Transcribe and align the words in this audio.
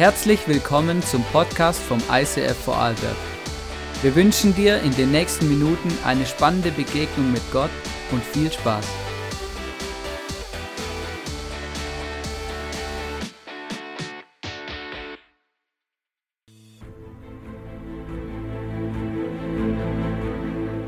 Herzlich 0.00 0.48
willkommen 0.48 1.02
zum 1.02 1.22
Podcast 1.24 1.78
vom 1.78 1.98
ICF 2.10 2.56
Vorarlberg. 2.56 3.16
Wir 4.00 4.16
wünschen 4.16 4.54
dir 4.54 4.80
in 4.80 4.92
den 4.96 5.10
nächsten 5.10 5.46
Minuten 5.46 5.90
eine 6.06 6.24
spannende 6.24 6.70
Begegnung 6.70 7.30
mit 7.30 7.42
Gott 7.52 7.68
und 8.10 8.24
viel 8.24 8.50
Spaß. 8.50 8.88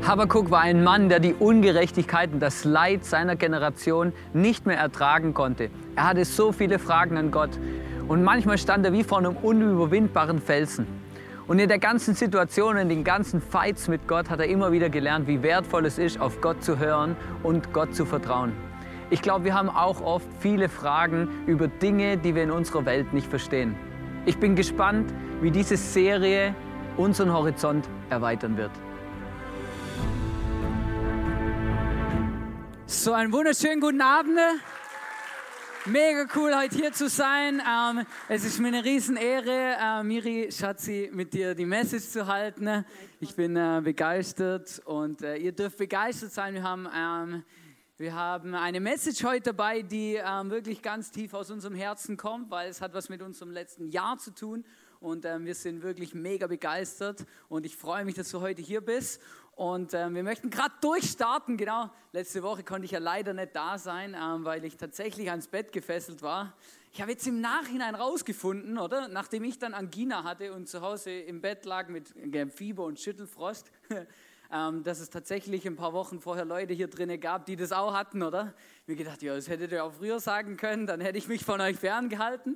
Habakuk 0.07 0.49
war 0.49 0.61
ein 0.61 0.83
Mann, 0.83 1.09
der 1.09 1.19
die 1.19 1.35
Ungerechtigkeit 1.35 2.33
und 2.33 2.39
das 2.39 2.65
Leid 2.65 3.05
seiner 3.05 3.35
Generation 3.35 4.11
nicht 4.33 4.65
mehr 4.65 4.77
ertragen 4.77 5.35
konnte. 5.35 5.69
Er 5.95 6.05
hatte 6.05 6.25
so 6.25 6.51
viele 6.51 6.79
Fragen 6.79 7.15
an 7.15 7.29
Gott 7.29 7.51
und 8.07 8.23
manchmal 8.23 8.57
stand 8.57 8.85
er 8.85 8.93
wie 8.93 9.03
vor 9.03 9.19
einem 9.19 9.37
unüberwindbaren 9.37 10.39
Felsen. 10.39 10.87
Und 11.47 11.59
in 11.59 11.67
der 11.67 11.79
ganzen 11.79 12.15
Situation, 12.15 12.77
in 12.77 12.89
den 12.89 13.03
ganzen 13.03 13.41
Fights 13.41 13.87
mit 13.87 14.07
Gott, 14.07 14.29
hat 14.29 14.39
er 14.39 14.47
immer 14.47 14.71
wieder 14.71 14.89
gelernt, 14.89 15.27
wie 15.27 15.43
wertvoll 15.43 15.85
es 15.85 15.97
ist, 15.97 16.19
auf 16.19 16.39
Gott 16.39 16.63
zu 16.63 16.79
hören 16.79 17.17
und 17.43 17.73
Gott 17.73 17.93
zu 17.93 18.05
vertrauen. 18.05 18.53
Ich 19.09 19.21
glaube, 19.21 19.45
wir 19.45 19.53
haben 19.53 19.69
auch 19.69 20.01
oft 20.01 20.27
viele 20.39 20.69
Fragen 20.69 21.27
über 21.45 21.67
Dinge, 21.67 22.17
die 22.17 22.33
wir 22.33 22.43
in 22.43 22.51
unserer 22.51 22.85
Welt 22.85 23.13
nicht 23.13 23.27
verstehen. 23.27 23.75
Ich 24.25 24.37
bin 24.37 24.55
gespannt, 24.55 25.13
wie 25.41 25.51
diese 25.51 25.75
Serie 25.75 26.55
unseren 26.95 27.33
Horizont 27.33 27.89
erweitern 28.09 28.55
wird. 28.55 28.71
So, 32.85 33.11
einen 33.11 33.33
wunderschönen 33.33 33.81
guten 33.81 34.01
Abend. 34.01 34.39
Mega 35.85 36.25
cool, 36.33 36.55
heute 36.55 36.77
hier 36.77 36.93
zu 36.93 37.09
sein. 37.09 37.61
Ähm, 37.61 38.05
es 38.29 38.45
ist 38.45 38.57
mir 38.57 38.69
eine 38.69 38.85
Riesenehre, 38.85 39.75
äh, 39.77 40.03
Miri 40.03 40.49
Schatzi, 40.49 41.09
mit 41.11 41.33
dir 41.33 41.55
die 41.55 41.65
Message 41.65 42.05
zu 42.05 42.25
halten. 42.25 42.85
Ich 43.19 43.35
bin 43.35 43.57
äh, 43.57 43.81
begeistert 43.83 44.81
und 44.85 45.21
äh, 45.23 45.35
ihr 45.35 45.51
dürft 45.51 45.77
begeistert 45.77 46.31
sein. 46.31 46.53
Wir 46.53 46.63
haben, 46.63 46.87
ähm, 46.95 47.43
wir 47.97 48.15
haben 48.15 48.55
eine 48.55 48.79
Message 48.79 49.25
heute 49.25 49.51
dabei, 49.51 49.81
die 49.81 50.15
ähm, 50.15 50.51
wirklich 50.51 50.81
ganz 50.81 51.11
tief 51.11 51.33
aus 51.33 51.51
unserem 51.51 51.75
Herzen 51.75 52.15
kommt, 52.15 52.49
weil 52.49 52.69
es 52.69 52.79
hat 52.79 52.93
was 52.93 53.09
mit 53.09 53.21
unserem 53.21 53.51
letzten 53.51 53.89
Jahr 53.89 54.17
zu 54.17 54.31
tun. 54.33 54.63
Und 55.03 55.25
ähm, 55.25 55.45
wir 55.45 55.53
sind 55.53 55.83
wirklich 55.83 56.13
mega 56.13 56.47
begeistert 56.47 57.25
und 57.49 57.65
ich 57.65 57.75
freue 57.75 58.05
mich, 58.05 58.15
dass 58.15 58.31
du 58.31 58.39
heute 58.39 58.61
hier 58.61 58.79
bist. 58.79 59.21
Und 59.51 59.93
ähm, 59.93 60.15
wir 60.15 60.23
möchten 60.23 60.49
gerade 60.49 60.73
durchstarten. 60.79 61.57
Genau, 61.57 61.89
letzte 62.13 62.41
Woche 62.41 62.63
konnte 62.63 62.85
ich 62.85 62.91
ja 62.91 62.99
leider 62.99 63.33
nicht 63.33 63.53
da 63.53 63.77
sein, 63.77 64.15
ähm, 64.17 64.45
weil 64.45 64.63
ich 64.63 64.77
tatsächlich 64.77 65.29
ans 65.29 65.49
Bett 65.49 65.73
gefesselt 65.73 66.21
war. 66.21 66.55
Ich 66.93 67.01
habe 67.01 67.11
jetzt 67.11 67.27
im 67.27 67.41
Nachhinein 67.41 67.95
rausgefunden, 67.95 68.77
oder? 68.77 69.09
Nachdem 69.09 69.43
ich 69.43 69.59
dann 69.59 69.73
Angina 69.73 70.23
hatte 70.23 70.53
und 70.53 70.69
zu 70.69 70.79
Hause 70.79 71.11
im 71.11 71.41
Bett 71.41 71.65
lag 71.65 71.89
mit 71.89 72.13
Fieber 72.53 72.85
und 72.85 72.97
Schüttelfrost, 72.97 73.73
ähm, 74.53 74.83
dass 74.83 75.01
es 75.01 75.09
tatsächlich 75.09 75.67
ein 75.67 75.75
paar 75.75 75.91
Wochen 75.91 76.21
vorher 76.21 76.45
Leute 76.45 76.73
hier 76.73 76.87
drinnen 76.87 77.19
gab, 77.19 77.45
die 77.45 77.57
das 77.57 77.73
auch 77.73 77.93
hatten, 77.93 78.23
oder? 78.23 78.53
Mir 78.87 78.95
gedacht, 78.95 79.21
ja, 79.21 79.35
das 79.35 79.49
hättet 79.49 79.73
ihr 79.73 79.83
auch 79.83 79.91
früher 79.91 80.21
sagen 80.21 80.55
können, 80.55 80.87
dann 80.87 81.01
hätte 81.01 81.17
ich 81.17 81.27
mich 81.27 81.43
von 81.43 81.59
euch 81.59 81.75
ferngehalten. 81.75 82.55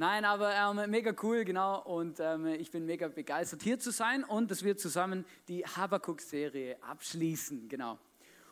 Nein, 0.00 0.24
aber 0.24 0.54
ähm, 0.54 0.90
mega 0.90 1.12
cool, 1.24 1.44
genau. 1.44 1.82
Und 1.82 2.20
ähm, 2.20 2.46
ich 2.46 2.70
bin 2.70 2.86
mega 2.86 3.08
begeistert, 3.08 3.62
hier 3.64 3.80
zu 3.80 3.90
sein 3.90 4.22
und 4.22 4.48
dass 4.48 4.62
wir 4.62 4.76
zusammen 4.76 5.24
die 5.48 5.64
Habakkuk-Serie 5.66 6.80
abschließen, 6.84 7.68
genau. 7.68 7.98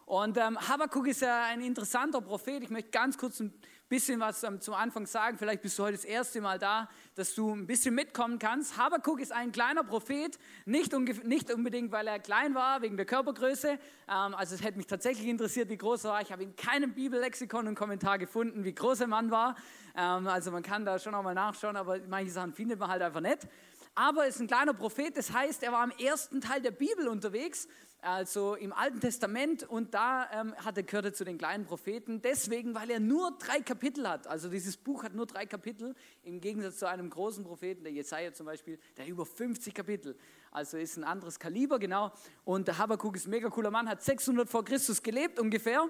Und 0.07 0.39
ähm, 0.39 0.59
Habakkuk 0.69 1.07
ist 1.07 1.21
ja 1.21 1.45
ein 1.45 1.61
interessanter 1.61 2.21
Prophet. 2.21 2.65
Ich 2.65 2.71
möchte 2.71 2.91
ganz 2.91 3.17
kurz 3.17 3.39
ein 3.39 3.55
bisschen 3.89 4.19
was 4.19 4.45
zum 4.61 4.75
Anfang 4.75 5.07
sagen. 5.07 5.39
Vielleicht 5.39 5.63
bist 5.63 5.79
du 5.79 5.85
heute 5.85 5.97
das 5.97 6.05
erste 6.05 6.41
Mal 6.41 6.59
da, 6.59 6.89
dass 7.15 7.35
du 7.35 7.55
ein 7.55 7.67
bisschen 7.67 7.95
mitkommen 7.95 8.39
kannst. 8.39 8.77
Habakuk 8.77 9.21
ist 9.21 9.33
ein 9.33 9.53
kleiner 9.53 9.85
Prophet, 9.85 10.39
nicht, 10.65 10.93
nicht 11.25 11.53
unbedingt, 11.53 11.93
weil 11.93 12.07
er 12.09 12.19
klein 12.19 12.55
war, 12.55 12.83
wegen 12.83 12.97
der 12.97 13.07
Körpergröße. 13.07 13.71
Ähm, 13.71 13.79
also 14.09 14.55
es 14.57 14.63
hätte 14.63 14.77
mich 14.77 14.87
tatsächlich 14.87 15.29
interessiert, 15.29 15.69
wie 15.69 15.77
groß 15.77 16.05
er 16.05 16.11
war. 16.11 16.23
Ich 16.23 16.33
habe 16.33 16.43
in 16.43 16.57
keinem 16.57 16.95
Bibellexikon 16.95 17.69
und 17.69 17.77
Kommentar 17.77 18.19
gefunden, 18.19 18.65
wie 18.65 18.75
groß 18.75 18.99
der 18.99 19.07
Mann 19.07 19.31
war. 19.31 19.55
Ähm, 19.97 20.27
also 20.27 20.51
man 20.51 20.63
kann 20.63 20.85
da 20.85 20.99
schon 20.99 21.15
auch 21.15 21.23
mal 21.23 21.35
nachschauen, 21.35 21.77
aber 21.77 22.01
manche 22.09 22.33
Sachen 22.33 22.53
findet 22.53 22.81
man 22.81 22.91
halt 22.91 23.03
einfach 23.03 23.21
nicht. 23.21 23.47
Aber 23.95 24.25
er 24.25 24.29
ist 24.29 24.41
ein 24.41 24.47
kleiner 24.47 24.75
Prophet, 24.75 25.17
das 25.17 25.33
heißt, 25.33 25.63
er 25.63 25.73
war 25.73 25.83
im 25.83 25.93
ersten 25.93 26.43
Teil 26.43 26.61
der 26.61 26.71
Bibel 26.71 27.09
unterwegs 27.09 27.67
also 28.07 28.55
im 28.55 28.73
Alten 28.73 29.01
Testament 29.01 29.65
und 29.65 29.93
da 29.93 30.29
ähm, 30.33 30.55
hat 30.65 30.77
er 30.77 30.85
gehört 30.85 31.17
zu 31.17 31.25
den 31.25 31.39
kleinen 31.39 31.67
Propheten, 31.67 32.23
deswegen, 32.23 32.75
weil 32.75 32.91
er 32.91 33.01
nur 33.01 33.37
drei 33.39 33.61
Kapitel 33.61 34.09
hat. 34.09 34.27
Also 34.27 34.49
dieses 34.49 34.77
Buch 34.77 35.03
hat 35.03 35.15
nur 35.15 35.27
drei 35.27 35.45
Kapitel, 35.45 35.95
im 36.23 36.41
Gegensatz 36.41 36.79
zu 36.79 36.89
einem 36.89 37.11
großen 37.11 37.45
Propheten, 37.45 37.83
der 37.83 37.93
Jesaja 37.93 38.33
zum 38.33 38.47
Beispiel, 38.47 38.79
der 38.97 39.09
über 39.09 39.27
50 39.27 39.75
Kapitel. 39.75 40.17
Also 40.53 40.77
ist 40.79 40.97
ein 40.97 41.05
anderes 41.05 41.39
Kaliber, 41.39 41.79
genau. 41.79 42.13
Und 42.45 42.69
der 42.69 42.79
Habakkuk 42.79 43.17
ist 43.17 43.27
ein 43.27 43.31
mega 43.31 43.49
cooler 43.49 43.71
Mann, 43.71 43.89
hat 43.89 44.03
600 44.03 44.49
vor 44.49 44.65
Christus 44.65 45.03
gelebt 45.03 45.41
ungefähr. 45.41 45.85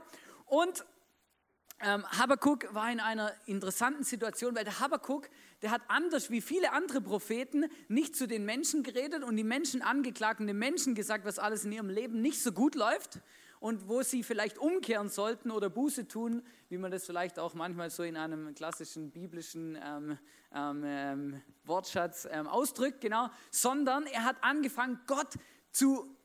Und 0.47 0.85
ähm, 1.81 2.07
Habakkuk 2.07 2.73
war 2.75 2.91
in 2.91 3.01
einer 3.01 3.33
interessanten 3.45 4.03
Situation, 4.03 4.55
weil 4.57 4.65
der 4.65 4.81
Habakkuk, 4.81 5.29
der 5.61 5.71
hat 5.71 5.83
anders 5.89 6.31
wie 6.31 6.41
viele 6.41 6.73
andere 6.73 7.03
Propheten 7.03 7.67
nicht 7.89 8.17
zu 8.17 8.27
den 8.27 8.47
Menschen 8.47 8.83
geredet 8.83 9.23
und 9.23 9.37
die 9.37 9.45
Menschen 9.45 9.83
angeklagt 9.83 10.41
und 10.41 10.47
den 10.47 10.59
Menschen 10.59 10.95
gesagt, 10.95 11.27
was 11.27 11.39
alles 11.39 11.65
in 11.65 11.73
ihrem 11.73 11.91
Leben 11.91 12.23
nicht 12.23 12.43
so 12.43 12.53
gut 12.53 12.75
läuft 12.75 13.21
und 13.61 13.89
wo 13.89 14.03
sie 14.03 14.23
vielleicht 14.23 14.57
umkehren 14.57 15.11
sollten 15.11 15.51
oder 15.51 15.69
Buße 15.69 16.09
tun, 16.09 16.43
wie 16.71 16.79
man 16.79 16.91
das 16.91 17.05
vielleicht 17.05 17.39
auch 17.39 17.53
manchmal 17.53 17.91
so 17.91 18.05
in 18.05 18.17
einem 18.17 18.55
klassischen 18.55 19.11
biblischen 19.11 19.79
ähm, 19.83 20.19
ähm, 20.55 20.83
ähm 20.85 21.43
Wortschatz 21.65 22.27
ähm, 22.31 22.47
ausdrückt, 22.47 23.01
genau, 23.03 23.29
sondern 23.51 24.07
er 24.07 24.25
hat 24.25 24.37
angefangen, 24.41 25.01
Gott 25.07 25.35
zu 25.73 26.16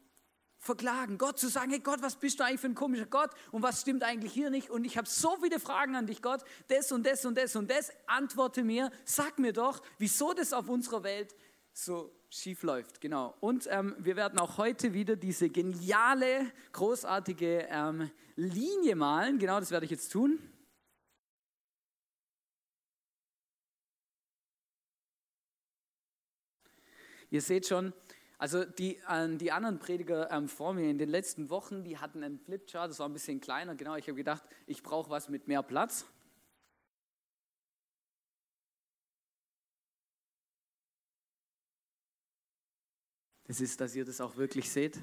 verklagen, 0.61 1.17
Gott 1.17 1.39
zu 1.39 1.49
sagen, 1.49 1.71
hey 1.71 1.79
Gott, 1.79 2.03
was 2.03 2.15
bist 2.15 2.39
du 2.39 2.45
eigentlich 2.45 2.61
für 2.61 2.67
ein 2.67 2.75
komischer 2.75 3.07
Gott? 3.07 3.31
Und 3.51 3.63
was 3.63 3.81
stimmt 3.81 4.03
eigentlich 4.03 4.31
hier 4.31 4.51
nicht? 4.51 4.69
Und 4.69 4.85
ich 4.85 4.95
habe 4.95 5.09
so 5.09 5.35
viele 5.41 5.59
Fragen 5.59 5.95
an 5.95 6.05
dich, 6.05 6.21
Gott, 6.21 6.43
das 6.67 6.91
und 6.91 7.05
das 7.05 7.25
und 7.25 7.35
das 7.35 7.55
und 7.55 7.69
das, 7.69 7.91
antworte 8.05 8.63
mir, 8.63 8.91
sag 9.03 9.39
mir 9.39 9.53
doch, 9.53 9.81
wieso 9.97 10.33
das 10.33 10.53
auf 10.53 10.69
unserer 10.69 11.03
Welt 11.03 11.35
so 11.73 12.15
schief 12.29 12.61
läuft, 12.61 13.01
genau. 13.01 13.35
Und 13.39 13.67
ähm, 13.71 13.95
wir 13.97 14.15
werden 14.15 14.37
auch 14.37 14.57
heute 14.57 14.93
wieder 14.93 15.15
diese 15.15 15.49
geniale, 15.49 16.51
großartige 16.73 17.67
ähm, 17.69 18.11
Linie 18.35 18.95
malen, 18.95 19.39
genau 19.39 19.59
das 19.59 19.71
werde 19.71 19.85
ich 19.85 19.91
jetzt 19.91 20.11
tun. 20.11 20.39
Ihr 27.31 27.41
seht 27.41 27.65
schon, 27.65 27.93
also 28.41 28.65
die, 28.65 28.97
äh, 29.07 29.37
die 29.37 29.51
anderen 29.51 29.77
Prediger 29.77 30.31
ähm, 30.31 30.49
vor 30.49 30.73
mir 30.73 30.89
in 30.89 30.97
den 30.97 31.09
letzten 31.09 31.51
Wochen, 31.51 31.83
die 31.83 31.99
hatten 31.99 32.23
einen 32.23 32.39
Flipchart, 32.39 32.89
das 32.89 32.97
war 32.97 33.07
ein 33.07 33.13
bisschen 33.13 33.39
kleiner. 33.39 33.75
Genau, 33.75 33.95
ich 33.95 34.07
habe 34.07 34.15
gedacht, 34.15 34.41
ich 34.65 34.81
brauche 34.81 35.11
was 35.11 35.29
mit 35.29 35.47
mehr 35.47 35.61
Platz. 35.61 36.07
Das 43.43 43.61
ist, 43.61 43.79
dass 43.79 43.93
ihr 43.93 44.05
das 44.05 44.19
auch 44.19 44.35
wirklich 44.37 44.71
seht. 44.71 44.97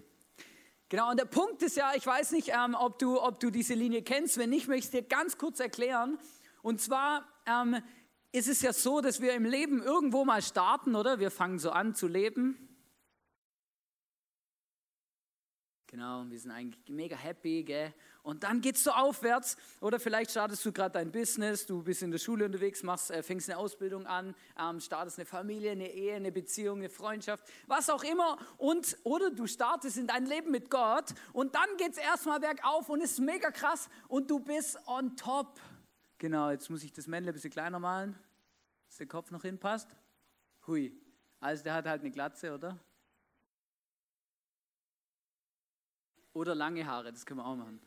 Genau, 0.89 1.09
und 1.09 1.21
der 1.21 1.27
Punkt 1.27 1.63
ist 1.63 1.77
ja, 1.77 1.93
ich 1.95 2.05
weiß 2.05 2.33
nicht, 2.33 2.49
ähm, 2.49 2.75
ob, 2.75 2.99
du, 2.99 3.23
ob 3.23 3.39
du 3.39 3.51
diese 3.51 3.75
Linie 3.75 4.03
kennst. 4.03 4.37
Wenn 4.37 4.51
nicht, 4.51 4.67
möchte 4.67 4.87
ich 4.87 5.05
dir 5.05 5.09
ganz 5.09 5.39
kurz 5.39 5.61
erklären. 5.61 6.19
Und 6.61 6.81
zwar 6.81 7.25
ähm, 7.47 7.77
ist 8.33 8.49
es 8.49 8.63
ja 8.63 8.73
so, 8.73 9.01
dass 9.01 9.21
wir 9.21 9.35
im 9.35 9.45
Leben 9.45 9.81
irgendwo 9.81 10.25
mal 10.25 10.43
starten, 10.43 10.97
oder? 10.97 11.21
Wir 11.21 11.31
fangen 11.31 11.61
so 11.61 11.71
an 11.71 11.95
zu 11.95 12.09
leben. 12.09 12.68
Genau, 15.91 16.23
wir 16.29 16.39
sind 16.39 16.51
eigentlich 16.51 16.87
mega 16.91 17.17
happy, 17.17 17.63
gell? 17.63 17.95
Und 18.23 18.45
dann 18.45 18.61
geht's 18.61 18.85
so 18.85 18.91
aufwärts. 18.91 19.57
Oder 19.81 19.99
vielleicht 19.99 20.31
startest 20.31 20.63
du 20.67 20.71
gerade 20.71 20.93
dein 20.93 21.11
Business, 21.11 21.65
du 21.65 21.83
bist 21.83 22.03
in 22.03 22.11
der 22.11 22.19
Schule 22.19 22.45
unterwegs, 22.45 22.83
machst, 22.83 23.11
äh, 23.11 23.23
fängst 23.23 23.49
eine 23.49 23.59
Ausbildung 23.59 24.07
an, 24.07 24.35
ähm, 24.61 24.81
startest 24.81 25.19
eine 25.19 25.25
Familie, 25.25 25.71
eine 25.71 25.91
Ehe, 25.91 26.15
eine 26.15 26.31
Beziehung, 26.31 26.81
eine 26.81 26.91
Freundschaft, 26.91 27.43
was 27.67 27.89
auch 27.89 28.05
immer. 28.05 28.37
Und, 28.59 28.99
oder 29.03 29.31
du 29.31 29.47
startest 29.47 29.97
in 29.97 30.07
dein 30.07 30.27
Leben 30.27 30.51
mit 30.51 30.69
Gott 30.69 31.15
und 31.33 31.55
dann 31.55 31.69
geht's 31.79 31.97
erstmal 31.97 32.39
bergauf 32.39 32.91
und 32.91 33.01
ist 33.01 33.19
mega 33.19 33.51
krass 33.51 33.89
und 34.09 34.31
du 34.31 34.41
bist 34.41 34.79
on 34.87 35.17
top. 35.17 35.59
Genau, 36.19 36.51
jetzt 36.51 36.69
muss 36.69 36.83
ich 36.83 36.93
das 36.93 37.07
Männle 37.07 37.31
ein 37.31 37.35
bisschen 37.35 37.51
kleiner 37.51 37.79
malen, 37.79 38.15
dass 38.89 38.99
der 38.99 39.07
Kopf 39.07 39.31
noch 39.31 39.41
hinpasst. 39.41 39.89
Hui. 40.67 40.93
Also 41.41 41.65
der 41.65 41.73
hat 41.73 41.87
halt 41.87 42.03
eine 42.03 42.11
Glatze, 42.11 42.53
oder? 42.53 42.79
Oder 46.39 46.55
lange 46.55 46.87
Haare, 46.87 47.11
das 47.11 47.27
können 47.27 47.41
wir 47.41 47.47
auch 47.47 47.57
machen. 47.57 47.81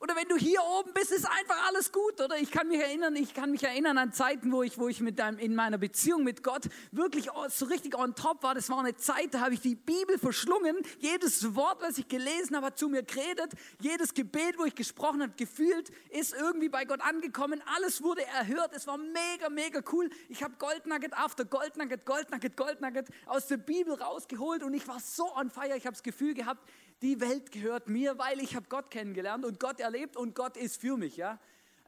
Oder 0.00 0.16
wenn 0.16 0.28
du 0.28 0.36
hier 0.36 0.62
oben 0.62 0.94
bist, 0.94 1.12
ist 1.12 1.26
einfach 1.26 1.68
alles 1.68 1.92
gut, 1.92 2.22
oder? 2.22 2.38
Ich 2.38 2.50
kann 2.50 2.68
mich 2.68 2.80
erinnern, 2.80 3.14
ich 3.16 3.34
kann 3.34 3.50
mich 3.50 3.62
erinnern 3.62 3.98
an 3.98 4.14
Zeiten, 4.14 4.50
wo 4.50 4.62
ich, 4.62 4.78
wo 4.78 4.88
ich 4.88 5.00
mit 5.00 5.20
einem, 5.20 5.38
in 5.38 5.54
meiner 5.54 5.76
Beziehung 5.76 6.24
mit 6.24 6.42
Gott 6.42 6.70
wirklich 6.90 7.28
so 7.48 7.66
richtig 7.66 7.98
on 7.98 8.14
top 8.14 8.42
war. 8.42 8.54
Das 8.54 8.70
war 8.70 8.78
eine 8.78 8.96
Zeit, 8.96 9.34
da 9.34 9.40
habe 9.40 9.52
ich 9.52 9.60
die 9.60 9.74
Bibel 9.74 10.18
verschlungen. 10.18 10.78
Jedes 11.00 11.54
Wort, 11.54 11.82
was 11.82 11.98
ich 11.98 12.08
gelesen 12.08 12.56
habe, 12.56 12.66
hat 12.66 12.78
zu 12.78 12.88
mir 12.88 13.02
geredet. 13.02 13.52
Jedes 13.78 14.14
Gebet, 14.14 14.58
wo 14.58 14.64
ich 14.64 14.74
gesprochen 14.74 15.20
habe, 15.20 15.34
gefühlt, 15.36 15.90
ist 16.08 16.32
irgendwie 16.32 16.70
bei 16.70 16.86
Gott 16.86 17.02
angekommen. 17.02 17.62
Alles 17.76 18.02
wurde 18.02 18.24
erhört. 18.24 18.72
Es 18.74 18.86
war 18.86 18.96
mega, 18.96 19.50
mega 19.50 19.82
cool. 19.92 20.08
Ich 20.30 20.42
habe 20.42 20.54
Goldnugget 20.56 21.12
after 21.12 21.44
Goldnugget, 21.44 22.06
Goldnugget, 22.06 22.56
Goldnugget 22.56 23.08
aus 23.26 23.48
der 23.48 23.58
Bibel 23.58 23.92
rausgeholt 23.92 24.62
und 24.62 24.72
ich 24.72 24.88
war 24.88 24.98
so 24.98 25.36
on 25.36 25.50
fire. 25.50 25.76
Ich 25.76 25.84
habe 25.84 25.92
das 25.92 26.02
Gefühl 26.02 26.32
gehabt, 26.32 26.66
die 27.02 27.20
Welt 27.20 27.50
gehört 27.52 27.88
mir, 27.88 28.18
weil 28.18 28.40
ich 28.40 28.54
habe 28.56 28.66
Gott 28.68 28.90
kennengelernt 28.90 29.44
und 29.44 29.58
Gott 29.58 29.80
erlebt 29.80 30.16
und 30.16 30.34
Gott 30.34 30.56
ist 30.56 30.80
für 30.80 30.96
mich, 30.96 31.16
ja. 31.16 31.38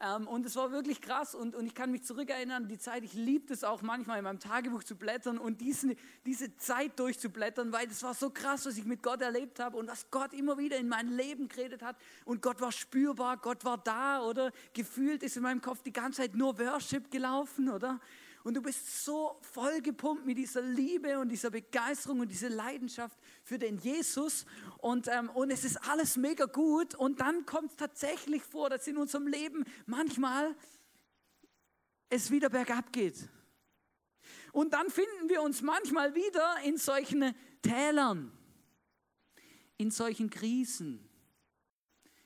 Ähm, 0.02 0.26
und 0.26 0.44
es 0.44 0.56
war 0.56 0.72
wirklich 0.72 1.00
krass 1.00 1.34
und, 1.34 1.54
und 1.54 1.64
ich 1.66 1.74
kann 1.74 1.92
mich 1.92 2.02
zurückerinnern, 2.02 2.66
die 2.66 2.78
Zeit, 2.78 3.04
ich 3.04 3.12
liebte 3.12 3.52
es 3.52 3.62
auch 3.62 3.82
manchmal 3.82 4.18
in 4.18 4.24
meinem 4.24 4.40
Tagebuch 4.40 4.82
zu 4.82 4.96
blättern 4.96 5.38
und 5.38 5.60
diesen, 5.60 5.96
diese 6.26 6.56
Zeit 6.56 6.98
durchzublättern, 6.98 7.72
weil 7.72 7.86
es 7.86 8.02
war 8.02 8.14
so 8.14 8.30
krass, 8.30 8.66
was 8.66 8.76
ich 8.76 8.84
mit 8.84 9.02
Gott 9.02 9.22
erlebt 9.22 9.60
habe 9.60 9.76
und 9.76 9.88
was 9.88 10.10
Gott 10.10 10.32
immer 10.32 10.58
wieder 10.58 10.76
in 10.76 10.88
mein 10.88 11.08
Leben 11.08 11.46
geredet 11.46 11.82
hat 11.82 11.96
und 12.24 12.42
Gott 12.42 12.60
war 12.60 12.72
spürbar, 12.72 13.36
Gott 13.36 13.64
war 13.64 13.78
da 13.78 14.22
oder 14.22 14.50
gefühlt 14.72 15.22
ist 15.22 15.36
in 15.36 15.44
meinem 15.44 15.60
Kopf 15.60 15.82
die 15.82 15.92
ganze 15.92 16.22
Zeit 16.22 16.34
nur 16.34 16.58
Worship 16.58 17.10
gelaufen, 17.10 17.68
oder? 17.68 18.00
Und 18.44 18.54
du 18.54 18.62
bist 18.62 19.04
so 19.04 19.38
voll 19.40 19.80
gepumpt 19.80 20.26
mit 20.26 20.36
dieser 20.36 20.62
Liebe 20.62 21.18
und 21.18 21.28
dieser 21.28 21.50
Begeisterung 21.50 22.20
und 22.20 22.28
dieser 22.28 22.50
Leidenschaft 22.50 23.16
für 23.44 23.58
den 23.58 23.78
Jesus. 23.78 24.46
Und, 24.78 25.06
ähm, 25.08 25.30
und 25.30 25.50
es 25.50 25.64
ist 25.64 25.76
alles 25.88 26.16
mega 26.16 26.46
gut. 26.46 26.94
Und 26.94 27.20
dann 27.20 27.46
kommt 27.46 27.70
es 27.70 27.76
tatsächlich 27.76 28.42
vor, 28.42 28.68
dass 28.68 28.86
in 28.86 28.96
unserem 28.96 29.28
Leben 29.28 29.64
manchmal 29.86 30.56
es 32.08 32.30
wieder 32.30 32.50
bergab 32.50 32.92
geht. 32.92 33.28
Und 34.52 34.74
dann 34.74 34.90
finden 34.90 35.28
wir 35.28 35.40
uns 35.40 35.62
manchmal 35.62 36.14
wieder 36.14 36.56
in 36.64 36.76
solchen 36.76 37.34
Tälern, 37.62 38.32
in 39.78 39.90
solchen 39.90 40.30
Krisen, 40.30 41.08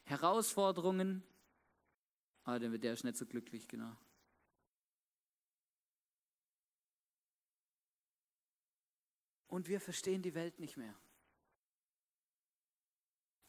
Herausforderungen. 0.05 1.23
Ah, 2.45 2.59
der 2.59 2.93
ist 2.93 3.05
nicht 3.05 3.17
so 3.17 3.27
glücklich, 3.27 3.69
genau. 3.69 3.97
Und 9.57 9.69
wir 9.69 9.81
verstehen 9.81 10.21
die 10.21 10.35
Welt 10.35 10.61
nicht 10.61 10.77
mehr. 10.77 10.95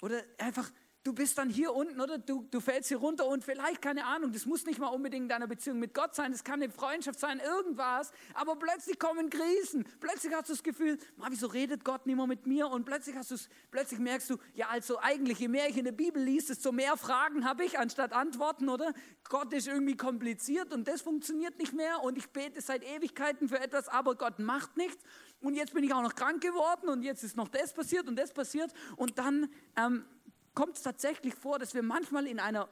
Oder 0.01 0.23
einfach, 0.37 0.71
du 1.03 1.11
bist 1.11 1.37
dann 1.37 1.49
hier 1.49 1.73
unten 1.73 1.99
oder? 1.99 2.17
Du, 2.17 2.47
du 2.49 2.61
fällst 2.61 2.87
hier 2.87 2.97
runter 2.97 3.25
und 3.25 3.43
vielleicht, 3.43 3.81
keine 3.81 4.05
Ahnung, 4.05 4.31
das 4.31 4.45
muss 4.45 4.65
nicht 4.65 4.79
mal 4.79 4.87
unbedingt 4.87 5.23
in 5.23 5.29
deiner 5.29 5.47
Beziehung 5.47 5.79
mit 5.79 5.93
Gott 5.93 6.15
sein, 6.15 6.31
das 6.31 6.45
kann 6.45 6.61
eine 6.61 6.71
Freundschaft 6.71 7.19
sein, 7.19 7.39
irgendwas, 7.39 8.11
aber 8.33 8.55
plötzlich 8.55 8.99
kommen 8.99 9.29
Krisen, 9.29 9.85
plötzlich 9.99 10.33
hast 10.33 10.47
du 10.47 10.53
das 10.53 10.63
Gefühl, 10.63 10.97
wieso 11.29 11.47
redet 11.47 11.83
Gott 11.83 12.05
nicht 12.05 12.15
mehr 12.15 12.27
mit 12.27 12.47
mir? 12.47 12.69
Und 12.69 12.85
plötzlich, 12.85 13.17
hast 13.17 13.49
plötzlich 13.71 13.99
merkst 13.99 14.29
du, 14.29 14.37
ja 14.53 14.67
also 14.69 14.99
eigentlich, 14.99 15.39
je 15.39 15.49
mehr 15.49 15.69
ich 15.69 15.77
in 15.77 15.85
der 15.85 15.91
Bibel 15.91 16.23
liest, 16.23 16.49
desto 16.49 16.71
mehr 16.71 16.95
Fragen 16.95 17.43
habe 17.43 17.65
ich 17.65 17.79
anstatt 17.79 18.13
Antworten, 18.13 18.69
oder? 18.69 18.93
Gott 19.27 19.51
ist 19.51 19.67
irgendwie 19.67 19.97
kompliziert 19.97 20.73
und 20.73 20.87
das 20.87 21.01
funktioniert 21.01 21.59
nicht 21.59 21.73
mehr 21.73 22.01
und 22.01 22.17
ich 22.17 22.29
bete 22.29 22.61
seit 22.61 22.83
Ewigkeiten 22.83 23.49
für 23.49 23.59
etwas, 23.59 23.89
aber 23.89 24.15
Gott 24.15 24.39
macht 24.39 24.77
nichts 24.77 25.03
und 25.41 25.55
jetzt 25.55 25.73
bin 25.73 25.83
ich 25.83 25.93
auch 25.93 26.01
noch 26.01 26.15
krank 26.15 26.41
geworden 26.41 26.89
und 26.89 27.03
jetzt 27.03 27.23
ist 27.23 27.37
noch 27.37 27.47
das 27.47 27.73
passiert 27.73 28.07
und 28.07 28.15
das 28.15 28.33
passiert 28.33 28.73
und 28.95 29.17
dann 29.19 29.49
ähm, 29.75 30.05
kommt 30.53 30.77
es 30.77 30.83
tatsächlich 30.83 31.35
vor, 31.35 31.59
dass 31.59 31.73
wir 31.73 31.83
manchmal 31.83 32.27
in 32.27 32.39
einer 32.39 32.69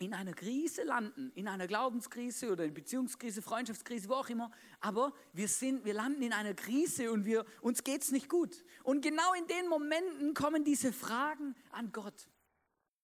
in 0.00 0.14
einer 0.14 0.32
Krise 0.32 0.82
landen, 0.82 1.30
in 1.34 1.46
einer 1.46 1.66
Glaubenskrise 1.66 2.50
oder 2.50 2.64
in 2.64 2.72
Beziehungskrise, 2.72 3.42
Freundschaftskrise, 3.42 4.08
wo 4.08 4.14
auch 4.14 4.30
immer, 4.30 4.50
aber 4.80 5.12
wir, 5.32 5.46
sind, 5.46 5.84
wir 5.84 5.92
landen 5.92 6.22
in 6.22 6.32
einer 6.32 6.54
Krise 6.54 7.12
und 7.12 7.26
wir, 7.26 7.44
uns 7.60 7.84
geht 7.84 8.02
es 8.02 8.10
nicht 8.10 8.28
gut. 8.28 8.64
Und 8.82 9.02
genau 9.02 9.34
in 9.34 9.46
den 9.46 9.68
Momenten 9.68 10.32
kommen 10.32 10.64
diese 10.64 10.92
Fragen 10.92 11.54
an 11.70 11.92
Gott. 11.92 12.28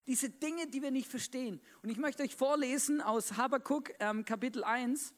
Diese 0.06 0.30
Dinge, 0.30 0.68
die 0.68 0.82
wir 0.82 0.90
nicht 0.90 1.10
verstehen. 1.10 1.60
Und 1.82 1.90
ich 1.90 1.98
möchte 1.98 2.22
euch 2.22 2.34
vorlesen 2.34 3.02
aus 3.02 3.36
Habakkuk 3.36 3.92
ähm, 3.98 4.24
Kapitel 4.24 4.64
1 4.64 5.12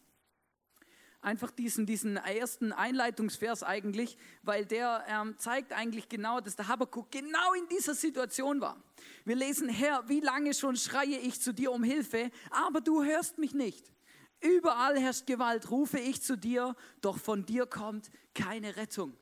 einfach 1.21 1.51
diesen, 1.51 1.87
diesen 1.87 2.17
ersten 2.17 2.73
Einleitungsvers 2.73 3.63
eigentlich, 3.63 4.17
weil 4.43 4.65
der 4.65 5.05
ähm, 5.09 5.35
zeigt 5.39 5.73
eigentlich 5.73 6.09
genau, 6.09 6.41
dass 6.41 6.57
der 6.57 6.69
Habakkuk 6.69 7.11
genau 7.11 7.53
in 7.55 7.69
dieser 7.69 7.95
Situation 7.95 8.61
war. 8.61 8.83
Wir 9.25 9.37
lesen, 9.37 9.69
Herr, 9.69 10.09
wie 10.09 10.21
lange 10.21 10.55
schon 10.55 10.77
schreie 10.77 11.19
ich 11.19 11.41
zu 11.41 11.53
dir 11.53 11.73
um 11.73 11.83
Hilfe, 11.83 12.31
aber 12.51 12.81
du 12.81 13.05
hörst 13.05 13.39
mich 13.39 13.55
nicht. 13.55 13.93
Überall 14.41 14.99
herrscht 14.99 15.27
Gewalt, 15.27 15.71
rufe 15.71 15.99
ich 15.99 16.23
zu 16.23 16.37
dir, 16.37 16.77
doch 17.01 17.19
von 17.19 17.45
dir 17.45 17.67
kommt 17.67 18.11
keine 18.35 18.77
Rettung. 18.77 19.17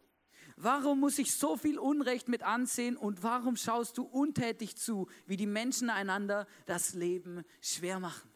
Warum 0.59 1.01
muss 1.01 1.19
ich 1.19 1.35
so 1.35 1.57
viel 1.57 1.79
Unrecht 1.79 2.29
mit 2.29 2.43
ansehen 2.43 2.97
und 2.97 3.23
warum 3.23 3.57
schaust 3.57 3.99
du 3.99 4.05
untätig 4.05 4.77
zu, 4.77 5.07
wie 5.27 5.37
die 5.37 5.47
Menschen 5.47 5.91
einander 5.91 6.47
das 6.65 6.95
Leben 6.95 7.45
schwer 7.61 8.01
machen? 8.01 8.31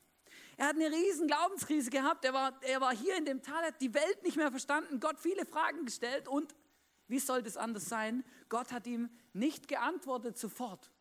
Er 0.60 0.66
hat 0.66 0.76
eine 0.76 0.90
riesen 0.94 1.26
Glaubenskrise 1.26 1.88
gehabt. 1.88 2.22
Er 2.22 2.34
war, 2.34 2.52
er 2.60 2.82
war 2.82 2.94
hier 2.94 3.16
in 3.16 3.24
dem 3.24 3.40
Tal, 3.40 3.64
hat 3.64 3.80
die 3.80 3.94
Welt 3.94 4.22
nicht 4.22 4.36
mehr 4.36 4.50
verstanden, 4.50 5.00
Gott 5.00 5.18
viele 5.18 5.46
Fragen 5.46 5.86
gestellt 5.86 6.28
und 6.28 6.54
wie 7.08 7.18
soll 7.18 7.42
das 7.42 7.56
anders 7.56 7.86
sein? 7.86 8.24
Gott 8.50 8.70
hat 8.70 8.86
ihm 8.86 9.08
nicht 9.32 9.68
geantwortet 9.68 10.36
sofort. 10.36 10.92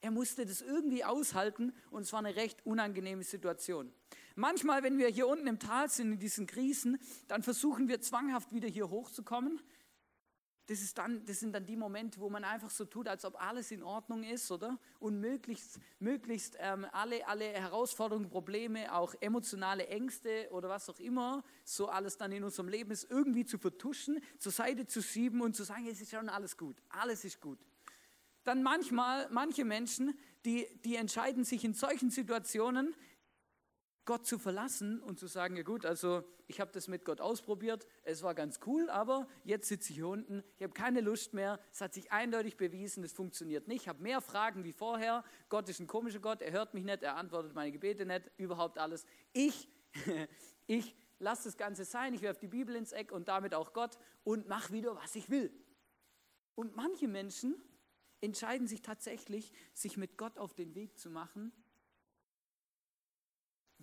Er 0.00 0.10
musste 0.10 0.46
das 0.46 0.62
irgendwie 0.62 1.04
aushalten 1.04 1.74
und 1.90 2.04
es 2.04 2.12
war 2.14 2.20
eine 2.20 2.36
recht 2.36 2.64
unangenehme 2.64 3.22
Situation. 3.22 3.92
Manchmal, 4.34 4.82
wenn 4.82 4.96
wir 4.96 5.08
hier 5.08 5.28
unten 5.28 5.46
im 5.46 5.58
Tal 5.58 5.90
sind, 5.90 6.12
in 6.12 6.18
diesen 6.18 6.46
Krisen, 6.46 6.98
dann 7.28 7.42
versuchen 7.42 7.88
wir 7.88 8.00
zwanghaft 8.00 8.54
wieder 8.54 8.68
hier 8.68 8.88
hochzukommen 8.88 9.60
das, 10.66 10.80
ist 10.80 10.98
dann, 10.98 11.24
das 11.24 11.40
sind 11.40 11.52
dann 11.52 11.64
die 11.64 11.76
Momente, 11.76 12.20
wo 12.20 12.28
man 12.28 12.42
einfach 12.44 12.70
so 12.70 12.84
tut, 12.84 13.06
als 13.06 13.24
ob 13.24 13.40
alles 13.40 13.70
in 13.70 13.82
Ordnung 13.82 14.24
ist, 14.24 14.50
oder? 14.50 14.78
Und 14.98 15.20
möglichst, 15.20 15.78
möglichst 16.00 16.56
ähm, 16.58 16.86
alle, 16.92 17.26
alle 17.28 17.44
Herausforderungen, 17.44 18.28
Probleme, 18.28 18.92
auch 18.92 19.14
emotionale 19.20 19.86
Ängste 19.86 20.48
oder 20.50 20.68
was 20.68 20.88
auch 20.90 20.98
immer, 20.98 21.44
so 21.64 21.88
alles 21.88 22.16
dann 22.16 22.32
in 22.32 22.42
unserem 22.42 22.68
Leben 22.68 22.90
ist, 22.90 23.08
irgendwie 23.10 23.44
zu 23.44 23.58
vertuschen, 23.58 24.20
zur 24.38 24.52
Seite 24.52 24.86
zu 24.86 25.02
schieben 25.02 25.40
und 25.40 25.54
zu 25.54 25.62
sagen, 25.62 25.86
es 25.86 26.00
ist 26.00 26.10
schon 26.10 26.28
alles 26.28 26.56
gut, 26.56 26.76
alles 26.88 27.24
ist 27.24 27.40
gut. 27.40 27.58
Dann 28.42 28.62
manchmal, 28.62 29.28
manche 29.30 29.64
Menschen, 29.64 30.18
die, 30.44 30.66
die 30.84 30.96
entscheiden 30.96 31.44
sich 31.44 31.64
in 31.64 31.74
solchen 31.74 32.10
Situationen, 32.10 32.94
Gott 34.06 34.24
zu 34.24 34.38
verlassen 34.38 35.02
und 35.02 35.18
zu 35.18 35.26
sagen, 35.26 35.56
ja 35.56 35.64
gut, 35.64 35.84
also 35.84 36.22
ich 36.46 36.60
habe 36.60 36.70
das 36.72 36.86
mit 36.86 37.04
Gott 37.04 37.20
ausprobiert, 37.20 37.86
es 38.04 38.22
war 38.22 38.34
ganz 38.34 38.60
cool, 38.64 38.88
aber 38.88 39.26
jetzt 39.44 39.68
sitze 39.68 39.90
ich 39.90 39.96
hier 39.96 40.06
unten, 40.06 40.44
ich 40.56 40.62
habe 40.62 40.72
keine 40.72 41.00
Lust 41.00 41.34
mehr, 41.34 41.58
es 41.72 41.80
hat 41.80 41.92
sich 41.92 42.12
eindeutig 42.12 42.56
bewiesen, 42.56 43.02
es 43.02 43.12
funktioniert 43.12 43.66
nicht, 43.66 43.82
ich 43.82 43.88
habe 43.88 44.00
mehr 44.00 44.20
Fragen 44.20 44.62
wie 44.62 44.72
vorher, 44.72 45.24
Gott 45.48 45.68
ist 45.68 45.80
ein 45.80 45.88
komischer 45.88 46.20
Gott, 46.20 46.40
er 46.40 46.52
hört 46.52 46.72
mich 46.72 46.84
nicht, 46.84 47.02
er 47.02 47.16
antwortet 47.16 47.54
meine 47.54 47.72
Gebete 47.72 48.06
nicht, 48.06 48.30
überhaupt 48.36 48.78
alles. 48.78 49.04
Ich, 49.32 49.68
ich 50.68 50.94
lasse 51.18 51.44
das 51.48 51.56
Ganze 51.56 51.84
sein, 51.84 52.14
ich 52.14 52.22
werfe 52.22 52.40
die 52.40 52.48
Bibel 52.48 52.76
ins 52.76 52.92
Eck 52.92 53.10
und 53.10 53.26
damit 53.26 53.54
auch 53.54 53.72
Gott 53.72 53.98
und 54.22 54.46
mache 54.46 54.72
wieder, 54.72 54.94
was 54.94 55.16
ich 55.16 55.30
will. 55.30 55.52
Und 56.54 56.76
manche 56.76 57.08
Menschen 57.08 57.56
entscheiden 58.20 58.68
sich 58.68 58.82
tatsächlich, 58.82 59.52
sich 59.74 59.96
mit 59.96 60.16
Gott 60.16 60.38
auf 60.38 60.54
den 60.54 60.76
Weg 60.76 60.96
zu 60.96 61.10
machen 61.10 61.52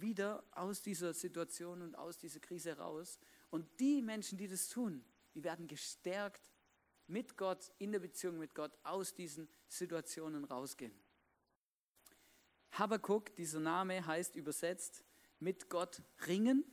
wieder 0.03 0.43
aus 0.51 0.83
dieser 0.83 1.13
Situation 1.13 1.81
und 1.81 1.95
aus 1.95 2.19
dieser 2.19 2.39
Krise 2.39 2.77
raus. 2.77 3.17
Und 3.49 3.79
die 3.79 4.03
Menschen, 4.03 4.37
die 4.37 4.47
das 4.47 4.69
tun, 4.69 5.03
die 5.33 5.43
werden 5.43 5.67
gestärkt 5.67 6.51
mit 7.07 7.37
Gott, 7.37 7.71
in 7.79 7.91
der 7.91 7.99
Beziehung 7.99 8.37
mit 8.37 8.53
Gott, 8.53 8.77
aus 8.83 9.15
diesen 9.15 9.49
Situationen 9.67 10.45
rausgehen. 10.45 10.93
Habakkuk, 12.71 13.35
dieser 13.35 13.59
Name 13.59 14.05
heißt 14.05 14.35
übersetzt, 14.35 15.03
mit 15.39 15.69
Gott 15.69 16.01
ringen 16.27 16.63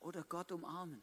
oder 0.00 0.22
Gott 0.24 0.52
umarmen. 0.52 1.02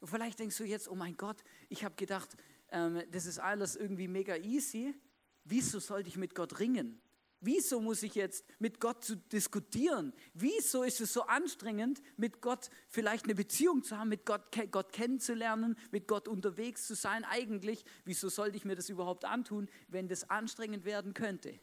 Und 0.00 0.08
vielleicht 0.08 0.38
denkst 0.38 0.56
du 0.56 0.64
jetzt, 0.64 0.88
oh 0.88 0.94
mein 0.94 1.16
Gott, 1.16 1.44
ich 1.68 1.84
habe 1.84 1.94
gedacht, 1.94 2.36
ähm, 2.70 3.02
das 3.10 3.26
ist 3.26 3.38
alles 3.38 3.76
irgendwie 3.76 4.08
mega 4.08 4.36
easy. 4.36 4.94
Wieso 5.44 5.78
sollte 5.78 6.08
ich 6.08 6.16
mit 6.16 6.34
Gott 6.34 6.58
ringen? 6.58 7.01
Wieso 7.44 7.80
muss 7.80 8.04
ich 8.04 8.14
jetzt 8.14 8.46
mit 8.60 8.78
Gott 8.78 9.04
zu 9.04 9.16
diskutieren? 9.16 10.12
Wieso 10.32 10.84
ist 10.84 11.00
es 11.00 11.12
so 11.12 11.22
anstrengend, 11.22 12.00
mit 12.16 12.40
Gott 12.40 12.70
vielleicht 12.88 13.24
eine 13.24 13.34
Beziehung 13.34 13.82
zu 13.82 13.98
haben, 13.98 14.10
mit 14.10 14.24
Gott, 14.24 14.56
Gott 14.70 14.92
kennenzulernen, 14.92 15.76
mit 15.90 16.06
Gott 16.06 16.28
unterwegs 16.28 16.86
zu 16.86 16.94
sein? 16.94 17.24
Eigentlich, 17.24 17.84
wieso 18.04 18.28
sollte 18.28 18.56
ich 18.56 18.64
mir 18.64 18.76
das 18.76 18.88
überhaupt 18.88 19.24
antun, 19.24 19.68
wenn 19.88 20.06
das 20.06 20.30
anstrengend 20.30 20.84
werden 20.84 21.14
könnte? 21.14 21.58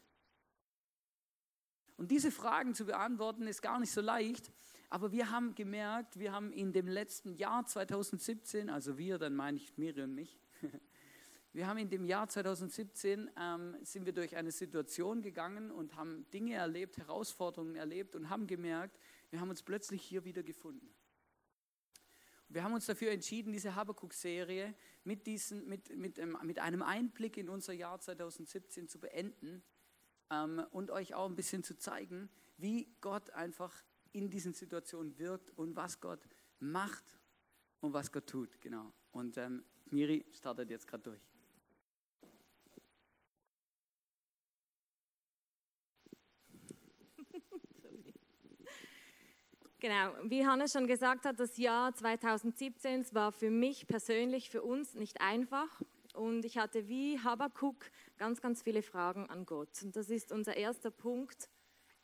Und 1.96 2.10
diese 2.10 2.30
Fragen 2.30 2.74
zu 2.74 2.84
beantworten 2.84 3.46
ist 3.46 3.62
gar 3.62 3.80
nicht 3.80 3.92
so 3.92 4.02
leicht, 4.02 4.52
aber 4.90 5.12
wir 5.12 5.30
haben 5.30 5.54
gemerkt, 5.54 6.18
wir 6.18 6.32
haben 6.32 6.52
in 6.52 6.74
dem 6.74 6.88
letzten 6.88 7.32
Jahr 7.36 7.64
2017, 7.64 8.68
also 8.68 8.98
wir, 8.98 9.16
dann 9.16 9.34
meine 9.34 9.56
ich 9.56 9.78
Miri 9.78 10.02
und 10.02 10.14
mich, 10.14 10.38
Wir 11.52 11.66
haben 11.66 11.78
in 11.78 11.90
dem 11.90 12.04
Jahr 12.04 12.28
2017 12.28 13.28
ähm, 13.36 13.76
sind 13.82 14.06
wir 14.06 14.12
durch 14.12 14.36
eine 14.36 14.52
Situation 14.52 15.20
gegangen 15.20 15.72
und 15.72 15.96
haben 15.96 16.30
Dinge 16.30 16.54
erlebt, 16.54 16.96
Herausforderungen 16.96 17.74
erlebt 17.74 18.14
und 18.14 18.30
haben 18.30 18.46
gemerkt, 18.46 19.00
wir 19.30 19.40
haben 19.40 19.50
uns 19.50 19.62
plötzlich 19.62 20.02
hier 20.02 20.24
wieder 20.24 20.44
gefunden. 20.44 20.94
Wir 22.48 22.62
haben 22.62 22.72
uns 22.72 22.86
dafür 22.86 23.10
entschieden, 23.10 23.52
diese 23.52 23.74
Habakuk-Serie 23.74 24.74
mit, 25.02 25.26
mit, 25.26 25.96
mit, 25.96 26.18
ähm, 26.18 26.38
mit 26.42 26.60
einem 26.60 26.82
Einblick 26.82 27.36
in 27.36 27.48
unser 27.48 27.72
Jahr 27.72 27.98
2017 27.98 28.88
zu 28.88 29.00
beenden 29.00 29.64
ähm, 30.30 30.64
und 30.70 30.92
euch 30.92 31.14
auch 31.14 31.28
ein 31.28 31.36
bisschen 31.36 31.64
zu 31.64 31.76
zeigen, 31.76 32.30
wie 32.58 32.94
Gott 33.00 33.30
einfach 33.30 33.84
in 34.12 34.30
diesen 34.30 34.52
Situationen 34.52 35.18
wirkt 35.18 35.50
und 35.50 35.74
was 35.74 36.00
Gott 36.00 36.28
macht 36.60 37.18
und 37.80 37.92
was 37.92 38.12
Gott 38.12 38.28
tut. 38.28 38.60
Genau. 38.60 38.92
Und 39.10 39.36
ähm, 39.36 39.64
Miri 39.86 40.24
startet 40.32 40.70
jetzt 40.70 40.86
gerade 40.86 41.02
durch. 41.02 41.29
Genau, 49.80 50.12
wie 50.24 50.46
Hannes 50.46 50.72
schon 50.72 50.86
gesagt 50.86 51.24
hat, 51.24 51.40
das 51.40 51.56
Jahr 51.56 51.94
2017 51.94 53.06
war 53.14 53.32
für 53.32 53.48
mich 53.48 53.86
persönlich, 53.86 54.50
für 54.50 54.60
uns 54.60 54.92
nicht 54.92 55.22
einfach. 55.22 55.80
Und 56.12 56.44
ich 56.44 56.58
hatte 56.58 56.86
wie 56.86 57.18
Habakuk 57.18 57.90
ganz, 58.18 58.42
ganz 58.42 58.62
viele 58.62 58.82
Fragen 58.82 59.30
an 59.30 59.46
Gott. 59.46 59.70
Und 59.82 59.96
das 59.96 60.10
ist 60.10 60.32
unser 60.32 60.54
erster 60.54 60.90
Punkt, 60.90 61.48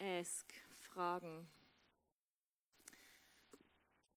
Ask, 0.00 0.46
Fragen. 0.90 1.46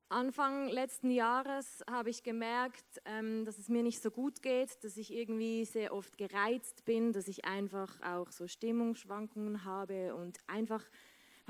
Anfang 0.07 0.69
letzten 0.69 1.11
Jahres 1.11 1.83
habe 1.91 2.09
ich 2.09 2.23
gemerkt, 2.23 3.01
ähm, 3.03 3.43
dass 3.43 3.57
es 3.57 3.67
mir 3.67 3.83
nicht 3.83 4.01
so 4.01 4.09
gut 4.09 4.41
geht, 4.41 4.81
dass 4.85 4.95
ich 4.95 5.13
irgendwie 5.13 5.65
sehr 5.65 5.93
oft 5.93 6.17
gereizt 6.17 6.85
bin, 6.85 7.11
dass 7.11 7.27
ich 7.27 7.43
einfach 7.43 8.01
auch 8.01 8.31
so 8.31 8.47
Stimmungsschwankungen 8.47 9.65
habe 9.65 10.15
und 10.15 10.39
einfach 10.47 10.83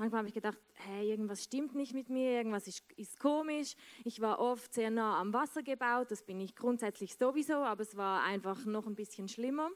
Manchmal 0.00 0.20
habe 0.20 0.28
ich 0.28 0.34
gedacht, 0.34 0.56
hey, 0.76 1.10
irgendwas 1.10 1.44
stimmt 1.44 1.74
nicht 1.74 1.92
mit 1.92 2.08
mir, 2.08 2.30
irgendwas 2.30 2.66
ist, 2.66 2.90
ist, 2.96 3.20
komisch. 3.20 3.74
Ich 4.02 4.22
war 4.22 4.38
oft 4.38 4.72
sehr 4.72 4.88
nah 4.90 5.20
am 5.20 5.34
Wasser 5.34 5.62
gebaut, 5.62 6.10
das 6.10 6.22
bin 6.22 6.40
ich 6.40 6.56
grundsätzlich 6.56 7.16
sowieso, 7.16 7.56
aber 7.56 7.82
es 7.82 7.98
war 7.98 8.24
einfach 8.24 8.64
noch 8.64 8.86
ein 8.86 8.94
bisschen 8.94 9.28
schlimmer. 9.28 9.68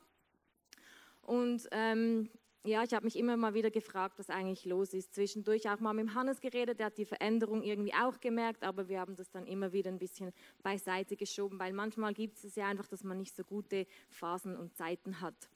Und 1.21 1.69
ähm, 1.73 2.31
ja, 2.65 2.83
ich 2.83 2.95
habe 2.95 3.05
mich 3.05 3.17
immer 3.17 3.37
mal 3.37 3.53
wieder 3.53 3.71
gefragt, 3.71 4.19
was 4.19 4.31
eigentlich 4.31 4.65
los 4.65 4.95
ist. 4.95 5.15
Zwischendurch 5.15 5.69
auch 5.69 5.81
mal 5.81 5.93
mit 5.93 6.09
dem 6.09 6.15
Hannes 6.15 6.41
geredet, 6.41 6.79
der 6.79 6.87
hat 6.87 6.97
die 6.97 7.05
Veränderung 7.05 7.63
irgendwie 7.63 7.93
auch 7.93 8.19
gemerkt, 8.19 8.65
aber 8.65 8.89
wir 8.89 9.01
haben 9.01 9.17
das 9.17 9.31
dann 9.31 9.47
immer 9.47 9.75
wieder 9.75 9.91
ein 9.91 9.99
bisschen 9.99 10.33
beiseite 10.63 11.17
geschoben, 11.17 11.59
weil 11.59 11.75
manchmal 11.75 12.15
gibt 12.15 12.43
es 12.43 12.55
ja 12.55 12.67
einfach, 12.67 12.89
dass 12.89 13.05
man 13.05 13.19
nicht 13.19 13.37
so 13.37 13.45
gute 13.45 13.87
Phasen 14.09 14.57
und 14.57 14.75
Zeiten 14.75 15.21
hat. 15.21 15.51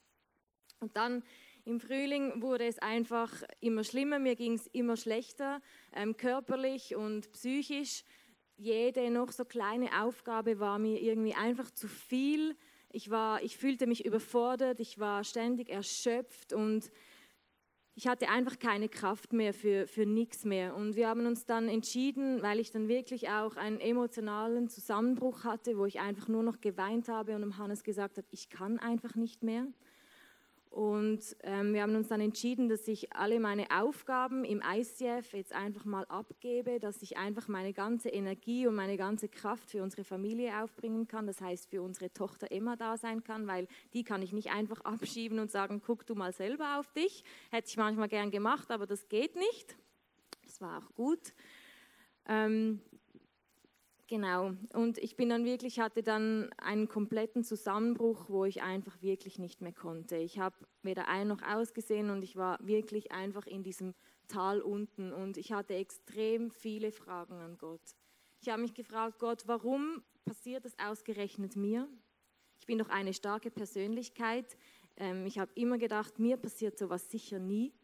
Und 0.79 0.95
dann 0.95 1.23
im 1.65 1.79
Frühling 1.79 2.41
wurde 2.41 2.65
es 2.65 2.79
einfach 2.79 3.31
immer 3.59 3.83
schlimmer, 3.83 4.19
mir 4.19 4.35
ging 4.35 4.53
es 4.53 4.67
immer 4.67 4.97
schlechter, 4.97 5.61
ähm, 5.93 6.17
körperlich 6.17 6.95
und 6.95 7.31
psychisch. 7.31 8.03
Jede 8.57 9.09
noch 9.09 9.31
so 9.31 9.45
kleine 9.45 10.03
Aufgabe 10.03 10.59
war 10.59 10.79
mir 10.79 11.01
irgendwie 11.01 11.33
einfach 11.33 11.71
zu 11.71 11.87
viel. 11.87 12.55
Ich, 12.91 13.09
war, 13.09 13.41
ich 13.43 13.57
fühlte 13.57 13.87
mich 13.87 14.05
überfordert, 14.05 14.79
ich 14.79 14.99
war 14.99 15.23
ständig 15.23 15.69
erschöpft 15.69 16.53
und 16.53 16.91
ich 17.99 18.07
hatte 18.07 18.29
einfach 18.29 18.59
keine 18.59 18.87
Kraft 18.87 19.33
mehr 19.33 19.53
für, 19.53 19.85
für 19.85 20.05
nichts 20.05 20.45
mehr. 20.45 20.73
Und 20.73 20.95
wir 20.95 21.09
haben 21.09 21.25
uns 21.25 21.45
dann 21.45 21.67
entschieden, 21.67 22.41
weil 22.41 22.59
ich 22.59 22.71
dann 22.71 22.87
wirklich 22.87 23.29
auch 23.29 23.57
einen 23.57 23.81
emotionalen 23.81 24.69
Zusammenbruch 24.69 25.43
hatte, 25.43 25.77
wo 25.77 25.85
ich 25.85 25.99
einfach 25.99 26.29
nur 26.29 26.41
noch 26.41 26.61
geweint 26.61 27.09
habe 27.09 27.35
und 27.35 27.41
dem 27.41 27.57
Hannes 27.57 27.83
gesagt 27.83 28.17
habe, 28.17 28.27
ich 28.31 28.49
kann 28.49 28.79
einfach 28.79 29.15
nicht 29.15 29.43
mehr. 29.43 29.67
Und 30.69 31.35
ähm, 31.41 31.73
wir 31.73 31.81
haben 31.81 31.95
uns 31.95 32.09
dann 32.09 32.21
entschieden, 32.21 32.69
dass 32.69 32.87
ich 32.87 33.11
alle 33.13 33.39
meine 33.39 33.65
Aufgaben 33.71 34.45
im 34.45 34.61
ICF 34.61 35.33
jetzt 35.33 35.51
einfach 35.51 35.83
mal 35.83 36.05
abgebe, 36.05 36.79
dass 36.79 37.01
ich 37.01 37.17
einfach 37.17 37.47
meine 37.47 37.73
ganze 37.73 38.09
Energie 38.09 38.67
und 38.67 38.75
meine 38.75 38.95
ganze 38.95 39.29
Kraft 39.29 39.71
für 39.71 39.81
unsere 39.81 40.03
Familie 40.03 40.61
aufbringen 40.61 41.07
kann. 41.07 41.25
Das 41.25 41.41
heißt, 41.41 41.71
für 41.71 41.81
unsere 41.81 42.13
Tochter 42.13 42.51
Emma 42.51 42.75
da 42.75 42.97
sein 42.97 43.23
kann, 43.23 43.47
weil 43.47 43.67
die 43.93 44.03
kann 44.03 44.21
ich 44.21 44.31
nicht 44.31 44.51
einfach 44.51 44.81
abschieben 44.81 45.39
und 45.39 45.49
sagen, 45.49 45.81
guck 45.83 46.05
du 46.05 46.13
mal 46.13 46.33
selber 46.33 46.79
auf 46.79 46.93
dich. 46.93 47.23
Hätte 47.49 47.67
ich 47.67 47.77
manchmal 47.77 48.07
gern 48.07 48.29
gemacht, 48.29 48.69
aber 48.69 48.85
das 48.85 49.09
geht 49.09 49.35
nicht. 49.35 49.75
Das 50.43 50.61
war 50.61 50.77
auch 50.77 50.93
gut. 50.93 51.33
Ähm, 52.27 52.79
Genau. 54.09 54.53
Und 54.73 54.97
ich 54.97 55.15
bin 55.15 55.29
dann 55.29 55.45
wirklich, 55.45 55.79
hatte 55.79 56.01
dann 56.01 56.51
einen 56.57 56.87
kompletten 56.87 57.43
Zusammenbruch, 57.43 58.27
wo 58.27 58.43
ich 58.43 58.63
einfach 58.63 58.99
wirklich 59.03 59.37
nicht 59.37 59.61
mehr 59.61 59.71
konnte. 59.71 60.17
Ich 60.17 60.39
habe 60.39 60.55
weder 60.81 61.07
ein 61.07 61.27
noch 61.27 61.43
ausgesehen 61.43 62.09
und 62.09 62.23
ich 62.23 62.35
war 62.35 62.57
wirklich 62.59 63.11
einfach 63.11 63.45
in 63.45 63.61
diesem 63.61 63.93
Tal 64.27 64.61
unten 64.61 65.13
und 65.13 65.37
ich 65.37 65.51
hatte 65.51 65.75
extrem 65.75 66.49
viele 66.49 66.91
Fragen 66.91 67.35
an 67.35 67.59
Gott. 67.59 67.83
Ich 68.41 68.49
habe 68.49 68.63
mich 68.63 68.73
gefragt, 68.73 69.19
Gott, 69.19 69.43
warum 69.45 70.01
passiert 70.25 70.65
das 70.65 70.73
ausgerechnet 70.79 71.55
mir? 71.55 71.87
Ich 72.59 72.65
bin 72.65 72.79
doch 72.79 72.89
eine 72.89 73.13
starke 73.13 73.51
Persönlichkeit. 73.51 74.57
Ähm, 74.97 75.27
ich 75.27 75.37
habe 75.37 75.51
immer 75.53 75.77
gedacht, 75.77 76.17
mir 76.17 76.37
passiert 76.37 76.79
sowas 76.79 77.11
sicher 77.11 77.37
nie. 77.37 77.75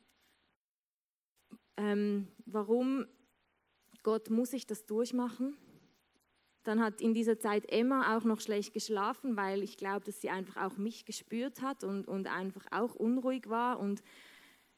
Ähm, 1.77 2.29
warum, 2.47 3.05
Gott, 4.01 4.31
muss 4.31 4.53
ich 4.53 4.65
das 4.65 4.87
durchmachen? 4.87 5.55
Dann 6.65 6.81
hat 6.81 6.99
in 6.99 7.13
dieser 7.13 7.39
Zeit 7.39 7.71
Emma 7.71 8.17
auch 8.17 8.23
noch 8.23 8.41
schlecht 8.41 8.73
geschlafen, 8.73 9.37
weil 9.37 9.63
ich 9.63 9.77
glaube, 9.77 10.03
dass 10.03 10.19
sie 10.19 10.29
einfach 10.29 10.65
auch 10.65 10.77
mich 10.77 11.05
gespürt 11.05 11.61
hat 11.61 11.83
und, 11.83 12.07
und 12.07 12.27
einfach 12.27 12.65
auch 12.71 12.95
unruhig 12.95 13.47
war. 13.49 13.79
Und 13.79 14.01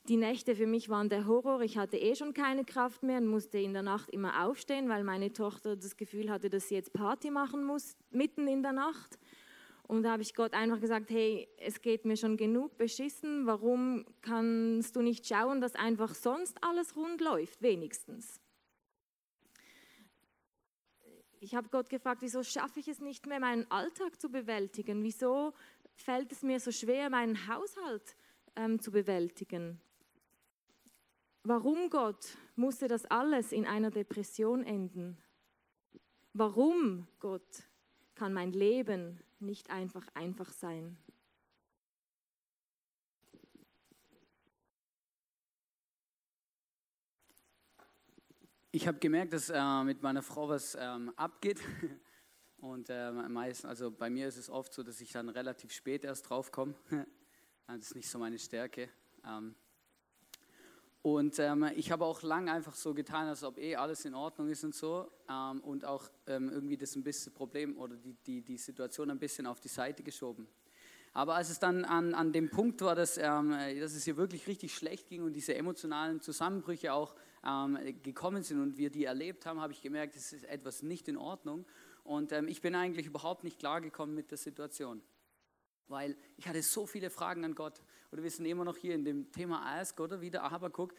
die 0.10 0.18
Nächte 0.18 0.56
für 0.56 0.68
mich 0.68 0.90
waren 0.90 1.10
der 1.10 1.28
Horror. 1.28 1.62
Ich 1.62 1.78
hatte 1.78 1.98
eh 1.98 2.16
schon 2.16 2.34
keine 2.34 2.66
Kraft 2.66 3.04
mehr 3.04 3.18
und 3.18 3.28
musste 3.28 3.58
in 3.58 3.74
der 3.74 3.84
Nacht 3.84 4.10
immer 4.10 4.46
aufstehen, 4.46 4.90
weil 4.90 5.04
meine 5.06 5.32
Tochter 5.32 5.78
das 5.78 5.96
Gefühl 5.96 6.30
hatte, 6.30 6.50
dass 6.50 6.68
sie 6.68 6.76
jetzt 6.76 6.92
Party 6.92 7.32
machen 7.32 7.64
muss, 7.64 7.96
mitten 8.12 8.48
in 8.48 8.64
der 8.64 8.74
Nacht. 8.74 9.18
Und 9.88 10.04
da 10.04 10.12
habe 10.12 10.22
ich 10.22 10.36
Gott 10.36 10.54
einfach 10.54 10.82
gesagt, 10.82 11.10
hey, 11.10 11.48
es 11.58 11.82
geht 11.82 12.04
mir 12.04 12.18
schon 12.18 12.36
genug 12.36 12.78
beschissen, 12.78 13.46
warum 13.46 14.06
kannst 14.22 14.98
du 14.98 15.02
nicht 15.02 15.26
schauen, 15.26 15.62
dass 15.62 15.76
einfach 15.76 16.14
sonst 16.14 16.58
alles 16.62 16.98
rund 16.98 17.22
läuft, 17.22 17.62
wenigstens? 17.62 18.42
Ich 21.40 21.56
habe 21.56 21.70
Gott 21.70 21.90
gefragt, 21.90 22.22
wieso 22.22 22.44
schaffe 22.44 22.80
ich 22.80 22.88
es 22.88 23.00
nicht 23.00 23.28
mehr, 23.28 23.40
meinen 23.40 23.70
Alltag 23.70 24.20
zu 24.20 24.30
bewältigen? 24.30 25.04
Wieso 25.04 25.54
fällt 25.96 26.32
es 26.32 26.42
mir 26.42 26.60
so 26.60 26.72
schwer, 26.72 27.10
meinen 27.10 27.48
Haushalt 27.48 28.16
ähm, 28.56 28.80
zu 28.80 28.92
bewältigen? 28.92 29.80
Warum, 31.44 31.90
Gott, 31.90 32.38
musste 32.56 32.88
das 32.88 33.06
alles 33.06 33.52
in 33.52 33.66
einer 33.66 33.92
Depression 33.92 34.64
enden? 34.64 35.18
Warum, 36.34 37.08
Gott, 37.20 37.64
kann 38.16 38.34
mein 38.34 38.52
Leben 38.52 39.20
nicht 39.40 39.70
einfach 39.70 40.08
einfach 40.14 40.52
sein? 40.52 40.98
Ich 48.78 48.88
habe 48.88 49.00
gemerkt, 49.00 49.34
dass 49.34 49.50
äh, 49.50 49.84
mit 49.84 50.04
meiner 50.04 50.22
Frau 50.22 50.50
was 50.50 50.78
ähm, 50.80 51.12
abgeht. 51.16 51.60
Und 52.60 52.92
äh, 52.92 53.12
meistens, 53.12 53.66
also 53.66 53.90
bei 53.90 54.08
mir 54.08 54.28
ist 54.28 54.38
es 54.38 54.52
oft 54.52 54.72
so, 54.72 54.84
dass 54.84 55.02
ich 55.02 55.12
dann 55.12 55.30
relativ 55.30 55.72
spät 55.72 56.04
erst 56.04 56.30
draufkomme. 56.30 56.76
das 57.68 57.78
ist 57.80 57.96
nicht 57.96 58.08
so 58.08 58.20
meine 58.20 58.38
Stärke. 58.38 58.90
Ähm, 59.26 59.56
und 61.02 61.40
ähm, 61.40 61.72
ich 61.76 61.92
habe 61.92 62.06
auch 62.06 62.22
lang 62.22 62.50
einfach 62.50 62.76
so 62.76 62.94
getan, 62.94 63.28
als 63.28 63.44
ob 63.44 63.58
eh 63.58 63.76
alles 63.76 64.06
in 64.06 64.14
Ordnung 64.14 64.48
ist 64.48 64.64
und 64.64 64.76
so. 64.76 65.12
Ähm, 65.28 65.60
und 65.62 65.84
auch 65.84 66.08
ähm, 66.28 66.52
irgendwie 66.52 66.78
das 66.78 66.96
ein 66.96 67.04
bisschen 67.04 67.34
Problem 67.34 67.80
oder 67.80 67.96
die, 67.96 68.14
die, 68.28 68.44
die 68.44 68.58
Situation 68.60 69.10
ein 69.10 69.18
bisschen 69.18 69.48
auf 69.48 69.60
die 69.60 69.70
Seite 69.70 70.04
geschoben. 70.04 70.48
Aber 71.14 71.34
als 71.34 71.50
es 71.50 71.58
dann 71.58 71.84
an, 71.84 72.14
an 72.14 72.32
dem 72.32 72.52
Punkt 72.52 72.80
war, 72.82 72.94
dass, 72.94 73.18
ähm, 73.18 73.50
dass 73.80 73.96
es 73.96 74.06
ihr 74.06 74.18
wirklich 74.18 74.46
richtig 74.46 74.76
schlecht 74.76 75.10
ging 75.10 75.24
und 75.24 75.34
diese 75.34 75.56
emotionalen 75.56 76.22
Zusammenbrüche 76.22 76.94
auch 76.94 77.16
ähm, 77.48 77.78
gekommen 78.04 78.44
sind 78.44 78.62
und 78.62 78.78
wir 78.78 78.90
die 78.90 79.06
erlebt 79.06 79.46
haben, 79.46 79.62
habe 79.62 79.74
ich 79.74 79.82
gemerkt, 79.82 80.16
es 80.16 80.34
ist 80.34 80.44
etwas 80.44 80.84
nicht 80.84 81.08
in 81.08 81.18
Ordnung. 81.18 81.66
Und 82.04 82.32
ähm, 82.32 82.48
ich 82.48 82.62
bin 82.62 82.76
eigentlich 82.76 83.06
überhaupt 83.06 83.44
nicht 83.44 83.60
klargekommen 83.60 84.16
mit 84.16 84.32
der 84.32 84.38
Situation. 84.38 85.02
Weil 85.88 86.18
ich 86.36 86.48
hatte 86.48 86.62
so 86.62 86.86
viele 86.86 87.10
Fragen 87.10 87.46
an 87.46 87.56
Gott. 87.56 87.82
Oder 88.12 88.24
wir 88.24 88.32
sind 88.32 88.46
immer 88.46 88.66
noch 88.66 88.78
hier 88.78 88.96
in 88.96 89.06
dem 89.06 89.32
Thema 89.32 89.62
Ask, 89.78 90.00
oder? 90.00 90.22
Wieder 90.22 90.42
Habakuk. 90.44 90.94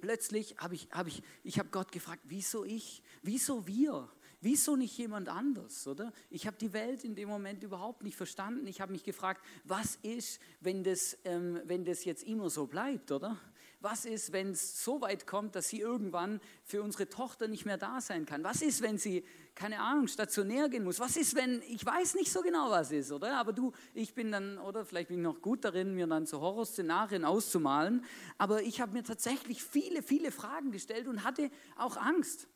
Plötzlich 0.00 0.56
habe 0.58 0.74
ich, 0.74 0.88
hab 0.92 1.06
ich, 1.06 1.22
ich 1.42 1.58
habe 1.58 1.68
Gott 1.70 1.90
gefragt, 1.92 2.22
wieso 2.24 2.64
ich? 2.64 3.02
Wieso 3.22 3.66
wir? 3.66 4.08
Wieso 4.40 4.74
nicht 4.74 4.96
jemand 4.98 5.28
anders, 5.28 5.86
oder? 5.86 6.12
Ich 6.28 6.48
habe 6.48 6.56
die 6.56 6.72
Welt 6.72 7.04
in 7.04 7.14
dem 7.14 7.28
Moment 7.28 7.62
überhaupt 7.62 8.02
nicht 8.02 8.16
verstanden. 8.16 8.66
Ich 8.66 8.80
habe 8.80 8.90
mich 8.90 9.04
gefragt, 9.04 9.44
was 9.62 9.96
ist, 10.02 10.40
wenn 10.60 10.82
das, 10.82 11.16
ähm, 11.24 11.60
wenn 11.64 11.84
das 11.84 12.04
jetzt 12.04 12.24
immer 12.24 12.50
so 12.50 12.66
bleibt, 12.66 13.12
oder? 13.12 13.38
Was 13.82 14.04
ist, 14.04 14.32
wenn 14.32 14.52
es 14.52 14.84
so 14.84 15.00
weit 15.00 15.26
kommt, 15.26 15.56
dass 15.56 15.68
sie 15.68 15.80
irgendwann 15.80 16.40
für 16.64 16.82
unsere 16.82 17.08
Tochter 17.08 17.48
nicht 17.48 17.66
mehr 17.66 17.78
da 17.78 18.00
sein 18.00 18.26
kann? 18.26 18.44
Was 18.44 18.62
ist, 18.62 18.80
wenn 18.82 18.98
sie, 18.98 19.24
keine 19.54 19.80
Ahnung, 19.80 20.06
stationär 20.06 20.68
gehen 20.68 20.84
muss? 20.84 21.00
Was 21.00 21.16
ist, 21.16 21.34
wenn, 21.34 21.62
ich 21.68 21.84
weiß 21.84 22.14
nicht 22.14 22.30
so 22.30 22.42
genau, 22.42 22.70
was 22.70 22.92
ist, 22.92 23.10
oder? 23.12 23.36
Aber 23.36 23.52
du, 23.52 23.72
ich 23.94 24.14
bin 24.14 24.30
dann, 24.30 24.58
oder 24.58 24.84
vielleicht 24.84 25.08
bin 25.08 25.18
ich 25.18 25.24
noch 25.24 25.40
gut 25.42 25.64
darin, 25.64 25.94
mir 25.94 26.06
dann 26.06 26.26
so 26.26 26.40
Horrorszenarien 26.40 27.24
auszumalen. 27.24 28.04
Aber 28.38 28.62
ich 28.62 28.80
habe 28.80 28.92
mir 28.92 29.02
tatsächlich 29.02 29.62
viele, 29.62 30.02
viele 30.02 30.30
Fragen 30.30 30.70
gestellt 30.70 31.08
und 31.08 31.24
hatte 31.24 31.50
auch 31.76 31.96
Angst 31.96 32.48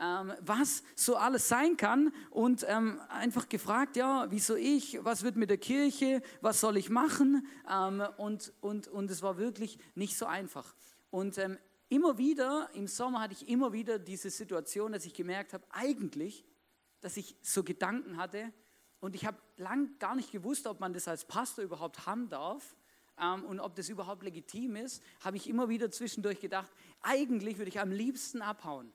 ähm, 0.00 0.32
was 0.40 0.82
so 0.94 1.16
alles 1.16 1.48
sein 1.48 1.76
kann 1.76 2.12
und 2.30 2.64
ähm, 2.68 3.00
einfach 3.08 3.48
gefragt, 3.48 3.96
ja, 3.96 4.26
wieso 4.30 4.54
ich, 4.54 5.02
was 5.04 5.22
wird 5.22 5.36
mit 5.36 5.50
der 5.50 5.58
Kirche, 5.58 6.22
was 6.40 6.60
soll 6.60 6.76
ich 6.76 6.90
machen 6.90 7.46
ähm, 7.70 8.02
und, 8.16 8.52
und, 8.60 8.88
und 8.88 9.10
es 9.10 9.22
war 9.22 9.38
wirklich 9.38 9.78
nicht 9.94 10.16
so 10.16 10.26
einfach. 10.26 10.74
Und 11.10 11.38
ähm, 11.38 11.58
immer 11.88 12.18
wieder, 12.18 12.70
im 12.74 12.86
Sommer 12.86 13.20
hatte 13.22 13.34
ich 13.34 13.48
immer 13.48 13.72
wieder 13.72 13.98
diese 13.98 14.30
Situation, 14.30 14.92
dass 14.92 15.04
ich 15.04 15.14
gemerkt 15.14 15.52
habe, 15.52 15.64
eigentlich, 15.70 16.44
dass 17.00 17.16
ich 17.16 17.36
so 17.42 17.64
Gedanken 17.64 18.16
hatte 18.16 18.52
und 19.00 19.14
ich 19.14 19.26
habe 19.26 19.38
lang 19.56 19.98
gar 19.98 20.14
nicht 20.14 20.32
gewusst, 20.32 20.66
ob 20.66 20.80
man 20.80 20.92
das 20.92 21.08
als 21.08 21.24
Pastor 21.24 21.64
überhaupt 21.64 22.06
haben 22.06 22.28
darf 22.28 22.76
ähm, 23.20 23.44
und 23.44 23.60
ob 23.60 23.74
das 23.74 23.88
überhaupt 23.88 24.22
legitim 24.22 24.76
ist, 24.76 25.02
habe 25.20 25.36
ich 25.36 25.48
immer 25.48 25.68
wieder 25.68 25.90
zwischendurch 25.90 26.40
gedacht, 26.40 26.70
eigentlich 27.00 27.58
würde 27.58 27.68
ich 27.68 27.80
am 27.80 27.90
liebsten 27.90 28.42
abhauen. 28.42 28.92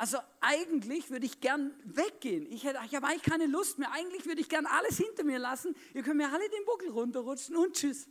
Also 0.00 0.16
eigentlich 0.40 1.10
würde 1.10 1.26
ich 1.26 1.42
gern 1.42 1.74
weggehen. 1.84 2.46
Ich, 2.46 2.64
ich 2.64 2.94
habe 2.94 3.06
eigentlich 3.06 3.22
keine 3.22 3.44
Lust 3.44 3.78
mehr. 3.78 3.92
Eigentlich 3.92 4.24
würde 4.24 4.40
ich 4.40 4.48
gern 4.48 4.64
alles 4.64 4.96
hinter 4.96 5.24
mir 5.24 5.38
lassen. 5.38 5.76
Ihr 5.92 6.02
könnt 6.02 6.16
mir 6.16 6.32
alle 6.32 6.48
den 6.48 6.64
Buckel 6.64 6.88
runterrutschen 6.88 7.54
und 7.54 7.76
tschüss. 7.76 8.08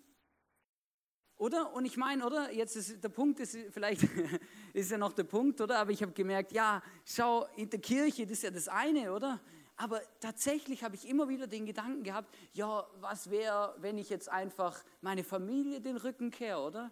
Oder? 1.38 1.74
Und 1.74 1.86
ich 1.86 1.98
meine, 1.98 2.24
oder? 2.28 2.54
Jetzt 2.54 2.76
ist 2.76 3.04
der 3.04 3.10
Punkt, 3.10 3.40
ist, 3.40 3.58
vielleicht 3.72 4.04
ist 4.74 4.92
ja 4.92 5.00
noch 5.00 5.14
der 5.14 5.24
Punkt, 5.24 5.62
oder? 5.62 5.80
Aber 5.80 5.90
ich 5.90 6.04
habe 6.04 6.12
gemerkt, 6.12 6.52
ja, 6.52 6.84
schau, 7.06 7.48
in 7.56 7.72
der 7.72 7.80
Kirche, 7.80 8.28
das 8.28 8.34
ist 8.34 8.44
ja 8.44 8.52
das 8.52 8.68
eine, 8.68 9.12
oder? 9.12 9.42
Aber 9.76 10.00
tatsächlich 10.20 10.84
habe 10.84 10.96
ich 10.96 11.10
immer 11.10 11.28
wieder 11.28 11.48
den 11.48 11.66
Gedanken 11.66 12.04
gehabt, 12.04 12.32
ja, 12.54 12.86
was 13.00 13.32
wäre, 13.32 13.74
wenn 13.80 13.98
ich 13.98 14.12
jetzt 14.12 14.30
einfach 14.30 14.80
meine 15.02 15.24
Familie 15.24 15.82
den 15.82 15.98
Rücken 15.98 16.30
kehre, 16.30 16.60
oder? 16.60 16.92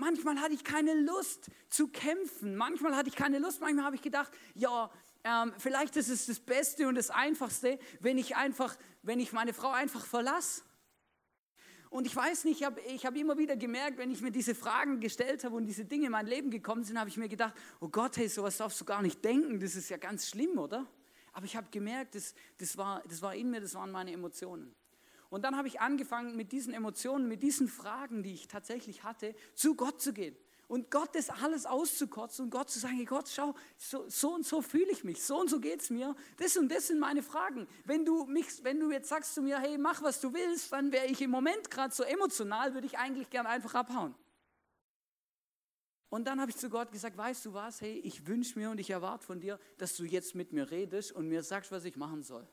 Manchmal 0.00 0.40
hatte 0.40 0.54
ich 0.54 0.64
keine 0.64 0.94
Lust 0.94 1.50
zu 1.68 1.88
kämpfen. 1.88 2.56
Manchmal 2.56 2.96
hatte 2.96 3.10
ich 3.10 3.16
keine 3.16 3.38
Lust. 3.38 3.60
Manchmal 3.60 3.84
habe 3.84 3.96
ich 3.96 4.02
gedacht, 4.02 4.32
ja, 4.54 4.90
ähm, 5.24 5.52
vielleicht 5.58 5.94
ist 5.96 6.08
es 6.08 6.24
das 6.24 6.40
Beste 6.40 6.88
und 6.88 6.94
das 6.94 7.10
Einfachste, 7.10 7.78
wenn 8.00 8.16
ich 8.16 8.34
einfach, 8.34 8.78
wenn 9.02 9.20
ich 9.20 9.34
meine 9.34 9.52
Frau 9.52 9.70
einfach 9.70 10.06
verlasse. 10.06 10.62
Und 11.90 12.06
ich 12.06 12.16
weiß 12.16 12.44
nicht, 12.44 12.60
ich 12.60 12.66
habe 12.66 12.80
hab 12.80 13.14
immer 13.14 13.36
wieder 13.36 13.56
gemerkt, 13.56 13.98
wenn 13.98 14.10
ich 14.10 14.22
mir 14.22 14.30
diese 14.30 14.54
Fragen 14.54 15.00
gestellt 15.00 15.44
habe 15.44 15.54
und 15.56 15.66
diese 15.66 15.84
Dinge 15.84 16.06
in 16.06 16.12
mein 16.12 16.26
Leben 16.26 16.50
gekommen 16.50 16.82
sind, 16.82 16.98
habe 16.98 17.10
ich 17.10 17.18
mir 17.18 17.28
gedacht, 17.28 17.52
oh 17.80 17.88
Gott, 17.88 18.16
hey, 18.16 18.28
sowas 18.28 18.56
darfst 18.56 18.80
du 18.80 18.86
gar 18.86 19.02
nicht 19.02 19.22
denken, 19.22 19.60
das 19.60 19.74
ist 19.74 19.90
ja 19.90 19.98
ganz 19.98 20.30
schlimm, 20.30 20.58
oder? 20.58 20.86
Aber 21.34 21.44
ich 21.44 21.56
habe 21.56 21.68
gemerkt, 21.70 22.14
das, 22.14 22.34
das, 22.56 22.78
war, 22.78 23.02
das 23.06 23.20
war 23.20 23.34
in 23.34 23.50
mir, 23.50 23.60
das 23.60 23.74
waren 23.74 23.90
meine 23.90 24.12
Emotionen. 24.12 24.74
Und 25.30 25.42
dann 25.42 25.56
habe 25.56 25.68
ich 25.68 25.80
angefangen, 25.80 26.36
mit 26.36 26.52
diesen 26.52 26.74
Emotionen, 26.74 27.28
mit 27.28 27.42
diesen 27.42 27.68
Fragen, 27.68 28.22
die 28.22 28.34
ich 28.34 28.48
tatsächlich 28.48 29.04
hatte, 29.04 29.34
zu 29.54 29.76
Gott 29.76 30.02
zu 30.02 30.12
gehen. 30.12 30.36
Und 30.66 30.90
Gott 30.90 31.14
das 31.14 31.30
alles 31.30 31.66
auszukotzen 31.66 32.44
und 32.44 32.50
Gott 32.50 32.70
zu 32.70 32.78
sagen, 32.78 32.94
hey 32.94 33.04
Gott, 33.04 33.28
schau, 33.28 33.54
so, 33.76 34.08
so 34.08 34.34
und 34.34 34.46
so 34.46 34.62
fühle 34.62 34.90
ich 34.90 35.02
mich, 35.02 35.20
so 35.22 35.40
und 35.40 35.50
so 35.50 35.58
geht 35.58 35.80
es 35.80 35.90
mir. 35.90 36.14
Das 36.36 36.56
und 36.56 36.70
das 36.70 36.88
sind 36.88 37.00
meine 37.00 37.22
Fragen. 37.22 37.66
Wenn 37.84 38.04
du, 38.04 38.24
mich, 38.26 38.62
wenn 38.62 38.78
du 38.78 38.90
jetzt 38.92 39.08
sagst 39.08 39.34
zu 39.34 39.42
mir, 39.42 39.58
hey, 39.58 39.78
mach 39.78 40.02
was 40.02 40.20
du 40.20 40.32
willst, 40.32 40.72
dann 40.72 40.92
wäre 40.92 41.06
ich 41.06 41.20
im 41.22 41.30
Moment 41.30 41.70
gerade 41.70 41.92
so 41.92 42.04
emotional, 42.04 42.74
würde 42.74 42.86
ich 42.86 42.98
eigentlich 42.98 43.30
gern 43.30 43.46
einfach 43.46 43.74
abhauen. 43.74 44.14
Und 46.08 46.26
dann 46.26 46.40
habe 46.40 46.50
ich 46.50 46.56
zu 46.56 46.70
Gott 46.70 46.92
gesagt, 46.92 47.16
weißt 47.16 47.46
du 47.46 47.54
was, 47.54 47.80
hey, 47.80 47.98
ich 48.04 48.26
wünsche 48.26 48.58
mir 48.58 48.70
und 48.70 48.78
ich 48.78 48.90
erwarte 48.90 49.24
von 49.24 49.40
dir, 49.40 49.58
dass 49.78 49.96
du 49.96 50.04
jetzt 50.04 50.34
mit 50.34 50.52
mir 50.52 50.70
redest 50.70 51.12
und 51.12 51.28
mir 51.28 51.42
sagst, 51.42 51.70
was 51.72 51.84
ich 51.84 51.96
machen 51.96 52.22
soll. 52.22 52.48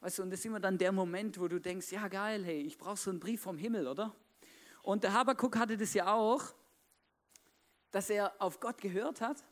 Weißt 0.00 0.18
du, 0.18 0.22
und 0.22 0.30
das 0.30 0.40
ist 0.40 0.46
immer 0.46 0.60
dann 0.60 0.78
der 0.78 0.92
Moment, 0.92 1.38
wo 1.38 1.46
du 1.46 1.60
denkst, 1.60 1.92
ja 1.92 2.08
geil, 2.08 2.42
hey, 2.44 2.62
ich 2.62 2.78
brauche 2.78 2.96
so 2.96 3.10
einen 3.10 3.20
Brief 3.20 3.42
vom 3.42 3.58
Himmel, 3.58 3.86
oder? 3.86 4.14
Und 4.82 5.04
der 5.04 5.12
Habakuk 5.12 5.56
hatte 5.56 5.76
das 5.76 5.92
ja 5.92 6.12
auch, 6.12 6.42
dass 7.90 8.08
er 8.08 8.32
auf 8.38 8.60
Gott 8.60 8.80
gehört 8.80 9.20
hat 9.20 9.44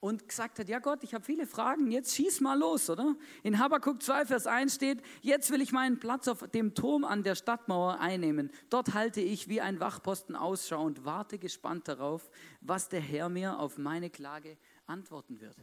und 0.00 0.26
gesagt 0.28 0.58
hat, 0.58 0.68
ja 0.68 0.78
Gott, 0.78 1.02
ich 1.02 1.12
habe 1.12 1.24
viele 1.24 1.46
Fragen, 1.46 1.90
jetzt 1.90 2.14
schieß 2.14 2.40
mal 2.40 2.58
los, 2.58 2.88
oder? 2.88 3.14
In 3.42 3.58
Habakuk 3.58 4.02
2, 4.02 4.24
Vers 4.26 4.46
1 4.46 4.74
steht, 4.74 5.02
jetzt 5.20 5.50
will 5.50 5.60
ich 5.60 5.72
meinen 5.72 5.98
Platz 5.98 6.28
auf 6.28 6.46
dem 6.48 6.74
Turm 6.74 7.04
an 7.04 7.22
der 7.22 7.34
Stadtmauer 7.34 7.98
einnehmen. 8.00 8.50
Dort 8.70 8.94
halte 8.94 9.20
ich 9.20 9.48
wie 9.48 9.60
ein 9.60 9.80
Wachposten 9.80 10.34
Ausschau 10.34 10.82
und 10.82 11.04
warte 11.04 11.38
gespannt 11.38 11.88
darauf, 11.88 12.30
was 12.62 12.88
der 12.88 13.00
Herr 13.00 13.28
mir 13.28 13.58
auf 13.58 13.76
meine 13.76 14.08
Klage 14.08 14.56
antworten 14.86 15.40
würde. 15.40 15.62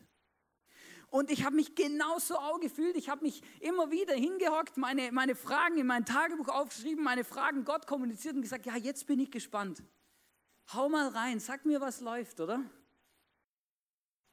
Und 1.13 1.29
ich 1.29 1.45
habe 1.45 1.55
mich 1.55 1.75
genauso 1.75 2.37
auch 2.37 2.59
gefühlt. 2.59 2.95
Ich 2.95 3.07
habe 3.07 3.23
mich 3.23 3.43
immer 3.59 3.91
wieder 3.91 4.15
hingehockt, 4.15 4.77
meine, 4.77 5.11
meine 5.11 5.35
Fragen 5.35 5.77
in 5.77 5.85
mein 5.85 6.05
Tagebuch 6.05 6.47
aufgeschrieben, 6.47 7.03
meine 7.03 7.23
Fragen 7.23 7.65
Gott 7.65 7.85
kommuniziert 7.85 8.33
und 8.33 8.41
gesagt, 8.41 8.65
ja, 8.65 8.75
jetzt 8.77 9.05
bin 9.05 9.19
ich 9.19 9.29
gespannt. 9.29 9.83
Hau 10.73 10.89
mal 10.89 11.09
rein, 11.09 11.39
sag 11.39 11.65
mir, 11.65 11.79
was 11.81 12.01
läuft, 12.01 12.39
oder? 12.39 12.63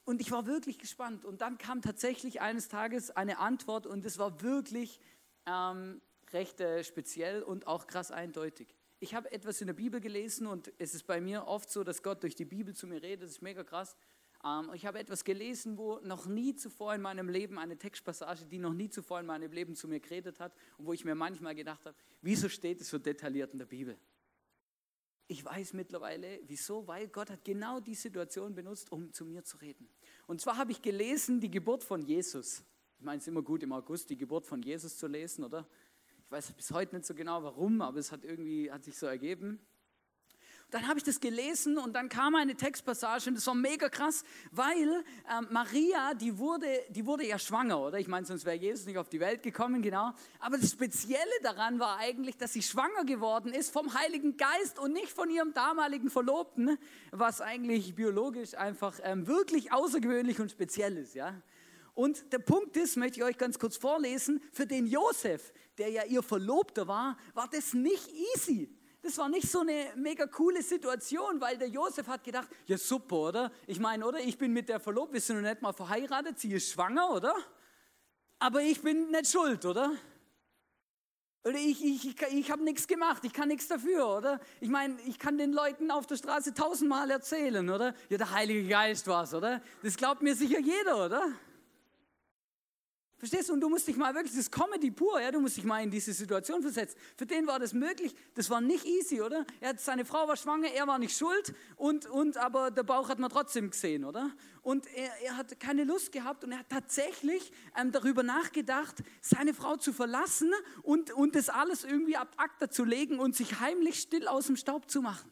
Und 0.05 0.23
ich 0.23 0.31
war 0.31 0.47
wirklich 0.47 0.79
gespannt. 0.79 1.27
Und 1.27 1.43
dann 1.43 1.59
kam 1.59 1.83
tatsächlich 1.83 2.41
eines 2.41 2.69
Tages 2.69 3.11
eine 3.11 3.41
Antwort 3.41 3.87
und 3.87 4.07
es 4.07 4.19
war 4.19 4.41
wirklich 4.41 5.01
ähm, 5.45 6.01
recht 6.33 6.63
äh, 6.63 6.83
speziell 6.83 7.43
und 7.43 7.67
auch 7.67 7.89
krass 7.89 8.11
eindeutig. 8.11 8.75
Ich 9.01 9.15
habe 9.15 9.31
etwas 9.33 9.61
in 9.61 9.67
der 9.67 9.75
Bibel 9.75 10.01
gelesen 10.01 10.47
und 10.47 10.73
es 10.79 10.95
ist 10.95 11.07
bei 11.07 11.21
mir 11.21 11.47
oft 11.47 11.71
so, 11.71 11.85
dass 11.85 12.03
Gott 12.03 12.23
durch 12.23 12.37
die 12.37 12.47
Bibel 12.47 12.75
zu 12.75 12.87
mir 12.87 13.03
redet. 13.03 13.25
Das 13.25 13.33
ist 13.33 13.43
mega 13.43 13.65
krass. 13.65 13.97
Ähm, 14.45 14.71
ich 14.75 14.87
habe 14.87 14.99
etwas 14.99 15.25
gelesen, 15.25 15.77
wo 15.77 15.99
noch 16.01 16.27
nie 16.27 16.55
zuvor 16.55 16.95
in 16.95 17.03
meinem 17.03 17.29
Leben 17.29 17.59
eine 17.59 17.77
Textpassage, 17.77 18.47
die 18.47 18.59
noch 18.59 18.73
nie 18.73 18.89
zuvor 18.89 19.21
in 19.21 19.27
meinem 19.27 19.53
Leben 19.53 19.75
zu 19.75 19.89
mir 19.89 20.01
geredet 20.01 20.41
hat 20.41 20.55
und 20.79 20.87
wo 20.87 20.93
ich 20.93 21.05
mir 21.05 21.15
manchmal 21.15 21.55
gedacht 21.55 21.85
habe, 21.85 21.97
wieso 22.23 22.49
steht 22.49 22.81
es 22.81 22.89
so 22.89 22.99
detailliert 22.99 23.53
in 23.53 23.59
der 23.59 23.67
Bibel? 23.67 23.99
Ich 25.27 25.45
weiß 25.45 25.75
mittlerweile, 25.75 26.41
wieso, 26.47 26.87
weil 26.89 27.07
Gott 27.07 27.31
hat 27.31 27.45
genau 27.45 27.79
die 27.79 27.95
Situation 27.95 28.53
benutzt, 28.53 28.91
um 28.91 29.13
zu 29.13 29.25
mir 29.25 29.45
zu 29.45 29.59
reden. 29.59 29.89
Und 30.27 30.41
zwar 30.41 30.57
habe 30.57 30.73
ich 30.73 30.83
gelesen 30.83 31.41
die 31.41 31.51
Geburt 31.51 31.85
von 31.85 32.03
Jesus. 32.03 32.65
Ich 32.99 33.05
meine, 33.05 33.19
es 33.19 33.25
ist 33.25 33.29
immer 33.29 33.43
gut 33.43 33.63
im 33.63 33.73
August 33.73 34.11
die 34.11 34.17
Geburt 34.17 34.45
von 34.45 34.61
Jesus 34.61 34.97
zu 34.97 35.07
lesen, 35.07 35.45
oder? 35.45 35.69
Ich 36.25 36.31
weiß 36.31 36.53
bis 36.53 36.71
heute 36.73 36.97
nicht 36.97 37.07
so 37.07 37.15
genau 37.15 37.43
warum, 37.43 37.81
aber 37.81 37.99
es 37.99 38.11
hat 38.11 38.25
irgendwie 38.25 38.71
hat 38.73 38.85
sich 38.85 38.97
so 38.97 39.07
ergeben. 39.07 39.61
Dann 40.71 40.87
habe 40.87 40.99
ich 40.99 41.05
das 41.05 41.19
gelesen 41.19 41.79
und 41.79 41.95
dann 41.95 42.09
kam 42.09 42.37
eine 42.37 42.55
Textpassage 42.55 43.29
und 43.29 43.35
das 43.35 43.47
war 43.47 43.55
mega 43.55 43.89
krass, 43.89 44.25
weil 44.53 45.05
ähm, 45.29 45.49
Maria, 45.51 46.15
die 46.15 46.39
wurde, 46.39 46.67
die 46.91 47.05
wurde 47.05 47.27
ja 47.27 47.39
schwanger, 47.39 47.81
oder? 47.81 47.99
Ich 47.99 48.07
meine, 48.07 48.25
sonst 48.25 48.45
wäre 48.45 48.57
Jesus 48.57 48.87
nicht 48.87 48.97
auf 48.97 49.09
die 49.09 49.19
Welt 49.19 49.43
gekommen, 49.43 49.83
genau. 49.83 50.13
Aber 50.39 50.59
das 50.59 50.71
Spezielle 50.71 51.21
daran 51.43 51.81
war 51.81 51.99
eigentlich, 51.99 52.37
dass 52.37 52.53
sie 52.53 52.63
schwanger 52.63 53.05
geworden 53.05 53.53
ist 53.53 53.73
vom 53.73 53.95
Heiligen 53.95 54.37
Geist 54.37 54.79
und 54.79 54.93
nicht 54.93 55.11
von 55.13 55.29
ihrem 55.29 55.53
damaligen 55.55 56.09
Verlobten, 56.09 56.79
was 57.11 57.41
eigentlich 57.41 57.95
biologisch 57.97 58.55
einfach 58.55 58.99
ähm, 59.03 59.27
wirklich 59.27 59.73
außergewöhnlich 59.73 60.41
und 60.41 60.53
speziell 60.53 60.97
ist, 60.99 61.15
ja. 61.15 61.35
Und 61.95 62.33
der 62.33 62.39
Punkt 62.39 62.77
ist, 62.77 62.97
möchte 62.97 63.19
ich 63.19 63.25
euch 63.25 63.37
ganz 63.37 63.59
kurz 63.59 63.77
vorlesen, 63.77 64.41
für 64.53 64.67
den 64.67 64.87
Josef, 64.87 65.53
der 65.79 65.91
ja 65.91 66.05
ihr 66.05 66.23
Verlobter 66.23 66.87
war, 66.87 67.19
war 67.35 67.49
das 67.49 67.75
nicht 67.75 68.09
easy. 68.37 68.71
Das 69.03 69.17
war 69.17 69.29
nicht 69.29 69.51
so 69.51 69.61
eine 69.61 69.93
mega 69.97 70.27
coole 70.27 70.63
Situation, 70.63 71.41
weil 71.41 71.57
der 71.57 71.69
Josef 71.69 72.07
hat 72.07 72.23
gedacht, 72.23 72.49
ja 72.67 72.77
super, 72.77 73.17
oder? 73.17 73.53
Ich 73.67 73.81
meine, 73.81 74.07
oder? 74.07 74.21
Ich 74.21 74.37
bin 74.37 74.53
mit 74.53 74.69
der 74.69 74.79
verlobt, 74.79 75.13
wir 75.13 75.21
sind 75.21 75.41
noch 75.41 75.49
nicht 75.49 75.63
mal 75.63 75.73
verheiratet, 75.73 76.39
sie 76.39 76.53
ist 76.53 76.71
schwanger, 76.71 77.11
oder? 77.11 77.35
Aber 78.39 78.61
ich 78.63 78.81
bin 78.83 79.11
nicht 79.11 79.31
schuld, 79.31 79.65
oder? 79.65 79.93
Oder 81.43 81.57
ich, 81.57 81.83
ich, 81.83 82.09
ich, 82.09 82.23
ich 82.35 82.51
habe 82.51 82.63
nichts 82.63 82.87
gemacht, 82.87 83.25
ich 83.25 83.33
kann 83.33 83.49
nichts 83.49 83.67
dafür, 83.69 84.07
oder? 84.07 84.41
Ich 84.61 84.69
meine, 84.69 84.99
ich 85.07 85.19
kann 85.19 85.39
den 85.39 85.53
Leuten 85.53 85.91
auf 85.91 86.07
der 86.07 86.17
Straße 86.17 86.53
tausendmal 86.53 87.11
erzählen, 87.11 87.69
oder? 87.71 87.95
Ja, 88.11 88.19
der 88.19 88.31
Heilige 88.31 88.69
Geist 88.69 89.07
war's, 89.07 89.33
oder? 89.33 89.63
Das 89.83 89.97
glaubt 89.97 90.21
mir 90.21 90.35
sicher 90.35 90.61
jeder, 90.61 91.07
oder? 91.07 91.33
Verstehst 93.21 93.51
du? 93.51 93.53
Und 93.53 93.61
du 93.61 93.69
musst 93.69 93.87
dich 93.87 93.99
mal 93.99 94.15
wirklich, 94.15 94.33
das 94.33 94.41
ist 94.41 94.51
Comedy 94.51 94.91
pur, 94.91 95.21
ja, 95.21 95.31
du 95.31 95.41
musst 95.41 95.59
dich 95.59 95.65
mal 95.65 95.83
in 95.83 95.91
diese 95.91 96.15
Situation 96.15 96.63
versetzen. 96.63 96.97
Für 97.19 97.27
den 97.27 97.47
war 97.47 97.59
das 97.59 97.75
möglich, 97.75 98.15
das 98.35 98.49
war 98.49 98.63
nicht 98.63 98.87
easy, 98.87 99.21
oder? 99.21 99.45
Er 99.61 99.77
seine 99.77 100.07
Frau 100.07 100.27
war 100.27 100.39
schwanger, 100.39 100.69
er 100.73 100.87
war 100.87 100.99
nicht 100.99 101.15
schuld, 101.15 101.55
und, 101.77 102.07
und, 102.07 102.39
aber 102.39 102.71
der 102.71 102.83
Bauch 102.83 103.11
hat 103.11 103.19
man 103.19 103.29
trotzdem 103.29 103.71
gesehen, 103.71 104.07
oder? 104.07 104.31
Und 104.63 104.87
er, 104.95 105.11
er 105.23 105.37
hat 105.37 105.61
keine 105.61 105.85
Lust 105.85 106.13
gehabt 106.13 106.45
und 106.45 106.53
er 106.53 106.61
hat 106.61 106.71
tatsächlich 106.71 107.53
ähm, 107.79 107.93
darüber 107.93 108.23
nachgedacht, 108.23 108.97
seine 109.21 109.53
Frau 109.53 109.77
zu 109.77 109.93
verlassen 109.93 110.51
und, 110.83 111.11
und 111.11 111.35
das 111.35 111.51
alles 111.51 111.85
irgendwie 111.85 112.17
ab 112.17 112.33
Akta 112.39 112.71
zu 112.71 112.85
legen 112.85 113.19
und 113.19 113.37
sich 113.37 113.61
heimlich 113.61 114.01
still 114.01 114.29
aus 114.29 114.47
dem 114.47 114.57
Staub 114.57 114.91
zu 114.91 115.03
machen. 115.03 115.31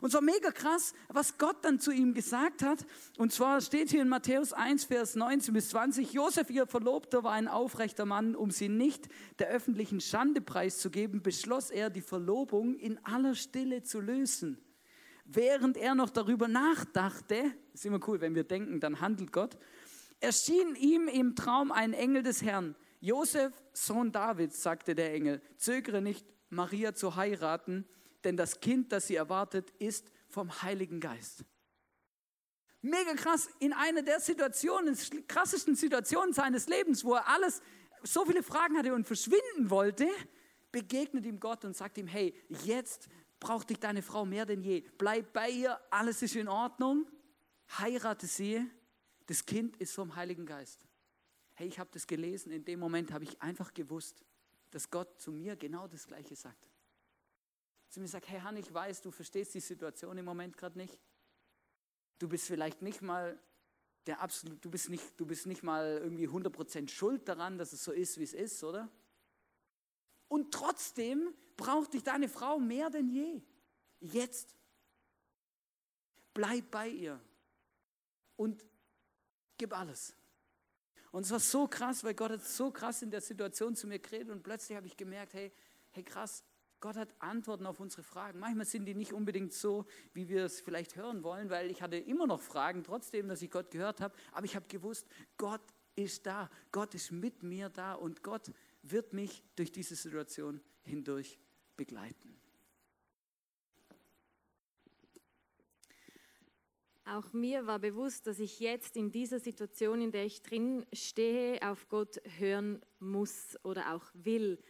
Und 0.00 0.10
zwar 0.10 0.20
mega 0.20 0.50
krass, 0.50 0.92
was 1.08 1.38
Gott 1.38 1.56
dann 1.62 1.80
zu 1.80 1.90
ihm 1.90 2.14
gesagt 2.14 2.62
hat. 2.62 2.86
Und 3.18 3.32
zwar 3.32 3.60
steht 3.60 3.90
hier 3.90 4.02
in 4.02 4.08
Matthäus 4.08 4.52
1, 4.52 4.84
Vers 4.84 5.14
19 5.14 5.54
bis 5.54 5.70
20, 5.70 6.12
Josef, 6.12 6.50
ihr 6.50 6.66
Verlobter, 6.66 7.24
war 7.24 7.32
ein 7.32 7.48
aufrechter 7.48 8.04
Mann. 8.04 8.36
Um 8.36 8.50
sie 8.50 8.68
nicht 8.68 9.08
der 9.38 9.48
öffentlichen 9.48 10.00
Schande 10.00 10.40
preiszugeben, 10.40 11.22
beschloss 11.22 11.70
er, 11.70 11.90
die 11.90 12.02
Verlobung 12.02 12.74
in 12.74 12.98
aller 13.04 13.34
Stille 13.34 13.82
zu 13.82 14.00
lösen. 14.00 14.58
Während 15.24 15.76
er 15.76 15.94
noch 15.94 16.10
darüber 16.10 16.46
nachdachte, 16.46 17.52
ist 17.74 17.84
immer 17.84 18.00
cool, 18.06 18.20
wenn 18.20 18.34
wir 18.34 18.44
denken, 18.44 18.78
dann 18.78 19.00
handelt 19.00 19.32
Gott, 19.32 19.58
erschien 20.20 20.76
ihm 20.76 21.08
im 21.08 21.34
Traum 21.34 21.72
ein 21.72 21.92
Engel 21.92 22.22
des 22.22 22.42
Herrn. 22.42 22.76
Josef, 23.00 23.52
Sohn 23.72 24.12
Davids, 24.12 24.62
sagte 24.62 24.94
der 24.94 25.12
Engel, 25.12 25.42
zögere 25.56 26.00
nicht, 26.00 26.26
Maria 26.48 26.94
zu 26.94 27.16
heiraten, 27.16 27.86
denn 28.26 28.36
das 28.36 28.60
Kind, 28.60 28.92
das 28.92 29.06
sie 29.06 29.14
erwartet, 29.14 29.70
ist 29.78 30.10
vom 30.28 30.62
Heiligen 30.62 31.00
Geist. 31.00 31.44
Mega 32.82 33.14
krass, 33.14 33.48
in 33.58 33.72
einer 33.72 34.02
der 34.02 34.20
Situationen, 34.20 34.96
krassesten 35.26 35.74
Situationen 35.74 36.34
seines 36.34 36.68
Lebens, 36.68 37.04
wo 37.04 37.14
er 37.14 37.26
alles, 37.28 37.62
so 38.02 38.24
viele 38.24 38.42
Fragen 38.42 38.76
hatte 38.76 38.94
und 38.94 39.06
verschwinden 39.06 39.70
wollte, 39.70 40.08
begegnet 40.70 41.24
ihm 41.24 41.40
Gott 41.40 41.64
und 41.64 41.76
sagt 41.76 41.98
ihm, 41.98 42.06
hey, 42.06 42.34
jetzt 42.64 43.08
braucht 43.40 43.70
dich 43.70 43.78
deine 43.78 44.02
Frau 44.02 44.24
mehr 44.24 44.44
denn 44.44 44.60
je. 44.60 44.84
Bleib 44.98 45.32
bei 45.32 45.50
ihr, 45.50 45.80
alles 45.90 46.22
ist 46.22 46.36
in 46.36 46.48
Ordnung, 46.48 47.06
heirate 47.78 48.26
sie, 48.26 48.64
das 49.26 49.44
Kind 49.44 49.76
ist 49.78 49.94
vom 49.94 50.14
Heiligen 50.14 50.46
Geist. 50.46 50.86
Hey, 51.54 51.66
ich 51.68 51.78
habe 51.78 51.90
das 51.92 52.06
gelesen, 52.06 52.52
in 52.52 52.64
dem 52.64 52.78
Moment 52.78 53.12
habe 53.12 53.24
ich 53.24 53.40
einfach 53.40 53.72
gewusst, 53.72 54.22
dass 54.70 54.90
Gott 54.90 55.20
zu 55.20 55.32
mir 55.32 55.56
genau 55.56 55.88
das 55.88 56.06
Gleiche 56.06 56.36
sagt. 56.36 56.68
Zu 57.96 58.02
mir 58.02 58.08
sagt, 58.08 58.28
hey 58.28 58.40
Han, 58.40 58.58
ich 58.58 58.74
weiß, 58.74 59.00
du 59.00 59.10
verstehst 59.10 59.54
die 59.54 59.60
Situation 59.60 60.18
im 60.18 60.26
Moment 60.26 60.58
gerade 60.58 60.76
nicht. 60.76 61.00
Du 62.18 62.28
bist 62.28 62.46
vielleicht 62.46 62.82
nicht 62.82 63.00
mal 63.00 63.40
der 64.06 64.20
absolut, 64.20 64.62
du 64.62 64.70
bist 64.70 64.90
nicht, 64.90 65.18
du 65.18 65.24
bist 65.24 65.46
nicht 65.46 65.62
mal 65.62 66.00
irgendwie 66.02 66.28
100% 66.28 66.90
schuld 66.90 67.26
daran, 67.26 67.56
dass 67.56 67.72
es 67.72 67.82
so 67.82 67.92
ist, 67.92 68.18
wie 68.18 68.24
es 68.24 68.34
ist, 68.34 68.62
oder? 68.62 68.90
Und 70.28 70.52
trotzdem 70.52 71.32
braucht 71.56 71.94
dich 71.94 72.02
deine 72.02 72.28
Frau 72.28 72.58
mehr 72.58 72.90
denn 72.90 73.08
je. 73.08 73.40
Jetzt. 74.00 74.54
Bleib 76.34 76.70
bei 76.70 76.90
ihr 76.90 77.18
und 78.36 78.62
gib 79.56 79.72
alles. 79.72 80.14
Und 81.12 81.24
es 81.24 81.30
war 81.30 81.40
so 81.40 81.66
krass, 81.66 82.04
weil 82.04 82.12
Gott 82.12 82.32
hat 82.32 82.44
so 82.44 82.70
krass 82.70 83.00
in 83.00 83.10
der 83.10 83.22
Situation 83.22 83.74
zu 83.74 83.86
mir 83.86 84.00
geredet 84.00 84.28
und 84.28 84.42
plötzlich 84.42 84.76
habe 84.76 84.86
ich 84.86 84.98
gemerkt, 84.98 85.32
hey, 85.32 85.50
hey 85.92 86.04
krass, 86.04 86.44
Gott 86.86 86.96
hat 86.96 87.12
Antworten 87.18 87.66
auf 87.66 87.80
unsere 87.80 88.04
Fragen. 88.04 88.38
Manchmal 88.38 88.64
sind 88.64 88.84
die 88.84 88.94
nicht 88.94 89.12
unbedingt 89.12 89.52
so, 89.52 89.86
wie 90.14 90.28
wir 90.28 90.44
es 90.44 90.60
vielleicht 90.60 90.94
hören 90.94 91.24
wollen, 91.24 91.50
weil 91.50 91.68
ich 91.68 91.82
hatte 91.82 91.96
immer 91.96 92.28
noch 92.28 92.40
Fragen, 92.40 92.84
trotzdem, 92.84 93.26
dass 93.26 93.42
ich 93.42 93.50
Gott 93.50 93.72
gehört 93.72 94.00
habe. 94.00 94.14
Aber 94.30 94.44
ich 94.44 94.54
habe 94.54 94.68
gewusst, 94.68 95.08
Gott 95.36 95.62
ist 95.96 96.26
da, 96.26 96.48
Gott 96.70 96.94
ist 96.94 97.10
mit 97.10 97.42
mir 97.42 97.70
da 97.70 97.94
und 97.94 98.22
Gott 98.22 98.52
wird 98.82 99.12
mich 99.14 99.42
durch 99.56 99.72
diese 99.72 99.96
Situation 99.96 100.60
hindurch 100.84 101.40
begleiten. 101.76 102.38
Auch 107.04 107.32
mir 107.32 107.66
war 107.66 107.80
bewusst, 107.80 108.28
dass 108.28 108.38
ich 108.38 108.60
jetzt 108.60 108.96
in 108.96 109.10
dieser 109.10 109.40
Situation, 109.40 110.00
in 110.00 110.12
der 110.12 110.24
ich 110.24 110.40
drin 110.40 110.86
stehe, 110.92 111.60
auf 111.68 111.88
Gott 111.88 112.20
hören 112.38 112.80
muss 113.00 113.58
oder 113.64 113.92
auch 113.92 114.04
will. 114.14 114.62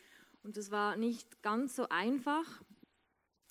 Und 0.46 0.56
das 0.56 0.70
war 0.70 0.96
nicht 0.96 1.42
ganz 1.42 1.74
so 1.74 1.88
einfach, 1.88 2.62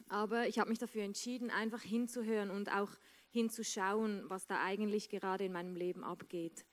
aber 0.07 0.47
ich 0.47 0.59
habe 0.59 0.69
mich 0.69 0.79
dafür 0.79 1.03
entschieden, 1.03 1.51
einfach 1.51 1.81
hinzuhören 1.81 2.49
und 2.49 2.71
auch 2.71 2.89
hinzuschauen, 3.31 4.23
was 4.29 4.47
da 4.47 4.63
eigentlich 4.63 5.09
gerade 5.09 5.43
in 5.43 5.51
meinem 5.51 5.75
Leben 5.75 6.05
abgeht. 6.05 6.63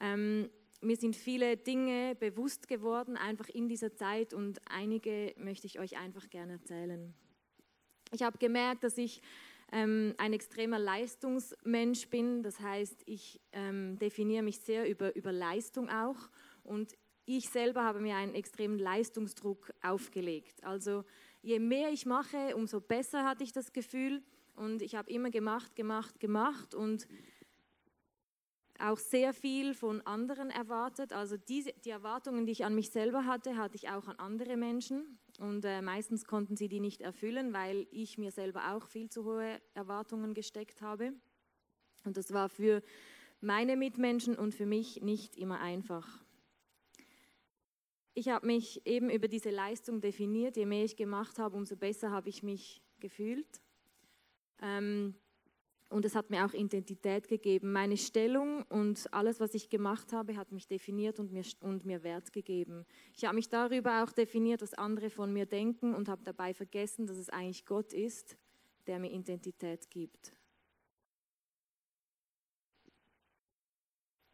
Ähm, 0.00 0.50
mir 0.80 0.96
sind 0.96 1.14
viele 1.14 1.56
Dinge 1.56 2.16
bewusst 2.16 2.66
geworden, 2.66 3.16
einfach 3.16 3.48
in 3.48 3.68
dieser 3.68 3.94
Zeit 3.94 4.34
und 4.34 4.60
einige 4.68 5.34
möchte 5.36 5.68
ich 5.68 5.78
euch 5.78 5.96
einfach 5.96 6.28
gerne 6.30 6.54
erzählen. 6.54 7.14
Ich 8.10 8.22
habe 8.22 8.38
gemerkt, 8.38 8.82
dass 8.82 8.98
ich 8.98 9.22
ähm, 9.70 10.16
ein 10.18 10.32
extremer 10.32 10.80
Leistungsmensch 10.80 12.08
bin. 12.08 12.42
Das 12.42 12.58
heißt, 12.58 13.04
ich 13.06 13.40
ähm, 13.52 14.00
definiere 14.00 14.42
mich 14.42 14.58
sehr 14.58 14.90
über, 14.90 15.14
über 15.14 15.30
Leistung 15.30 15.88
auch. 15.88 16.28
Und 16.64 16.96
ich 17.36 17.48
selber 17.50 17.84
habe 17.84 18.00
mir 18.00 18.16
einen 18.16 18.34
extremen 18.34 18.78
Leistungsdruck 18.78 19.72
aufgelegt. 19.82 20.64
Also 20.64 21.04
je 21.42 21.58
mehr 21.58 21.90
ich 21.90 22.06
mache, 22.06 22.56
umso 22.56 22.80
besser 22.80 23.24
hatte 23.24 23.44
ich 23.44 23.52
das 23.52 23.72
Gefühl. 23.72 24.22
Und 24.54 24.82
ich 24.82 24.94
habe 24.94 25.10
immer 25.10 25.30
gemacht, 25.30 25.74
gemacht, 25.76 26.20
gemacht 26.20 26.74
und 26.74 27.06
auch 28.78 28.98
sehr 28.98 29.32
viel 29.32 29.74
von 29.74 30.00
anderen 30.06 30.50
erwartet. 30.50 31.12
Also 31.12 31.36
diese, 31.36 31.72
die 31.84 31.90
Erwartungen, 31.90 32.46
die 32.46 32.52
ich 32.52 32.64
an 32.64 32.74
mich 32.74 32.90
selber 32.90 33.26
hatte, 33.26 33.56
hatte 33.56 33.76
ich 33.76 33.88
auch 33.90 34.08
an 34.08 34.16
andere 34.16 34.56
Menschen. 34.56 35.18
Und 35.38 35.64
äh, 35.64 35.82
meistens 35.82 36.24
konnten 36.24 36.56
sie 36.56 36.68
die 36.68 36.80
nicht 36.80 37.02
erfüllen, 37.02 37.52
weil 37.52 37.86
ich 37.90 38.18
mir 38.18 38.30
selber 38.30 38.72
auch 38.74 38.86
viel 38.86 39.08
zu 39.08 39.24
hohe 39.24 39.60
Erwartungen 39.74 40.34
gesteckt 40.34 40.82
habe. 40.82 41.12
Und 42.04 42.16
das 42.16 42.32
war 42.32 42.48
für 42.48 42.82
meine 43.40 43.76
Mitmenschen 43.76 44.36
und 44.36 44.54
für 44.54 44.66
mich 44.66 45.02
nicht 45.02 45.36
immer 45.36 45.60
einfach. 45.60 46.24
Ich 48.14 48.28
habe 48.28 48.46
mich 48.46 48.84
eben 48.86 49.08
über 49.10 49.28
diese 49.28 49.50
Leistung 49.50 50.00
definiert. 50.00 50.56
Je 50.56 50.66
mehr 50.66 50.84
ich 50.84 50.96
gemacht 50.96 51.38
habe, 51.38 51.56
umso 51.56 51.76
besser 51.76 52.10
habe 52.10 52.28
ich 52.28 52.42
mich 52.42 52.82
gefühlt. 52.98 53.60
Ähm, 54.60 55.14
und 55.90 56.04
es 56.04 56.14
hat 56.14 56.30
mir 56.30 56.46
auch 56.46 56.52
Identität 56.52 57.26
gegeben. 57.26 57.72
Meine 57.72 57.96
Stellung 57.96 58.62
und 58.68 59.12
alles, 59.12 59.40
was 59.40 59.54
ich 59.54 59.68
gemacht 59.68 60.12
habe, 60.12 60.36
hat 60.36 60.52
mich 60.52 60.68
definiert 60.68 61.18
und 61.18 61.32
mir, 61.32 61.44
und 61.60 61.84
mir 61.84 62.04
Wert 62.04 62.32
gegeben. 62.32 62.86
Ich 63.12 63.24
habe 63.24 63.34
mich 63.34 63.48
darüber 63.48 64.04
auch 64.04 64.12
definiert, 64.12 64.62
was 64.62 64.74
andere 64.74 65.10
von 65.10 65.32
mir 65.32 65.46
denken 65.46 65.94
und 65.94 66.08
habe 66.08 66.22
dabei 66.22 66.54
vergessen, 66.54 67.06
dass 67.06 67.16
es 67.16 67.28
eigentlich 67.28 67.66
Gott 67.66 67.92
ist, 67.92 68.36
der 68.86 69.00
mir 69.00 69.10
Identität 69.10 69.90
gibt. 69.90 70.32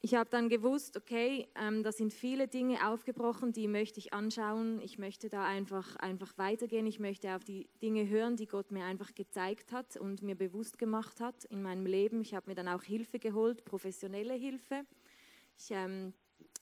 Ich 0.07 0.15
habe 0.15 0.31
dann 0.31 0.49
gewusst, 0.49 0.97
okay, 0.97 1.49
ähm, 1.61 1.83
da 1.83 1.91
sind 1.91 2.13
viele 2.13 2.47
Dinge 2.47 2.87
aufgebrochen, 2.87 3.53
die 3.53 3.67
möchte 3.67 3.99
ich 3.99 4.13
anschauen. 4.13 4.81
Ich 4.81 4.99
möchte 4.99 5.29
da 5.29 5.45
einfach, 5.45 5.97
einfach 5.97 6.39
weitergehen. 6.39 6.87
Ich 6.87 7.01
möchte 7.01 7.35
auf 7.35 7.43
die 7.43 7.67
Dinge 7.83 8.09
hören, 8.09 8.37
die 8.37 8.47
Gott 8.47 8.71
mir 8.71 8.85
einfach 8.85 9.17
gezeigt 9.17 9.73
hat 9.73 9.97
und 9.97 10.23
mir 10.23 10.37
bewusst 10.37 10.79
gemacht 10.79 11.21
hat 11.21 11.45
in 11.47 11.61
meinem 11.61 11.87
Leben. 11.87 12.21
Ich 12.21 12.37
habe 12.37 12.49
mir 12.49 12.55
dann 12.55 12.69
auch 12.69 12.85
Hilfe 12.85 13.19
geholt, 13.19 13.65
professionelle 13.65 14.35
Hilfe. 14.35 14.87
Ich 15.59 15.73
ähm, 15.73 16.15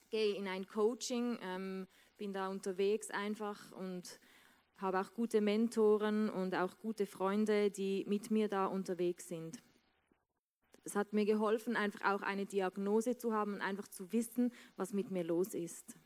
gehe 0.09 0.33
in 0.33 0.47
ein 0.47 0.65
Coaching, 0.65 1.37
ähm, 1.43 1.85
bin 2.17 2.33
da 2.33 2.47
unterwegs 2.47 3.11
einfach 3.11 3.71
und 3.73 4.19
habe 4.77 4.99
auch 4.99 5.13
gute 5.13 5.39
Mentoren 5.39 6.31
und 6.31 6.55
auch 6.55 6.79
gute 6.79 7.05
Freunde, 7.05 7.69
die 7.69 8.05
mit 8.07 8.31
mir 8.31 8.47
da 8.47 8.65
unterwegs 8.65 9.27
sind. 9.27 9.61
Es 10.85 10.95
hat 10.95 11.13
mir 11.13 11.25
geholfen, 11.25 11.75
einfach 11.75 12.13
auch 12.13 12.21
eine 12.21 12.45
Diagnose 12.45 13.17
zu 13.17 13.33
haben 13.33 13.55
und 13.55 13.61
einfach 13.61 13.87
zu 13.87 14.11
wissen, 14.13 14.53
was 14.77 14.93
mit 14.93 15.11
mir 15.11 15.23
los 15.23 15.53
ist. 15.53 15.97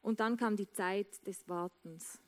Und 0.00 0.20
dann 0.20 0.36
kam 0.36 0.56
die 0.56 0.70
Zeit 0.70 1.26
des 1.26 1.48
Wartens. 1.48 2.20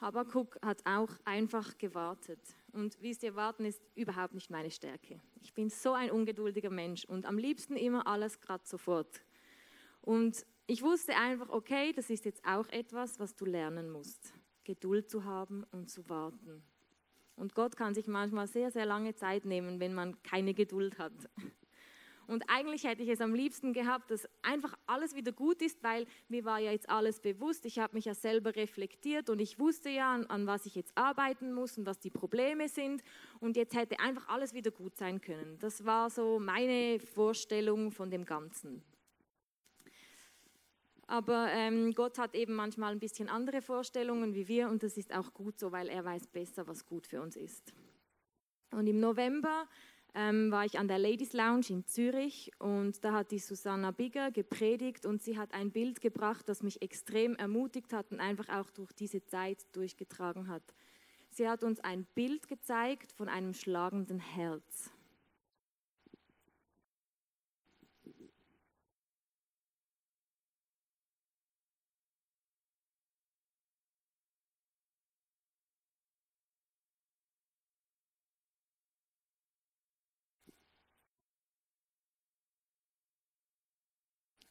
Habakuk 0.00 0.58
hat 0.62 0.86
auch 0.86 1.10
einfach 1.24 1.76
gewartet. 1.76 2.40
Und 2.72 3.00
wisst 3.02 3.22
ihr, 3.24 3.34
warten 3.34 3.64
ist 3.64 3.82
überhaupt 3.94 4.32
nicht 4.32 4.48
meine 4.48 4.70
Stärke. 4.70 5.20
Ich 5.42 5.52
bin 5.54 5.70
so 5.70 5.92
ein 5.92 6.10
ungeduldiger 6.10 6.70
Mensch 6.70 7.04
und 7.04 7.26
am 7.26 7.36
liebsten 7.36 7.76
immer 7.76 8.06
alles 8.06 8.40
gerade 8.40 8.64
sofort. 8.64 9.22
Und 10.00 10.46
ich 10.70 10.82
wusste 10.82 11.16
einfach, 11.16 11.48
okay, 11.48 11.92
das 11.94 12.10
ist 12.10 12.26
jetzt 12.26 12.44
auch 12.44 12.68
etwas, 12.68 13.18
was 13.18 13.34
du 13.34 13.46
lernen 13.46 13.90
musst. 13.90 14.34
Geduld 14.64 15.08
zu 15.08 15.24
haben 15.24 15.64
und 15.72 15.90
zu 15.90 16.06
warten. 16.10 16.62
Und 17.36 17.54
Gott 17.54 17.74
kann 17.74 17.94
sich 17.94 18.06
manchmal 18.06 18.46
sehr, 18.46 18.70
sehr 18.70 18.84
lange 18.84 19.14
Zeit 19.14 19.46
nehmen, 19.46 19.80
wenn 19.80 19.94
man 19.94 20.22
keine 20.22 20.52
Geduld 20.52 20.98
hat. 20.98 21.14
Und 22.26 22.44
eigentlich 22.50 22.84
hätte 22.84 23.02
ich 23.02 23.08
es 23.08 23.22
am 23.22 23.34
liebsten 23.34 23.72
gehabt, 23.72 24.10
dass 24.10 24.28
einfach 24.42 24.74
alles 24.86 25.14
wieder 25.14 25.32
gut 25.32 25.62
ist, 25.62 25.82
weil 25.82 26.04
mir 26.28 26.44
war 26.44 26.58
ja 26.58 26.70
jetzt 26.70 26.90
alles 26.90 27.20
bewusst. 27.20 27.64
Ich 27.64 27.78
habe 27.78 27.96
mich 27.96 28.04
ja 28.04 28.12
selber 28.12 28.54
reflektiert 28.54 29.30
und 29.30 29.40
ich 29.40 29.58
wusste 29.58 29.88
ja, 29.88 30.12
an, 30.12 30.26
an, 30.26 30.46
was 30.46 30.66
ich 30.66 30.74
jetzt 30.74 30.92
arbeiten 30.98 31.54
muss 31.54 31.78
und 31.78 31.86
was 31.86 31.98
die 31.98 32.10
Probleme 32.10 32.68
sind. 32.68 33.02
Und 33.40 33.56
jetzt 33.56 33.74
hätte 33.74 33.98
einfach 34.00 34.28
alles 34.28 34.52
wieder 34.52 34.70
gut 34.70 34.98
sein 34.98 35.22
können. 35.22 35.58
Das 35.60 35.86
war 35.86 36.10
so 36.10 36.38
meine 36.38 37.00
Vorstellung 37.00 37.90
von 37.90 38.10
dem 38.10 38.26
Ganzen. 38.26 38.82
Aber 41.08 41.48
ähm, 41.52 41.94
Gott 41.94 42.18
hat 42.18 42.34
eben 42.34 42.54
manchmal 42.54 42.92
ein 42.92 43.00
bisschen 43.00 43.30
andere 43.30 43.62
Vorstellungen 43.62 44.34
wie 44.34 44.46
wir 44.46 44.68
und 44.68 44.82
das 44.82 44.98
ist 44.98 45.14
auch 45.14 45.32
gut 45.32 45.58
so, 45.58 45.72
weil 45.72 45.88
er 45.88 46.04
weiß 46.04 46.26
besser, 46.26 46.68
was 46.68 46.84
gut 46.84 47.06
für 47.06 47.22
uns 47.22 47.34
ist. 47.34 47.72
Und 48.72 48.86
im 48.86 49.00
November 49.00 49.66
ähm, 50.14 50.50
war 50.50 50.66
ich 50.66 50.78
an 50.78 50.86
der 50.86 50.98
Ladies 50.98 51.32
Lounge 51.32 51.70
in 51.70 51.86
Zürich 51.86 52.52
und 52.58 53.02
da 53.02 53.14
hat 53.14 53.30
die 53.30 53.38
Susanna 53.38 53.90
Bigger 53.90 54.30
gepredigt 54.30 55.06
und 55.06 55.22
sie 55.22 55.38
hat 55.38 55.54
ein 55.54 55.70
Bild 55.70 56.02
gebracht, 56.02 56.46
das 56.46 56.62
mich 56.62 56.82
extrem 56.82 57.36
ermutigt 57.36 57.94
hat 57.94 58.12
und 58.12 58.20
einfach 58.20 58.50
auch 58.50 58.70
durch 58.70 58.92
diese 58.92 59.24
Zeit 59.24 59.64
durchgetragen 59.74 60.48
hat. 60.48 60.74
Sie 61.30 61.48
hat 61.48 61.64
uns 61.64 61.80
ein 61.80 62.04
Bild 62.14 62.48
gezeigt 62.48 63.12
von 63.12 63.30
einem 63.30 63.54
schlagenden 63.54 64.18
Herz. 64.18 64.90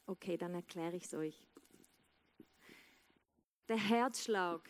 Okay, 0.08 0.38
dann 0.38 0.54
erkläre 0.54 0.96
ich 0.96 1.04
es 1.04 1.12
euch. 1.12 1.46
Der 3.68 3.76
Herzschlag, 3.76 4.66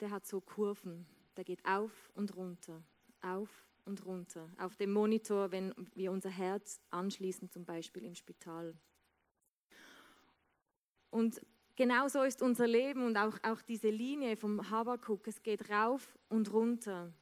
der 0.00 0.10
hat 0.10 0.26
so 0.26 0.40
Kurven. 0.40 1.06
Der 1.36 1.44
geht 1.44 1.62
auf 1.66 2.10
und 2.14 2.34
runter, 2.34 2.82
auf 3.20 3.50
und 3.84 4.02
runter. 4.06 4.48
Auf 4.56 4.76
dem 4.76 4.94
Monitor, 4.94 5.52
wenn 5.52 5.74
wir 5.94 6.10
unser 6.10 6.30
Herz 6.30 6.80
anschließen, 6.88 7.50
zum 7.50 7.66
Beispiel 7.66 8.02
im 8.02 8.14
Spital. 8.14 8.74
Und 11.10 11.42
genau 11.76 12.08
so 12.08 12.22
ist 12.22 12.40
unser 12.40 12.66
Leben 12.66 13.04
und 13.04 13.18
auch, 13.18 13.36
auch 13.42 13.60
diese 13.60 13.90
Linie 13.90 14.38
vom 14.38 14.70
Habakuk. 14.70 15.28
Es 15.28 15.42
geht 15.42 15.68
rauf 15.68 16.16
und 16.30 16.50
runter. 16.50 17.12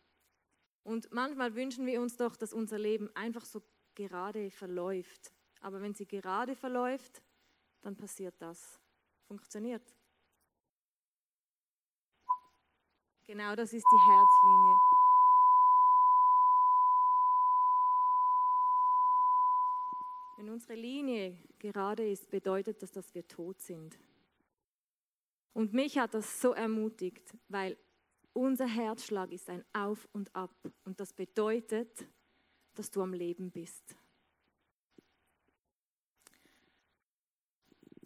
Und 0.84 1.12
manchmal 1.12 1.56
wünschen 1.56 1.84
wir 1.84 2.00
uns 2.00 2.16
doch, 2.16 2.36
dass 2.36 2.52
unser 2.52 2.78
Leben 2.78 3.10
einfach 3.16 3.44
so 3.44 3.60
gerade 3.96 4.52
verläuft. 4.52 5.32
Aber 5.62 5.80
wenn 5.80 5.94
sie 5.94 6.06
gerade 6.06 6.54
verläuft, 6.54 7.22
dann 7.82 7.96
passiert 7.96 8.34
das. 8.40 8.80
Funktioniert. 9.26 9.82
Genau 13.26 13.54
das 13.54 13.72
ist 13.72 13.86
die 13.90 14.10
Herzlinie. 14.10 14.76
Wenn 20.36 20.50
unsere 20.50 20.74
Linie 20.74 21.38
gerade 21.60 22.10
ist, 22.10 22.28
bedeutet 22.28 22.82
das, 22.82 22.90
dass 22.90 23.14
wir 23.14 23.26
tot 23.28 23.60
sind. 23.60 23.96
Und 25.52 25.72
mich 25.72 25.98
hat 25.98 26.14
das 26.14 26.40
so 26.40 26.52
ermutigt, 26.52 27.36
weil 27.48 27.78
unser 28.32 28.66
Herzschlag 28.66 29.30
ist 29.30 29.48
ein 29.48 29.64
Auf 29.72 30.08
und 30.12 30.34
Ab. 30.34 30.50
Und 30.84 30.98
das 30.98 31.12
bedeutet, 31.12 32.08
dass 32.74 32.90
du 32.90 33.02
am 33.02 33.12
Leben 33.12 33.52
bist. 33.52 34.01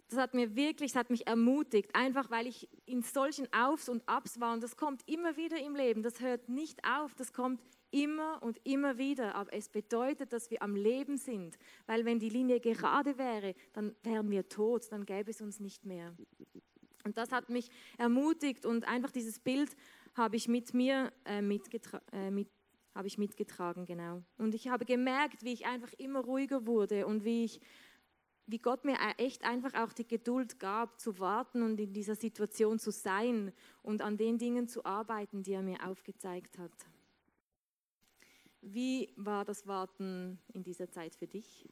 Das 0.08 0.18
hat 0.18 0.34
mir 0.34 0.54
wirklich, 0.54 0.92
das 0.92 1.00
hat 1.00 1.10
mich 1.10 1.26
ermutigt, 1.26 1.94
einfach 1.94 2.30
weil 2.30 2.46
ich 2.46 2.68
in 2.86 3.02
solchen 3.02 3.52
Aufs 3.52 3.88
und 3.88 4.08
Abs 4.08 4.40
war 4.40 4.54
und 4.54 4.62
das 4.62 4.76
kommt 4.76 5.02
immer 5.08 5.36
wieder 5.36 5.58
im 5.58 5.74
Leben, 5.74 6.02
das 6.02 6.20
hört 6.20 6.48
nicht 6.48 6.80
auf, 6.84 7.14
das 7.14 7.32
kommt 7.32 7.60
immer 7.90 8.42
und 8.42 8.60
immer 8.64 8.98
wieder, 8.98 9.34
aber 9.34 9.52
es 9.52 9.68
bedeutet, 9.68 10.32
dass 10.32 10.50
wir 10.50 10.62
am 10.62 10.76
Leben 10.76 11.16
sind, 11.16 11.56
weil 11.86 12.04
wenn 12.04 12.18
die 12.18 12.28
Linie 12.28 12.60
gerade 12.60 13.18
wäre, 13.18 13.54
dann 13.72 13.94
wären 14.02 14.30
wir 14.30 14.48
tot, 14.48 14.86
dann 14.90 15.06
gäbe 15.06 15.30
es 15.30 15.40
uns 15.40 15.60
nicht 15.60 15.84
mehr. 15.84 16.14
Und 17.04 17.16
das 17.16 17.30
hat 17.30 17.48
mich 17.48 17.70
ermutigt 17.98 18.66
und 18.66 18.86
einfach 18.86 19.10
dieses 19.10 19.38
Bild 19.38 19.76
habe 20.14 20.36
ich 20.36 20.48
mit 20.48 20.74
mir 20.74 21.12
äh, 21.24 21.40
mitgetra 21.40 22.00
äh, 22.12 22.30
mit, 22.30 22.48
habe 22.94 23.06
ich 23.06 23.18
mitgetragen, 23.18 23.84
genau. 23.84 24.22
Und 24.38 24.54
ich 24.54 24.68
habe 24.68 24.84
gemerkt, 24.84 25.44
wie 25.44 25.52
ich 25.52 25.66
einfach 25.66 25.92
immer 25.98 26.20
ruhiger 26.20 26.66
wurde 26.66 27.06
und 27.06 27.24
wie 27.24 27.44
ich 27.44 27.60
wie 28.46 28.58
Gott 28.58 28.84
mir 28.84 28.94
e- 28.94 29.24
echt 29.24 29.44
einfach 29.44 29.74
auch 29.74 29.92
die 29.92 30.06
Geduld 30.06 30.58
gab, 30.58 31.00
zu 31.00 31.18
warten 31.18 31.62
und 31.62 31.80
in 31.80 31.92
dieser 31.92 32.14
Situation 32.14 32.78
zu 32.78 32.90
sein 32.90 33.52
und 33.82 34.02
an 34.02 34.16
den 34.16 34.38
Dingen 34.38 34.68
zu 34.68 34.84
arbeiten, 34.84 35.42
die 35.42 35.52
er 35.52 35.62
mir 35.62 35.86
aufgezeigt 35.86 36.58
hat. 36.58 36.72
Wie 38.60 39.12
war 39.16 39.44
das 39.44 39.66
Warten 39.66 40.38
in 40.52 40.62
dieser 40.62 40.90
Zeit 40.90 41.14
für 41.14 41.26
dich? 41.26 41.68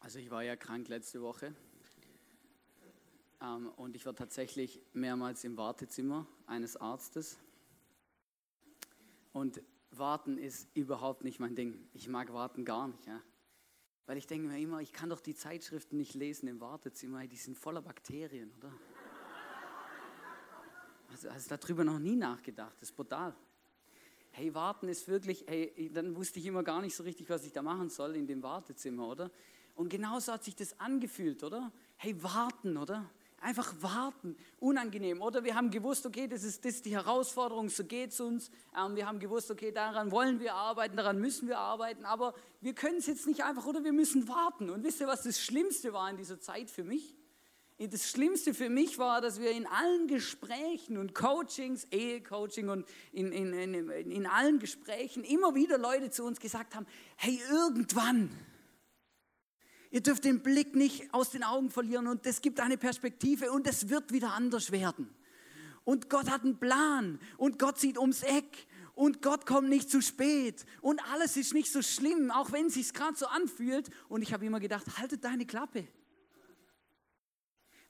Also 0.00 0.18
ich 0.18 0.30
war 0.30 0.42
ja 0.42 0.56
krank 0.56 0.88
letzte 0.88 1.20
Woche 1.22 1.54
ähm, 3.40 3.68
und 3.76 3.96
ich 3.96 4.06
war 4.06 4.14
tatsächlich 4.14 4.80
mehrmals 4.92 5.44
im 5.44 5.56
Wartezimmer 5.56 6.26
eines 6.46 6.76
Arztes. 6.76 7.38
Und 9.32 9.60
Warten 9.90 10.38
ist 10.38 10.68
überhaupt 10.74 11.24
nicht 11.24 11.40
mein 11.40 11.54
Ding. 11.54 11.88
Ich 11.94 12.08
mag 12.08 12.32
Warten 12.32 12.64
gar 12.64 12.88
nicht. 12.88 13.06
Ja? 13.06 13.20
Weil 14.08 14.16
ich 14.16 14.26
denke 14.26 14.48
mir 14.48 14.58
immer, 14.58 14.80
ich 14.80 14.94
kann 14.94 15.10
doch 15.10 15.20
die 15.20 15.34
Zeitschriften 15.34 15.98
nicht 15.98 16.14
lesen 16.14 16.48
im 16.48 16.62
Wartezimmer, 16.62 17.26
die 17.26 17.36
sind 17.36 17.58
voller 17.58 17.82
Bakterien, 17.82 18.50
oder? 18.56 18.72
Also 21.10 21.30
hast 21.30 21.50
du 21.50 21.58
darüber 21.58 21.84
noch 21.84 21.98
nie 21.98 22.16
nachgedacht, 22.16 22.72
das 22.80 22.88
ist 22.88 22.96
brutal. 22.96 23.36
Hey, 24.30 24.54
warten 24.54 24.88
ist 24.88 25.08
wirklich, 25.08 25.44
hey, 25.46 25.90
dann 25.92 26.16
wusste 26.16 26.38
ich 26.38 26.46
immer 26.46 26.62
gar 26.62 26.80
nicht 26.80 26.96
so 26.96 27.02
richtig, 27.02 27.28
was 27.28 27.44
ich 27.44 27.52
da 27.52 27.60
machen 27.60 27.90
soll 27.90 28.16
in 28.16 28.26
dem 28.26 28.42
Wartezimmer, 28.42 29.08
oder? 29.08 29.30
Und 29.74 29.90
genauso 29.90 30.32
hat 30.32 30.42
sich 30.42 30.56
das 30.56 30.80
angefühlt, 30.80 31.44
oder? 31.44 31.70
Hey, 31.98 32.22
warten, 32.22 32.78
oder? 32.78 33.10
Einfach 33.40 33.72
warten, 33.80 34.36
unangenehm. 34.58 35.22
Oder 35.22 35.44
wir 35.44 35.54
haben 35.54 35.70
gewusst, 35.70 36.04
okay, 36.06 36.26
das 36.26 36.42
ist, 36.42 36.64
das 36.64 36.76
ist 36.76 36.86
die 36.86 36.96
Herausforderung, 36.96 37.68
so 37.68 37.84
geht 37.84 38.10
es 38.10 38.20
uns. 38.20 38.50
Ähm, 38.76 38.96
wir 38.96 39.06
haben 39.06 39.20
gewusst, 39.20 39.50
okay, 39.50 39.70
daran 39.70 40.10
wollen 40.10 40.40
wir 40.40 40.54
arbeiten, 40.54 40.96
daran 40.96 41.20
müssen 41.20 41.46
wir 41.46 41.58
arbeiten, 41.58 42.04
aber 42.04 42.34
wir 42.60 42.74
können 42.74 42.98
es 42.98 43.06
jetzt 43.06 43.26
nicht 43.26 43.44
einfach, 43.44 43.64
oder 43.66 43.84
wir 43.84 43.92
müssen 43.92 44.26
warten. 44.26 44.70
Und 44.70 44.82
wisst 44.82 45.00
ihr, 45.00 45.06
was 45.06 45.22
das 45.22 45.40
Schlimmste 45.40 45.92
war 45.92 46.10
in 46.10 46.16
dieser 46.16 46.40
Zeit 46.40 46.70
für 46.70 46.82
mich? 46.82 47.16
Das 47.78 48.10
Schlimmste 48.10 48.54
für 48.54 48.68
mich 48.68 48.98
war, 48.98 49.20
dass 49.20 49.38
wir 49.38 49.52
in 49.52 49.64
allen 49.68 50.08
Gesprächen 50.08 50.98
und 50.98 51.14
Coachings, 51.14 51.84
Ehecoaching 51.92 52.68
und 52.70 52.84
in, 53.12 53.30
in, 53.30 53.52
in, 53.52 53.90
in 54.10 54.26
allen 54.26 54.58
Gesprächen 54.58 55.22
immer 55.22 55.54
wieder 55.54 55.78
Leute 55.78 56.10
zu 56.10 56.24
uns 56.24 56.40
gesagt 56.40 56.74
haben, 56.74 56.86
hey, 57.14 57.40
irgendwann, 57.48 58.36
Ihr 59.90 60.02
dürft 60.02 60.24
den 60.24 60.42
Blick 60.42 60.74
nicht 60.74 61.12
aus 61.14 61.30
den 61.30 61.42
Augen 61.42 61.70
verlieren 61.70 62.06
und 62.06 62.26
es 62.26 62.42
gibt 62.42 62.60
eine 62.60 62.76
Perspektive 62.76 63.50
und 63.50 63.66
es 63.66 63.88
wird 63.88 64.12
wieder 64.12 64.34
anders 64.34 64.70
werden. 64.70 65.08
Und 65.84 66.10
Gott 66.10 66.30
hat 66.30 66.44
einen 66.44 66.58
Plan 66.58 67.18
und 67.38 67.58
Gott 67.58 67.78
sieht 67.78 67.96
ums 67.96 68.22
Eck 68.22 68.66
und 68.94 69.22
Gott 69.22 69.46
kommt 69.46 69.70
nicht 69.70 69.90
zu 69.90 70.02
spät 70.02 70.66
und 70.82 71.00
alles 71.12 71.36
ist 71.38 71.54
nicht 71.54 71.72
so 71.72 71.80
schlimm, 71.80 72.30
auch 72.30 72.52
wenn 72.52 72.66
es 72.66 72.74
sich 72.74 72.92
gerade 72.92 73.16
so 73.16 73.26
anfühlt. 73.26 73.88
Und 74.08 74.20
ich 74.20 74.34
habe 74.34 74.44
immer 74.44 74.60
gedacht, 74.60 74.98
haltet 74.98 75.24
deine 75.24 75.46
Klappe. 75.46 75.88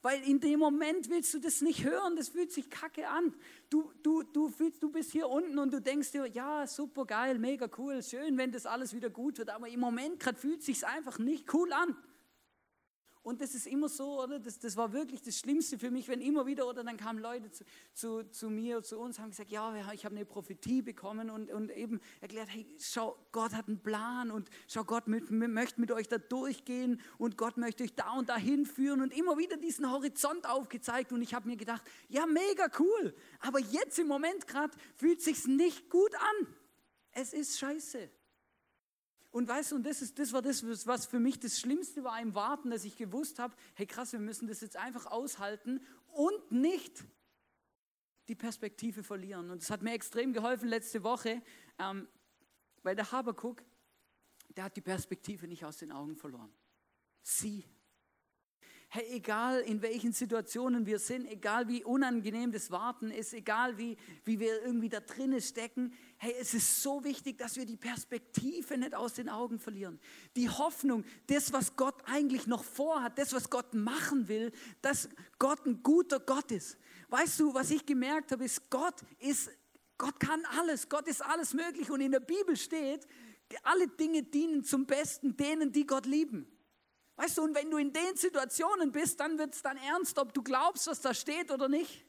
Weil 0.01 0.23
in 0.23 0.39
dem 0.39 0.59
Moment 0.59 1.09
willst 1.09 1.33
du 1.33 1.39
das 1.39 1.61
nicht 1.61 1.83
hören, 1.83 2.15
das 2.15 2.29
fühlt 2.29 2.53
sich 2.53 2.69
kacke 2.69 3.09
an. 3.09 3.33
Du, 3.69 3.91
du, 4.01 4.23
du, 4.23 4.47
fühlst, 4.47 4.81
du 4.81 4.89
bist 4.89 5.11
hier 5.11 5.27
unten 5.27 5.59
und 5.59 5.73
du 5.73 5.81
denkst 5.81 6.11
dir, 6.11 6.25
ja, 6.25 6.65
super 6.67 7.05
geil, 7.05 7.37
mega 7.37 7.69
cool, 7.77 8.01
schön, 8.01 8.37
wenn 8.37 8.51
das 8.51 8.65
alles 8.65 8.93
wieder 8.93 9.09
gut 9.09 9.39
wird. 9.39 9.49
Aber 9.49 9.67
im 9.67 9.81
Moment 9.81 10.19
gerade 10.19 10.37
fühlt 10.37 10.61
es 10.61 10.67
sich 10.67 10.87
einfach 10.87 11.19
nicht 11.19 11.53
cool 11.53 11.73
an. 11.73 11.97
Und 13.21 13.41
das 13.41 13.53
ist 13.53 13.67
immer 13.67 13.89
so, 13.89 14.23
oder? 14.23 14.39
Das, 14.39 14.59
das 14.59 14.77
war 14.77 14.93
wirklich 14.93 15.21
das 15.21 15.37
Schlimmste 15.37 15.77
für 15.77 15.91
mich, 15.91 16.07
wenn 16.07 16.21
immer 16.21 16.45
wieder, 16.45 16.67
oder 16.67 16.83
dann 16.83 16.95
kamen 16.95 17.19
Leute 17.19 17.51
zu, 17.51 17.65
zu, 17.93 18.23
zu 18.29 18.49
mir, 18.49 18.81
zu 18.81 18.97
uns, 18.97 19.19
haben 19.19 19.31
gesagt, 19.31 19.51
ja, 19.51 19.75
ich 19.93 20.05
habe 20.05 20.15
eine 20.15 20.25
Prophetie 20.25 20.81
bekommen 20.81 21.29
und, 21.29 21.51
und 21.51 21.69
eben 21.71 21.99
erklärt, 22.21 22.47
hey, 22.49 22.65
schau, 22.79 23.17
Gott 23.33 23.53
hat 23.53 23.67
einen 23.67 23.81
Plan 23.81 24.31
und 24.31 24.49
schau, 24.67 24.85
Gott 24.85 25.07
mit, 25.07 25.29
möchte 25.31 25.81
mit 25.81 25.91
euch 25.91 26.07
da 26.07 26.17
durchgehen 26.17 27.01
und 27.17 27.37
Gott 27.37 27.57
möchte 27.57 27.83
euch 27.83 27.93
da 27.93 28.13
und 28.13 28.29
dahin 28.29 28.65
führen 28.65 29.01
und 29.01 29.15
immer 29.15 29.37
wieder 29.37 29.57
diesen 29.57 29.91
Horizont 29.91 30.47
aufgezeigt 30.47 31.11
und 31.11 31.21
ich 31.21 31.33
habe 31.33 31.47
mir 31.47 31.57
gedacht, 31.57 31.83
ja, 32.07 32.25
mega 32.25 32.69
cool, 32.79 33.13
aber 33.41 33.59
jetzt 33.59 33.99
im 33.99 34.07
Moment 34.07 34.47
gerade 34.47 34.75
fühlt 34.95 35.21
sich's 35.21 35.45
nicht 35.45 35.89
gut 35.89 36.15
an. 36.15 36.47
Es 37.11 37.33
ist 37.33 37.59
scheiße. 37.59 38.09
Und 39.31 39.47
weißt 39.47 39.71
du, 39.71 39.75
und 39.75 39.85
das, 39.85 40.01
ist, 40.01 40.17
das 40.17 40.33
war 40.33 40.41
das, 40.41 40.65
was 40.87 41.05
für 41.05 41.19
mich 41.19 41.39
das 41.39 41.59
Schlimmste 41.59 42.03
war 42.03 42.19
im 42.19 42.33
Warten, 42.33 42.71
dass 42.71 42.83
ich 42.83 42.97
gewusst 42.97 43.37
habe, 43.37 43.55
hey 43.75 43.85
krass, 43.85 44.11
wir 44.11 44.19
müssen 44.19 44.47
das 44.47 44.61
jetzt 44.61 44.75
einfach 44.75 45.05
aushalten 45.05 45.81
und 46.07 46.51
nicht 46.51 47.05
die 48.27 48.35
Perspektive 48.35 49.03
verlieren. 49.03 49.51
Und 49.51 49.61
das 49.61 49.69
hat 49.69 49.81
mir 49.81 49.93
extrem 49.93 50.33
geholfen 50.33 50.67
letzte 50.67 51.03
Woche, 51.03 51.41
ähm, 51.77 52.07
weil 52.81 52.95
der 52.95 53.11
Habakuk, 53.11 53.63
der 54.49 54.63
hat 54.65 54.75
die 54.75 54.81
Perspektive 54.81 55.47
nicht 55.47 55.63
aus 55.63 55.77
den 55.77 55.91
Augen 55.91 56.15
verloren. 56.15 56.51
Sie 57.21 57.65
hey, 58.89 59.05
egal 59.11 59.61
in 59.61 59.81
welchen 59.81 60.13
Situationen 60.13 60.85
wir 60.85 60.97
sind, 60.97 61.25
egal 61.27 61.67
wie 61.67 61.83
unangenehm 61.83 62.51
das 62.51 62.71
Warten 62.71 63.11
ist, 63.11 63.33
egal 63.33 63.77
wie, 63.77 63.97
wie 64.25 64.39
wir 64.39 64.63
irgendwie 64.63 64.89
da 64.89 64.99
drinnen 64.99 65.41
stecken, 65.41 65.93
hey, 66.17 66.33
es 66.39 66.53
ist 66.53 66.81
so 66.81 67.03
wichtig, 67.03 67.37
dass 67.37 67.55
wir 67.55 67.65
die 67.65 67.77
Perspektive 67.77 68.77
nicht 68.77 68.95
aus 68.95 69.13
den 69.13 69.29
Augen 69.29 69.59
verlieren. 69.59 69.99
Die 70.35 70.49
Hoffnung, 70.49 71.05
das, 71.27 71.53
was 71.53 71.75
Gott 71.75 71.95
eigentlich 72.05 72.47
noch 72.47 72.63
vorhat, 72.63 73.17
das, 73.19 73.31
was 73.31 73.49
Gott 73.49 73.73
machen 73.73 74.27
will, 74.27 74.51
dass 74.81 75.07
Gott 75.37 75.65
ein 75.65 75.83
guter 75.83 76.19
Gott 76.19 76.51
ist. 76.51 76.77
Weißt 77.09 77.39
du, 77.39 77.53
was 77.53 77.69
ich 77.71 77.85
gemerkt 77.85 78.31
habe, 78.31 78.45
ist, 78.45 78.69
Gott 78.69 78.95
ist 79.19 79.49
Gott 79.99 80.17
kann 80.17 80.41
alles, 80.57 80.87
Gott 80.87 81.07
ist 81.07 81.21
alles 81.21 81.53
möglich. 81.53 81.91
Und 81.91 81.99
in 81.99 82.13
der 82.13 82.21
Bibel 82.21 82.55
steht, 82.55 83.05
alle 83.63 83.87
Dinge 83.87 84.23
dienen 84.23 84.63
zum 84.63 84.85
Besten 84.85 85.35
denen, 85.35 85.71
die 85.71 85.85
Gott 85.85 86.05
lieben. 86.05 86.47
Weißt 87.19 87.37
du, 87.37 87.41
und 87.43 87.53
wenn 87.53 87.69
du 87.69 87.77
in 87.77 87.91
den 87.91 88.15
Situationen 88.15 88.93
bist, 88.93 89.19
dann 89.19 89.37
wird 89.37 89.53
es 89.53 89.61
dann 89.61 89.75
ernst, 89.75 90.17
ob 90.19 90.33
du 90.33 90.41
glaubst, 90.41 90.87
was 90.87 91.01
da 91.01 91.13
steht 91.13 91.51
oder 91.51 91.67
nicht. 91.67 92.05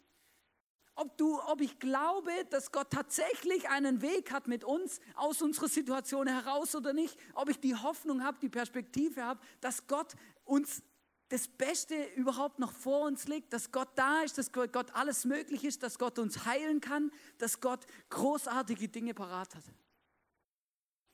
Ob, 0.94 1.18
du, 1.18 1.40
ob 1.48 1.60
ich 1.60 1.80
glaube, 1.80 2.30
dass 2.50 2.70
Gott 2.70 2.90
tatsächlich 2.90 3.68
einen 3.68 4.02
Weg 4.02 4.30
hat 4.30 4.46
mit 4.46 4.62
uns 4.62 5.00
aus 5.16 5.42
unserer 5.42 5.66
Situation 5.66 6.28
heraus 6.28 6.76
oder 6.76 6.92
nicht. 6.92 7.18
Ob 7.34 7.48
ich 7.48 7.58
die 7.58 7.74
Hoffnung 7.74 8.22
habe, 8.22 8.38
die 8.40 8.48
Perspektive 8.48 9.24
habe, 9.24 9.40
dass 9.60 9.88
Gott 9.88 10.14
uns 10.44 10.80
das 11.28 11.48
Beste 11.48 11.96
überhaupt 12.14 12.60
noch 12.60 12.70
vor 12.70 13.04
uns 13.04 13.26
liegt, 13.26 13.52
dass 13.52 13.72
Gott 13.72 13.88
da 13.96 14.22
ist, 14.22 14.38
dass 14.38 14.52
Gott 14.52 14.94
alles 14.94 15.24
möglich 15.24 15.64
ist, 15.64 15.82
dass 15.82 15.98
Gott 15.98 16.20
uns 16.20 16.44
heilen 16.44 16.80
kann, 16.80 17.10
dass 17.38 17.60
Gott 17.60 17.84
großartige 18.10 18.86
Dinge 18.86 19.12
parat 19.12 19.56
hat. 19.56 19.64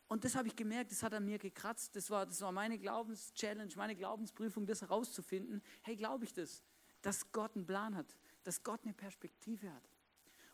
Und 0.09 0.25
das 0.25 0.37
habe 0.37 0.49
ich 0.49 0.55
gemerkt, 0.55 0.93
das 0.93 1.03
hat 1.03 1.15
an 1.15 1.25
mir 1.25 1.39
gekratzt. 1.39 1.97
Das 1.97 2.11
war, 2.11 2.27
das 2.27 2.41
war 2.41 2.53
meine 2.53 2.79
Glaubenschallenge, 2.79 3.73
meine 3.77 3.97
Glaubensprüfung, 3.97 4.67
das 4.67 4.83
herauszufinden. 4.83 5.63
Hey, 5.83 5.97
glaube 5.97 6.25
ich 6.25 6.33
das, 6.33 6.63
dass 7.03 7.33
Gott 7.33 7.57
einen 7.57 7.67
Plan 7.67 7.97
hat, 7.97 8.17
dass 8.45 8.63
Gott 8.63 8.81
eine 8.85 8.95
Perspektive 8.95 9.73
hat. 9.73 9.83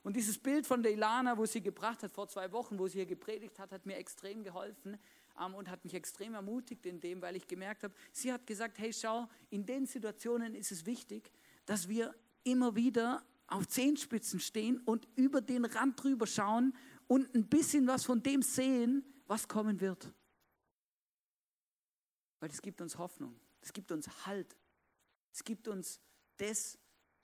Und 0.02 0.16
dieses 0.16 0.38
Bild 0.38 0.66
von 0.66 0.82
der 0.82 0.92
Ilana, 0.92 1.36
wo 1.38 1.46
sie 1.46 1.60
gebracht 1.60 2.02
hat 2.02 2.10
vor 2.10 2.28
zwei 2.28 2.50
Wochen, 2.50 2.78
wo 2.78 2.88
sie 2.88 2.98
hier 2.98 3.06
gepredigt 3.06 3.58
hat, 3.58 3.70
hat 3.70 3.86
mir 3.86 3.96
extrem 3.96 4.42
geholfen, 4.42 4.98
ähm, 5.40 5.54
und 5.54 5.70
hat 5.70 5.84
mich 5.84 5.94
extrem 5.94 6.34
ermutigt 6.34 6.84
in 6.86 7.00
dem, 7.00 7.22
weil 7.22 7.36
ich 7.36 7.46
gemerkt 7.46 7.84
habe, 7.84 7.94
sie 8.12 8.32
hat 8.32 8.46
gesagt, 8.46 8.78
hey 8.78 8.92
schau, 8.92 9.28
in 9.50 9.64
den 9.64 9.86
Situationen 9.86 10.54
ist 10.54 10.72
es 10.72 10.86
wichtig, 10.86 11.30
dass 11.66 11.88
wir 11.88 12.14
immer 12.44 12.74
wieder 12.74 13.22
auf 13.46 13.68
Zehenspitzen 13.68 14.40
stehen 14.40 14.78
und 14.84 15.06
über 15.14 15.40
den 15.40 15.64
Rand 15.64 16.02
drüber 16.02 16.26
schauen 16.26 16.74
und 17.06 17.34
ein 17.34 17.46
bisschen 17.46 17.86
was 17.86 18.04
von 18.04 18.22
dem 18.22 18.42
sehen, 18.42 19.04
was 19.32 19.48
kommen 19.48 19.80
wird. 19.80 20.12
Weil 22.38 22.50
es 22.50 22.60
gibt 22.60 22.82
uns 22.82 22.98
Hoffnung, 22.98 23.40
es 23.62 23.72
gibt 23.72 23.90
uns 23.90 24.26
Halt, 24.26 24.58
es 25.32 25.42
gibt 25.42 25.68
uns 25.68 26.02
das, 26.36 26.78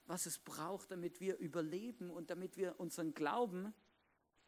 was 0.06 0.24
es 0.24 0.38
braucht, 0.38 0.90
damit 0.90 1.20
wir 1.20 1.36
überleben 1.36 2.08
und 2.10 2.30
damit 2.30 2.56
wir 2.56 2.80
unseren 2.80 3.12
Glauben 3.12 3.74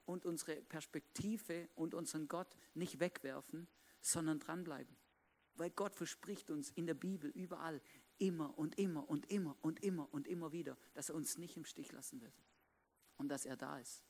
und 0.06 0.24
unsere 0.24 0.56
Perspektive 0.56 1.68
und 1.74 1.92
unseren 1.92 2.28
Gott 2.28 2.56
nicht 2.72 2.98
wegwerfen, 2.98 3.68
sondern 4.00 4.38
dranbleiben. 4.38 4.96
Weil 5.52 5.68
Gott 5.68 5.94
verspricht 5.94 6.50
uns 6.50 6.70
in 6.70 6.86
der 6.86 6.94
Bibel 6.94 7.30
überall 7.30 7.82
immer 8.16 8.56
und 8.56 8.78
immer 8.78 9.06
und 9.10 9.30
immer 9.30 9.54
und 9.60 9.82
immer 9.82 10.08
und 10.14 10.26
immer 10.26 10.52
wieder, 10.52 10.78
dass 10.94 11.10
er 11.10 11.14
uns 11.14 11.36
nicht 11.36 11.58
im 11.58 11.66
Stich 11.66 11.92
lassen 11.92 12.22
wird 12.22 12.42
und 13.18 13.28
dass 13.28 13.44
er 13.44 13.58
da 13.58 13.78
ist. 13.78 14.02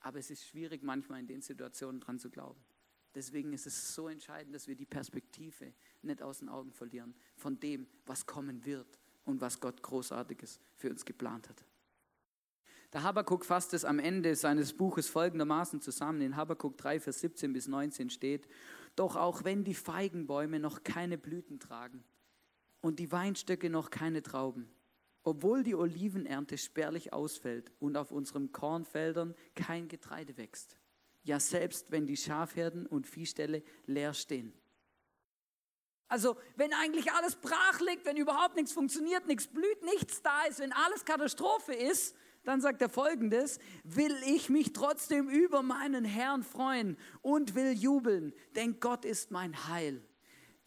Aber 0.00 0.18
es 0.18 0.30
ist 0.30 0.44
schwierig 0.44 0.82
manchmal 0.82 1.20
in 1.20 1.26
den 1.26 1.42
Situationen 1.42 2.00
dran 2.00 2.18
zu 2.18 2.30
glauben. 2.30 2.60
Deswegen 3.14 3.52
ist 3.52 3.66
es 3.66 3.94
so 3.94 4.08
entscheidend, 4.08 4.54
dass 4.54 4.68
wir 4.68 4.76
die 4.76 4.86
Perspektive 4.86 5.72
nicht 6.02 6.22
aus 6.22 6.38
den 6.38 6.48
Augen 6.48 6.72
verlieren 6.72 7.14
von 7.36 7.58
dem, 7.58 7.86
was 8.06 8.26
kommen 8.26 8.64
wird 8.64 8.98
und 9.24 9.40
was 9.40 9.60
Gott 9.60 9.82
Großartiges 9.82 10.60
für 10.76 10.90
uns 10.90 11.04
geplant 11.04 11.48
hat. 11.48 11.64
Der 12.92 13.02
Habakkuk 13.02 13.44
fasst 13.44 13.74
es 13.74 13.84
am 13.84 13.98
Ende 13.98 14.34
seines 14.34 14.72
Buches 14.72 15.08
folgendermaßen 15.08 15.80
zusammen. 15.82 16.22
In 16.22 16.36
Habakkuk 16.36 16.78
3, 16.78 17.00
Vers 17.00 17.20
17 17.20 17.52
bis 17.52 17.68
19 17.68 18.08
steht, 18.08 18.48
doch 18.96 19.16
auch 19.16 19.44
wenn 19.44 19.64
die 19.64 19.74
Feigenbäume 19.74 20.58
noch 20.58 20.84
keine 20.84 21.18
Blüten 21.18 21.60
tragen 21.60 22.02
und 22.80 22.98
die 22.98 23.12
Weinstöcke 23.12 23.68
noch 23.68 23.90
keine 23.90 24.22
Trauben, 24.22 24.70
obwohl 25.22 25.62
die 25.62 25.74
Olivenernte 25.74 26.58
spärlich 26.58 27.12
ausfällt 27.12 27.72
und 27.80 27.96
auf 27.96 28.10
unseren 28.10 28.52
Kornfeldern 28.52 29.34
kein 29.54 29.88
Getreide 29.88 30.36
wächst, 30.36 30.78
ja 31.22 31.40
selbst 31.40 31.90
wenn 31.90 32.06
die 32.06 32.16
Schafherden 32.16 32.86
und 32.86 33.06
Viehställe 33.06 33.62
leer 33.86 34.14
stehen. 34.14 34.52
Also 36.08 36.36
wenn 36.56 36.72
eigentlich 36.72 37.12
alles 37.12 37.36
brach 37.36 37.80
liegt, 37.80 38.06
wenn 38.06 38.16
überhaupt 38.16 38.56
nichts 38.56 38.72
funktioniert, 38.72 39.26
nichts 39.26 39.46
blüht, 39.46 39.82
nichts 39.84 40.22
da 40.22 40.44
ist, 40.44 40.58
wenn 40.58 40.72
alles 40.72 41.04
Katastrophe 41.04 41.74
ist, 41.74 42.16
dann 42.44 42.62
sagt 42.62 42.80
er 42.80 42.88
folgendes, 42.88 43.58
will 43.84 44.16
ich 44.24 44.48
mich 44.48 44.72
trotzdem 44.72 45.28
über 45.28 45.62
meinen 45.62 46.06
Herrn 46.06 46.42
freuen 46.42 46.96
und 47.20 47.54
will 47.54 47.72
jubeln, 47.72 48.32
denn 48.56 48.80
Gott 48.80 49.04
ist 49.04 49.30
mein 49.30 49.68
Heil. 49.68 50.02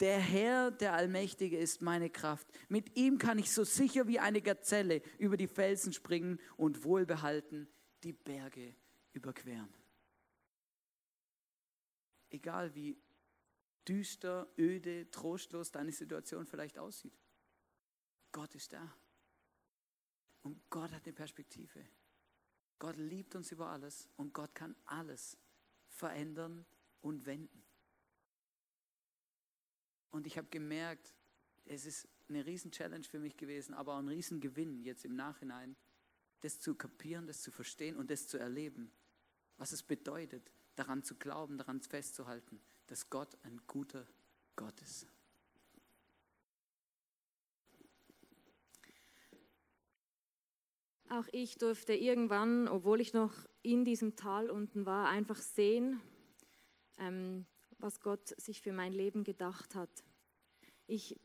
Der 0.01 0.19
Herr, 0.19 0.71
der 0.71 0.93
Allmächtige, 0.93 1.59
ist 1.59 1.83
meine 1.83 2.09
Kraft. 2.09 2.47
Mit 2.69 2.97
ihm 2.97 3.19
kann 3.19 3.37
ich 3.37 3.51
so 3.51 3.63
sicher 3.63 4.07
wie 4.07 4.17
eine 4.17 4.41
Gazelle 4.41 5.03
über 5.19 5.37
die 5.37 5.47
Felsen 5.47 5.93
springen 5.93 6.39
und 6.57 6.83
wohlbehalten 6.83 7.69
die 8.03 8.11
Berge 8.11 8.75
überqueren. 9.13 9.71
Egal 12.31 12.73
wie 12.73 12.99
düster, 13.87 14.51
öde, 14.57 15.11
trostlos 15.11 15.71
deine 15.71 15.91
Situation 15.91 16.47
vielleicht 16.47 16.79
aussieht. 16.79 17.13
Gott 18.31 18.55
ist 18.55 18.73
da. 18.73 18.97
Und 20.41 20.67
Gott 20.71 20.91
hat 20.91 21.05
eine 21.05 21.13
Perspektive. 21.13 21.85
Gott 22.79 22.97
liebt 22.97 23.35
uns 23.35 23.51
über 23.51 23.67
alles 23.67 24.09
und 24.15 24.33
Gott 24.33 24.55
kann 24.55 24.75
alles 24.85 25.37
verändern 25.89 26.65
und 27.01 27.27
wenden. 27.27 27.70
Und 30.11 30.27
ich 30.27 30.37
habe 30.37 30.47
gemerkt, 30.49 31.13
es 31.65 31.85
ist 31.85 32.07
eine 32.29 32.45
Riesen-Challenge 32.45 33.03
für 33.03 33.19
mich 33.19 33.37
gewesen, 33.37 33.73
aber 33.73 33.93
auch 33.95 33.99
ein 33.99 34.07
Riesengewinn 34.07 34.83
jetzt 34.83 35.05
im 35.05 35.15
Nachhinein, 35.15 35.75
das 36.41 36.59
zu 36.59 36.75
kapieren, 36.75 37.27
das 37.27 37.41
zu 37.41 37.51
verstehen 37.51 37.95
und 37.95 38.09
das 38.09 38.27
zu 38.27 38.37
erleben, 38.37 38.91
was 39.57 39.71
es 39.71 39.83
bedeutet, 39.83 40.51
daran 40.75 41.03
zu 41.03 41.15
glauben, 41.15 41.57
daran 41.57 41.81
festzuhalten, 41.81 42.61
dass 42.87 43.09
Gott 43.09 43.37
ein 43.43 43.61
guter 43.67 44.07
Gott 44.55 44.79
ist. 44.81 45.07
Auch 51.09 51.27
ich 51.33 51.57
durfte 51.57 51.93
irgendwann, 51.93 52.69
obwohl 52.69 53.01
ich 53.01 53.13
noch 53.13 53.33
in 53.63 53.83
diesem 53.83 54.15
Tal 54.15 54.49
unten 54.49 54.85
war, 54.85 55.09
einfach 55.09 55.37
sehen, 55.37 55.99
ähm, 56.97 57.45
was 57.81 57.99
Gott 57.99 58.27
sich 58.39 58.61
für 58.61 58.73
mein 58.73 58.93
Leben 58.93 59.23
gedacht 59.23 59.75
hat. 59.75 59.89
Ich, 60.87 61.19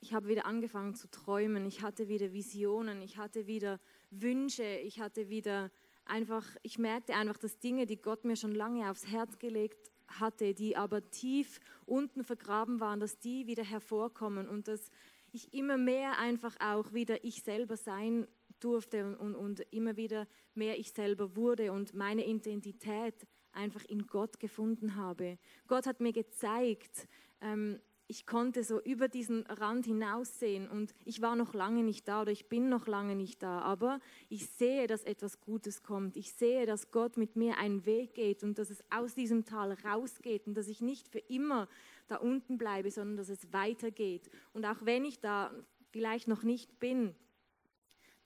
ich 0.00 0.14
habe 0.14 0.28
wieder 0.28 0.46
angefangen 0.46 0.94
zu 0.94 1.10
träumen, 1.10 1.66
ich 1.66 1.82
hatte 1.82 2.08
wieder 2.08 2.32
Visionen, 2.32 3.02
ich 3.02 3.16
hatte 3.16 3.46
wieder 3.46 3.80
Wünsche, 4.10 4.64
ich 4.64 5.00
hatte 5.00 5.28
wieder 5.28 5.70
einfach, 6.04 6.46
ich 6.62 6.78
merkte 6.78 7.14
einfach, 7.14 7.38
dass 7.38 7.58
Dinge, 7.58 7.86
die 7.86 8.00
Gott 8.00 8.24
mir 8.24 8.36
schon 8.36 8.54
lange 8.54 8.90
aufs 8.90 9.06
Herz 9.06 9.38
gelegt 9.38 9.90
hatte, 10.08 10.54
die 10.54 10.76
aber 10.76 11.08
tief 11.10 11.60
unten 11.86 12.24
vergraben 12.24 12.80
waren, 12.80 13.00
dass 13.00 13.18
die 13.18 13.46
wieder 13.46 13.64
hervorkommen 13.64 14.48
und 14.48 14.68
dass 14.68 14.90
ich 15.32 15.54
immer 15.54 15.78
mehr 15.78 16.18
einfach 16.18 16.56
auch 16.60 16.92
wieder 16.92 17.24
ich 17.24 17.42
selber 17.42 17.76
sein 17.76 18.26
durfte 18.60 19.16
und, 19.18 19.34
und 19.34 19.60
immer 19.72 19.96
wieder 19.96 20.26
mehr 20.54 20.78
ich 20.78 20.92
selber 20.92 21.36
wurde 21.36 21.72
und 21.72 21.94
meine 21.94 22.26
Identität 22.26 23.26
einfach 23.52 23.84
in 23.84 24.06
Gott 24.06 24.40
gefunden 24.40 24.96
habe. 24.96 25.38
Gott 25.68 25.86
hat 25.86 26.00
mir 26.00 26.12
gezeigt, 26.12 27.08
ähm, 27.40 27.78
ich 28.12 28.26
konnte 28.26 28.62
so 28.62 28.78
über 28.82 29.08
diesen 29.08 29.46
Rand 29.46 29.86
hinaussehen 29.86 30.68
und 30.68 30.94
ich 31.06 31.22
war 31.22 31.34
noch 31.34 31.54
lange 31.54 31.82
nicht 31.82 32.08
da 32.08 32.20
oder 32.20 32.30
ich 32.30 32.48
bin 32.48 32.68
noch 32.68 32.86
lange 32.86 33.14
nicht 33.14 33.42
da, 33.42 33.60
aber 33.60 34.00
ich 34.28 34.46
sehe, 34.48 34.86
dass 34.86 35.04
etwas 35.04 35.40
Gutes 35.40 35.82
kommt. 35.82 36.18
Ich 36.18 36.32
sehe, 36.32 36.66
dass 36.66 36.90
Gott 36.90 37.16
mit 37.16 37.36
mir 37.36 37.56
einen 37.56 37.86
Weg 37.86 38.12
geht 38.12 38.42
und 38.42 38.58
dass 38.58 38.68
es 38.68 38.84
aus 38.90 39.14
diesem 39.14 39.46
Tal 39.46 39.72
rausgeht 39.72 40.46
und 40.46 40.54
dass 40.54 40.68
ich 40.68 40.82
nicht 40.82 41.08
für 41.08 41.20
immer 41.20 41.68
da 42.08 42.16
unten 42.16 42.58
bleibe, 42.58 42.90
sondern 42.90 43.16
dass 43.16 43.30
es 43.30 43.50
weitergeht. 43.52 44.28
Und 44.52 44.66
auch 44.66 44.82
wenn 44.82 45.06
ich 45.06 45.20
da 45.20 45.50
vielleicht 45.90 46.28
noch 46.28 46.42
nicht 46.42 46.80
bin, 46.80 47.14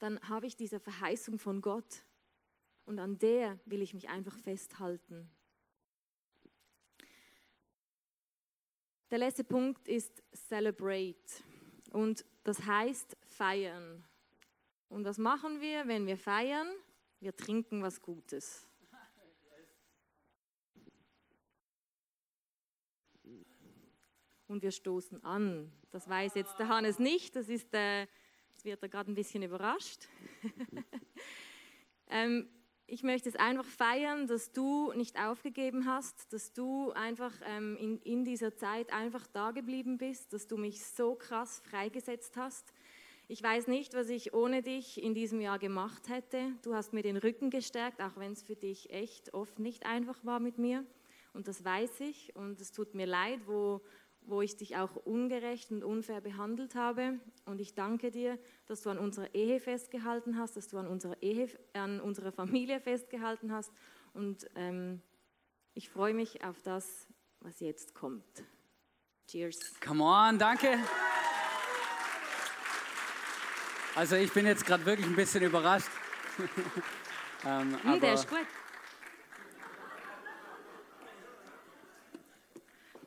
dann 0.01 0.19
habe 0.29 0.47
ich 0.47 0.57
diese 0.57 0.81
Verheißung 0.81 1.39
von 1.39 1.61
Gott 1.61 2.03
und 2.87 2.99
an 2.99 3.19
der 3.19 3.59
will 3.67 3.83
ich 3.83 3.93
mich 3.93 4.09
einfach 4.09 4.39
festhalten. 4.39 5.29
Der 9.11 9.19
letzte 9.19 9.45
Punkt 9.45 9.87
ist 9.87 10.23
Celebrate 10.33 11.43
und 11.93 12.25
das 12.45 12.65
heißt 12.65 13.17
feiern. 13.27 14.05
Und 14.89 15.05
was 15.05 15.19
machen 15.19 15.61
wir, 15.61 15.87
wenn 15.87 16.07
wir 16.07 16.17
feiern? 16.17 16.69
Wir 17.21 17.37
trinken 17.37 17.83
was 17.83 18.01
Gutes. 18.01 18.69
Und 24.49 24.63
wir 24.63 24.71
stoßen 24.71 25.25
an. 25.25 25.73
Das 25.91 26.09
weiß 26.09 26.35
jetzt 26.35 26.57
der 26.59 26.69
Hannes 26.69 27.01
nicht, 27.01 27.35
das 27.35 27.49
ist, 27.49 27.75
äh, 27.75 28.07
das 28.55 28.65
wird 28.65 28.81
er 28.81 28.89
gerade 28.89 29.11
ein 29.11 29.15
bisschen 29.17 29.43
überrascht. 29.43 30.07
ähm, 32.09 32.49
ich 32.89 33.03
möchte 33.03 33.29
es 33.29 33.37
einfach 33.37 33.65
feiern, 33.65 34.27
dass 34.27 34.53
du 34.53 34.93
nicht 34.93 35.19
aufgegeben 35.19 35.87
hast, 35.87 36.33
dass 36.33 36.53
du 36.53 36.93
einfach 36.93 37.33
ähm, 37.45 37.77
in, 37.77 37.99
in 38.03 38.25
dieser 38.25 38.57
Zeit 38.57 38.93
einfach 38.93 39.27
da 39.27 39.51
geblieben 39.51 39.99
bist, 39.99 40.33
dass 40.33 40.47
du 40.47 40.57
mich 40.57 40.85
so 40.85 41.17
krass 41.17 41.61
freigesetzt 41.69 42.37
hast. 42.37 42.73
Ich 43.29 43.43
weiß 43.43 43.67
nicht, 43.67 43.95
was 43.95 44.09
ich 44.09 44.35
ohne 44.35 44.63
dich 44.63 45.03
in 45.03 45.15
diesem 45.15 45.41
Jahr 45.41 45.59
gemacht 45.59 46.09
hätte. 46.09 46.53
Du 46.63 46.75
hast 46.75 46.93
mir 46.93 47.03
den 47.03 47.17
Rücken 47.17 47.51
gestärkt, 47.51 48.01
auch 48.01 48.17
wenn 48.17 48.33
es 48.33 48.45
für 48.45 48.55
dich 48.55 48.91
echt 48.91 49.35
oft 49.35 49.59
nicht 49.59 49.85
einfach 49.85 50.25
war 50.25 50.39
mit 50.39 50.59
mir. 50.59 50.85
Und 51.33 51.49
das 51.49 51.65
weiß 51.65 52.01
ich 52.01 52.35
und 52.37 52.61
es 52.61 52.71
tut 52.71 52.95
mir 52.95 53.07
leid, 53.07 53.41
wo, 53.47 53.83
wo 54.27 54.43
ich 54.43 54.57
dich 54.57 54.77
auch 54.77 54.97
ungerecht 54.97 55.71
und 55.71 55.85
unfair 55.85 56.21
behandelt 56.21 56.75
habe. 56.75 57.19
Und 57.45 57.61
ich 57.61 57.75
danke 57.75 58.11
dir, 58.11 58.39
dass 58.67 58.83
du 58.83 58.91
an 58.91 58.99
unserer 58.99 59.35
Ehe 59.35 59.61
festgehalten 59.61 60.37
hast, 60.39 60.57
dass 60.57 60.69
du 60.69 60.79
an 60.79 60.87
unserer, 60.87 61.23
Ehe, 61.23 61.49
an 61.73 62.01
unserer 62.01 62.33
Familie 62.33 62.81
festgehalten 62.81 63.53
hast. 63.53 63.73
Und 64.13 64.49
ähm, 64.57 65.01
ich 65.75 65.89
freue 65.89 66.15
mich 66.15 66.45
auf 66.45 66.61
das, 66.63 67.07
was 67.41 67.61
jetzt 67.61 67.95
kommt. 67.95 68.45
Cheers. 69.29 69.59
Come 69.81 70.03
on, 70.03 70.39
danke. 70.39 70.79
Also 73.95 74.17
ich 74.17 74.33
bin 74.33 74.47
jetzt 74.47 74.67
gerade 74.67 74.85
wirklich 74.85 75.07
ein 75.07 75.17
bisschen 75.17 75.43
überrascht. 75.43 75.89
ähm, 77.47 77.79
nee, 77.85 77.99
der 77.99 78.15
ist 78.15 78.29
gut. 78.29 78.47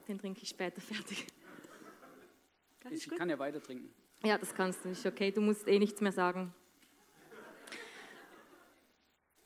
Den 0.10 0.18
trinke 0.18 0.42
ich 0.42 0.50
später 0.50 0.82
fertig. 0.82 1.28
Kann 2.80 2.92
ich, 2.92 3.06
ich 3.06 3.16
kann 3.16 3.30
ja 3.30 3.38
weiter 3.38 3.62
trinken. 3.62 3.94
Ja, 4.24 4.38
das 4.40 4.54
kannst 4.56 4.84
du 4.84 4.90
nicht. 4.90 5.06
Okay, 5.06 5.32
du 5.32 5.40
musst 5.40 5.68
eh 5.68 5.78
nichts 5.78 6.02
mehr 6.02 6.12
sagen. 6.12 6.54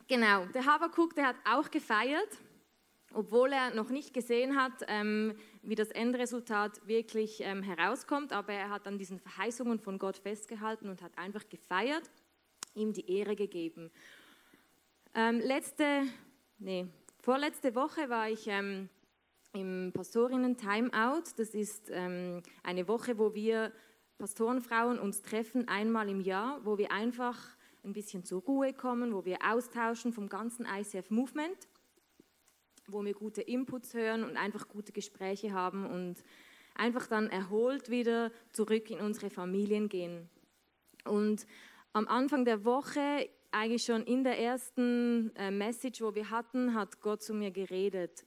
Genau, 0.07 0.45
der 0.45 0.65
Havakuk, 0.65 1.15
der 1.15 1.27
hat 1.27 1.35
auch 1.45 1.69
gefeiert, 1.69 2.29
obwohl 3.13 3.51
er 3.51 3.73
noch 3.75 3.89
nicht 3.89 4.13
gesehen 4.13 4.55
hat, 4.55 4.71
ähm, 4.87 5.35
wie 5.63 5.75
das 5.75 5.89
Endresultat 5.89 6.87
wirklich 6.87 7.41
ähm, 7.41 7.61
herauskommt. 7.61 8.31
Aber 8.31 8.53
er 8.53 8.69
hat 8.69 8.87
an 8.87 8.97
diesen 8.97 9.19
Verheißungen 9.19 9.79
von 9.79 9.99
Gott 9.99 10.17
festgehalten 10.17 10.87
und 10.87 11.01
hat 11.01 11.17
einfach 11.17 11.47
gefeiert, 11.49 12.09
ihm 12.73 12.93
die 12.93 13.09
Ehre 13.11 13.35
gegeben. 13.35 13.91
Ähm, 15.13 15.39
letzte, 15.39 16.03
nee, 16.57 16.87
vorletzte 17.19 17.75
Woche 17.75 18.09
war 18.09 18.29
ich 18.29 18.47
ähm, 18.47 18.89
im 19.53 19.91
Pastorinnen 19.93 20.57
Timeout. 20.57 21.23
Das 21.37 21.49
ist 21.49 21.89
ähm, 21.91 22.41
eine 22.63 22.87
Woche, 22.87 23.17
wo 23.17 23.33
wir 23.33 23.71
Pastorenfrauen 24.17 24.99
uns 24.99 25.21
treffen, 25.21 25.67
einmal 25.67 26.09
im 26.09 26.21
Jahr, 26.21 26.65
wo 26.65 26.77
wir 26.77 26.91
einfach 26.91 27.37
ein 27.83 27.93
bisschen 27.93 28.23
zur 28.23 28.41
Ruhe 28.41 28.73
kommen, 28.73 29.13
wo 29.13 29.25
wir 29.25 29.39
austauschen 29.43 30.13
vom 30.13 30.27
ganzen 30.27 30.65
ICF 30.65 31.09
Movement, 31.11 31.67
wo 32.87 33.03
wir 33.03 33.13
gute 33.13 33.41
Inputs 33.41 33.93
hören 33.93 34.23
und 34.23 34.37
einfach 34.37 34.67
gute 34.67 34.91
Gespräche 34.91 35.51
haben 35.53 35.85
und 35.85 36.23
einfach 36.75 37.07
dann 37.07 37.29
erholt 37.29 37.89
wieder 37.89 38.31
zurück 38.51 38.89
in 38.89 38.99
unsere 38.99 39.29
Familien 39.29 39.89
gehen. 39.89 40.29
Und 41.05 41.45
am 41.91 42.07
Anfang 42.07 42.45
der 42.45 42.65
Woche, 42.65 43.29
eigentlich 43.51 43.83
schon 43.83 44.03
in 44.03 44.23
der 44.23 44.39
ersten 44.39 45.31
äh, 45.35 45.51
Message, 45.51 46.01
wo 46.01 46.15
wir 46.15 46.31
hatten, 46.31 46.73
hat 46.73 47.01
Gott 47.01 47.21
zu 47.21 47.35
mir 47.35 47.51
geredet. 47.51 48.25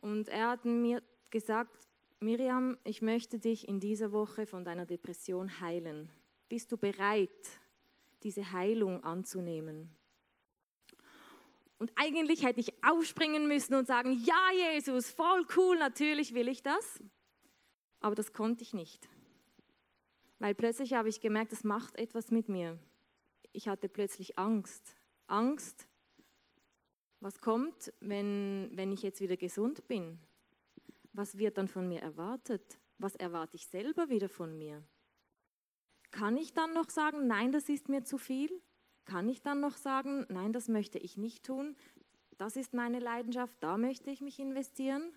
Und 0.00 0.28
er 0.28 0.50
hat 0.50 0.64
mir 0.64 1.02
gesagt, 1.30 1.88
Miriam, 2.20 2.78
ich 2.84 3.02
möchte 3.02 3.38
dich 3.38 3.68
in 3.68 3.80
dieser 3.80 4.12
Woche 4.12 4.46
von 4.46 4.64
deiner 4.64 4.86
Depression 4.86 5.60
heilen. 5.60 6.10
Bist 6.48 6.72
du 6.72 6.76
bereit, 6.76 7.30
diese 8.22 8.52
Heilung 8.52 9.04
anzunehmen? 9.04 9.90
Und 11.78 11.92
eigentlich 11.94 12.44
hätte 12.44 12.60
ich 12.60 12.72
aufspringen 12.82 13.46
müssen 13.46 13.74
und 13.74 13.86
sagen, 13.86 14.20
ja 14.24 14.74
Jesus, 14.74 15.10
voll 15.10 15.46
cool, 15.56 15.78
natürlich 15.78 16.34
will 16.34 16.48
ich 16.48 16.62
das. 16.62 17.00
Aber 18.00 18.14
das 18.14 18.32
konnte 18.32 18.62
ich 18.62 18.74
nicht. 18.74 19.08
Weil 20.40 20.54
plötzlich 20.54 20.94
habe 20.94 21.08
ich 21.08 21.20
gemerkt, 21.20 21.52
das 21.52 21.64
macht 21.64 21.96
etwas 21.96 22.30
mit 22.30 22.48
mir. 22.48 22.78
Ich 23.52 23.68
hatte 23.68 23.88
plötzlich 23.88 24.38
Angst. 24.38 24.96
Angst, 25.26 25.88
was 27.20 27.40
kommt, 27.40 27.92
wenn, 28.00 28.70
wenn 28.72 28.92
ich 28.92 29.02
jetzt 29.02 29.20
wieder 29.20 29.36
gesund 29.36 29.86
bin? 29.88 30.18
Was 31.12 31.38
wird 31.38 31.58
dann 31.58 31.68
von 31.68 31.88
mir 31.88 32.00
erwartet? 32.00 32.78
Was 32.98 33.16
erwarte 33.16 33.56
ich 33.56 33.66
selber 33.66 34.08
wieder 34.08 34.28
von 34.28 34.56
mir? 34.56 34.82
Kann 36.10 36.36
ich 36.36 36.52
dann 36.52 36.72
noch 36.72 36.90
sagen, 36.90 37.26
nein, 37.26 37.52
das 37.52 37.68
ist 37.68 37.88
mir 37.88 38.04
zu 38.04 38.18
viel? 38.18 38.50
Kann 39.04 39.28
ich 39.28 39.42
dann 39.42 39.60
noch 39.60 39.76
sagen, 39.76 40.26
nein, 40.28 40.52
das 40.52 40.68
möchte 40.68 40.98
ich 40.98 41.16
nicht 41.16 41.44
tun? 41.44 41.76
Das 42.38 42.56
ist 42.56 42.72
meine 42.72 43.00
Leidenschaft, 43.00 43.56
da 43.60 43.76
möchte 43.76 44.10
ich 44.10 44.20
mich 44.20 44.38
investieren? 44.38 45.12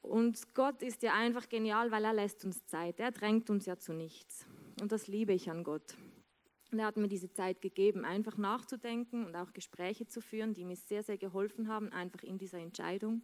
Und 0.00 0.54
Gott 0.54 0.82
ist 0.82 1.02
ja 1.02 1.14
einfach 1.14 1.48
genial, 1.48 1.90
weil 1.90 2.04
er 2.04 2.12
lässt 2.12 2.44
uns 2.44 2.64
Zeit. 2.66 3.00
Er 3.00 3.10
drängt 3.10 3.50
uns 3.50 3.66
ja 3.66 3.76
zu 3.76 3.92
nichts. 3.92 4.46
Und 4.80 4.92
das 4.92 5.08
liebe 5.08 5.32
ich 5.32 5.50
an 5.50 5.64
Gott. 5.64 5.96
Und 6.72 6.78
er 6.80 6.86
hat 6.86 6.96
mir 6.96 7.08
diese 7.08 7.32
Zeit 7.32 7.60
gegeben, 7.60 8.04
einfach 8.04 8.36
nachzudenken 8.36 9.24
und 9.24 9.36
auch 9.36 9.52
Gespräche 9.52 10.06
zu 10.06 10.20
führen, 10.20 10.54
die 10.54 10.64
mir 10.64 10.76
sehr, 10.76 11.02
sehr 11.02 11.16
geholfen 11.16 11.68
haben, 11.68 11.92
einfach 11.92 12.22
in 12.22 12.38
dieser 12.38 12.58
Entscheidung. 12.58 13.22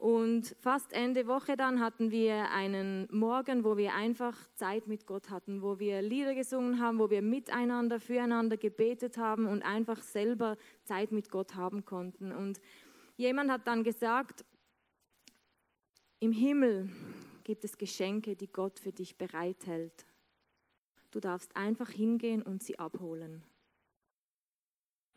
Und 0.00 0.56
fast 0.60 0.94
Ende 0.94 1.26
Woche 1.26 1.58
dann 1.58 1.78
hatten 1.78 2.10
wir 2.10 2.50
einen 2.50 3.06
Morgen, 3.10 3.64
wo 3.64 3.76
wir 3.76 3.94
einfach 3.94 4.34
Zeit 4.54 4.86
mit 4.86 5.06
Gott 5.06 5.28
hatten, 5.28 5.60
wo 5.60 5.78
wir 5.78 6.00
Lieder 6.00 6.34
gesungen 6.34 6.80
haben, 6.80 6.98
wo 6.98 7.10
wir 7.10 7.20
miteinander, 7.20 8.00
füreinander 8.00 8.56
gebetet 8.56 9.18
haben 9.18 9.46
und 9.46 9.62
einfach 9.62 10.00
selber 10.00 10.56
Zeit 10.84 11.12
mit 11.12 11.30
Gott 11.30 11.54
haben 11.54 11.84
konnten. 11.84 12.32
Und 12.32 12.62
jemand 13.18 13.50
hat 13.50 13.66
dann 13.66 13.84
gesagt, 13.84 14.46
im 16.18 16.32
Himmel 16.32 16.88
gibt 17.44 17.64
es 17.64 17.76
Geschenke, 17.76 18.36
die 18.36 18.50
Gott 18.50 18.78
für 18.78 18.92
dich 18.92 19.18
bereithält. 19.18 20.06
Du 21.10 21.20
darfst 21.20 21.56
einfach 21.56 21.90
hingehen 21.90 22.42
und 22.42 22.62
sie 22.62 22.78
abholen. 22.78 23.42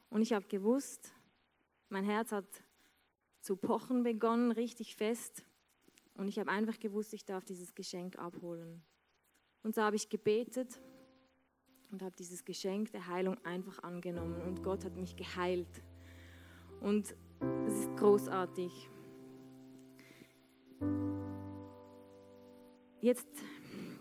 Und 0.10 0.22
ich 0.22 0.34
habe 0.34 0.48
gewusst, 0.48 1.14
mein 1.90 2.04
Herz 2.04 2.32
hat 2.32 2.46
zu 3.42 3.56
pochen 3.56 4.04
begonnen, 4.04 4.52
richtig 4.52 4.96
fest. 4.96 5.46
Und 6.16 6.28
ich 6.28 6.40
habe 6.40 6.50
einfach 6.50 6.80
gewusst, 6.80 7.14
ich 7.14 7.26
darf 7.26 7.44
dieses 7.44 7.76
Geschenk 7.76 8.18
abholen. 8.18 8.84
Und 9.64 9.76
so 9.76 9.82
habe 9.82 9.96
ich 9.96 10.10
gebetet 10.10 10.80
und 11.92 12.02
habe 12.02 12.16
dieses 12.16 12.46
Geschenk 12.46 12.92
der 12.92 13.08
Heilung 13.08 13.38
einfach 13.46 13.82
angenommen. 13.84 14.42
Und 14.42 14.64
Gott 14.64 14.86
hat 14.86 14.96
mich 14.96 15.16
geheilt. 15.16 15.84
Und 16.82 17.16
es 17.66 17.74
ist 17.74 17.98
großartig. 17.98 18.90
Jetzt 23.02 23.28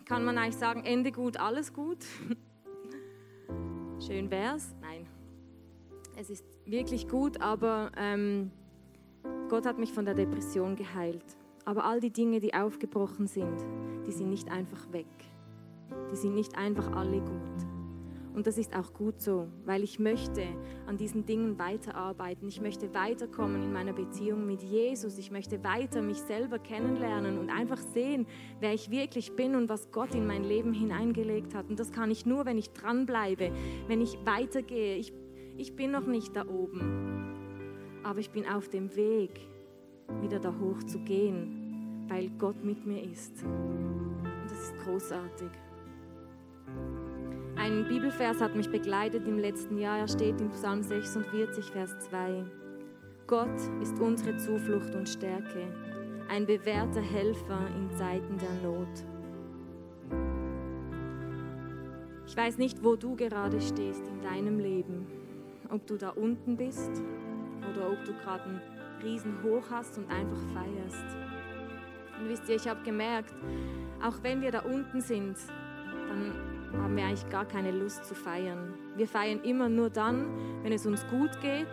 kann 0.04 0.24
man 0.24 0.38
eigentlich 0.38 0.56
sagen, 0.56 0.84
Ende 0.84 1.12
gut, 1.12 1.38
alles 1.38 1.72
gut. 1.72 1.98
Schön 4.06 4.30
wär's. 4.30 4.74
Nein, 4.80 5.06
es 6.16 6.30
ist 6.30 6.44
wirklich 6.64 7.08
gut, 7.08 7.40
aber 7.40 7.90
ähm, 7.96 8.50
Gott 9.48 9.66
hat 9.66 9.78
mich 9.78 9.92
von 9.92 10.04
der 10.04 10.14
Depression 10.14 10.76
geheilt. 10.76 11.24
Aber 11.64 11.84
all 11.84 12.00
die 12.00 12.10
Dinge, 12.10 12.40
die 12.40 12.54
aufgebrochen 12.54 13.26
sind, 13.26 13.56
die 14.06 14.12
sind 14.12 14.30
nicht 14.30 14.50
einfach 14.50 14.92
weg. 14.92 15.06
Die 16.10 16.16
sind 16.16 16.34
nicht 16.34 16.56
einfach 16.56 16.90
alle 16.92 17.20
gut. 17.20 17.71
Und 18.34 18.46
das 18.46 18.56
ist 18.56 18.74
auch 18.74 18.94
gut 18.94 19.20
so, 19.20 19.48
weil 19.66 19.82
ich 19.82 19.98
möchte 19.98 20.42
an 20.86 20.96
diesen 20.96 21.26
Dingen 21.26 21.58
weiterarbeiten. 21.58 22.48
Ich 22.48 22.60
möchte 22.60 22.94
weiterkommen 22.94 23.62
in 23.62 23.72
meiner 23.72 23.92
Beziehung 23.92 24.46
mit 24.46 24.62
Jesus. 24.62 25.18
Ich 25.18 25.30
möchte 25.30 25.62
weiter 25.62 26.00
mich 26.00 26.18
selber 26.18 26.58
kennenlernen 26.58 27.38
und 27.38 27.50
einfach 27.50 27.78
sehen, 27.78 28.26
wer 28.60 28.72
ich 28.72 28.90
wirklich 28.90 29.36
bin 29.36 29.54
und 29.54 29.68
was 29.68 29.90
Gott 29.90 30.14
in 30.14 30.26
mein 30.26 30.44
Leben 30.44 30.72
hineingelegt 30.72 31.54
hat. 31.54 31.68
Und 31.68 31.78
das 31.78 31.92
kann 31.92 32.10
ich 32.10 32.24
nur, 32.24 32.46
wenn 32.46 32.56
ich 32.56 32.70
dranbleibe, 32.70 33.52
wenn 33.86 34.00
ich 34.00 34.18
weitergehe. 34.24 34.96
Ich, 34.96 35.12
ich 35.58 35.76
bin 35.76 35.90
noch 35.90 36.06
nicht 36.06 36.34
da 36.34 36.46
oben, 36.46 38.00
aber 38.02 38.20
ich 38.20 38.30
bin 38.30 38.46
auf 38.48 38.68
dem 38.70 38.96
Weg, 38.96 39.40
wieder 40.22 40.38
da 40.38 40.54
hoch 40.58 40.82
zu 40.84 40.98
gehen, 41.00 42.06
weil 42.08 42.30
Gott 42.38 42.64
mit 42.64 42.86
mir 42.86 43.02
ist. 43.02 43.42
Und 43.44 44.44
das 44.44 44.70
ist 44.70 44.78
großartig. 44.84 45.50
Ein 47.62 47.86
Bibelvers 47.86 48.40
hat 48.40 48.56
mich 48.56 48.68
begleitet 48.68 49.28
im 49.28 49.38
letzten 49.38 49.78
Jahr. 49.78 49.98
Er 49.98 50.08
steht 50.08 50.40
im 50.40 50.50
Psalm 50.50 50.82
46, 50.82 51.70
Vers 51.70 51.96
2. 52.10 52.44
Gott 53.28 53.56
ist 53.80 54.00
unsere 54.00 54.36
Zuflucht 54.36 54.92
und 54.96 55.08
Stärke, 55.08 55.68
ein 56.28 56.44
bewährter 56.44 57.00
Helfer 57.00 57.68
in 57.76 57.88
Zeiten 57.96 58.36
der 58.36 58.52
Not. 58.68 58.88
Ich 62.26 62.36
weiß 62.36 62.58
nicht, 62.58 62.82
wo 62.82 62.96
du 62.96 63.14
gerade 63.14 63.60
stehst 63.60 64.08
in 64.08 64.20
deinem 64.22 64.58
Leben, 64.58 65.06
ob 65.70 65.86
du 65.86 65.96
da 65.96 66.08
unten 66.08 66.56
bist 66.56 66.90
oder 67.70 67.92
ob 67.92 68.04
du 68.04 68.12
gerade 68.14 68.42
einen 68.42 68.60
Riesen 69.04 69.40
hoch 69.44 69.70
hast 69.70 69.98
und 69.98 70.10
einfach 70.10 70.42
feierst. 70.52 71.16
Und 72.18 72.28
wisst 72.28 72.48
ihr, 72.48 72.56
ich 72.56 72.66
habe 72.66 72.82
gemerkt, 72.82 73.32
auch 74.04 74.20
wenn 74.24 74.40
wir 74.40 74.50
da 74.50 74.62
unten 74.62 75.00
sind, 75.00 75.36
dann 76.08 76.51
haben 76.74 76.96
wir 76.96 77.04
eigentlich 77.04 77.28
gar 77.28 77.44
keine 77.44 77.70
Lust 77.70 78.04
zu 78.04 78.14
feiern. 78.14 78.74
Wir 78.96 79.06
feiern 79.06 79.40
immer 79.42 79.68
nur 79.68 79.90
dann, 79.90 80.26
wenn 80.62 80.72
es 80.72 80.86
uns 80.86 81.06
gut 81.08 81.30
geht 81.40 81.68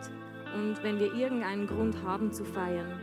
und 0.56 0.82
wenn 0.84 1.00
wir 1.00 1.14
irgendeinen 1.14 1.68
Grund 1.68 2.04
haben 2.04 2.32
zu 2.32 2.44
feiern. 2.44 3.00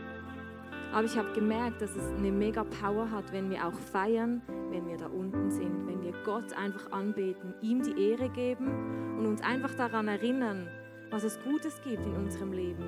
Aber 0.93 1.03
ich 1.03 1.17
habe 1.17 1.33
gemerkt, 1.33 1.81
dass 1.81 1.95
es 1.95 2.11
eine 2.17 2.31
mega 2.31 2.63
Power 2.63 3.11
hat, 3.11 3.31
wenn 3.31 3.49
wir 3.49 3.65
auch 3.67 3.73
feiern, 3.73 4.41
wenn 4.69 4.87
wir 4.87 4.97
da 4.97 5.07
unten 5.07 5.51
sind, 5.51 5.87
wenn 5.87 6.01
wir 6.01 6.13
Gott 6.23 6.53
einfach 6.53 6.91
anbeten, 6.91 7.53
ihm 7.61 7.83
die 7.83 8.09
Ehre 8.09 8.29
geben 8.29 9.17
und 9.17 9.25
uns 9.25 9.41
einfach 9.41 9.73
daran 9.75 10.07
erinnern, 10.07 10.67
was 11.09 11.23
es 11.23 11.39
Gutes 11.43 11.81
gibt 11.83 12.05
in 12.05 12.15
unserem 12.15 12.53
Leben. 12.53 12.85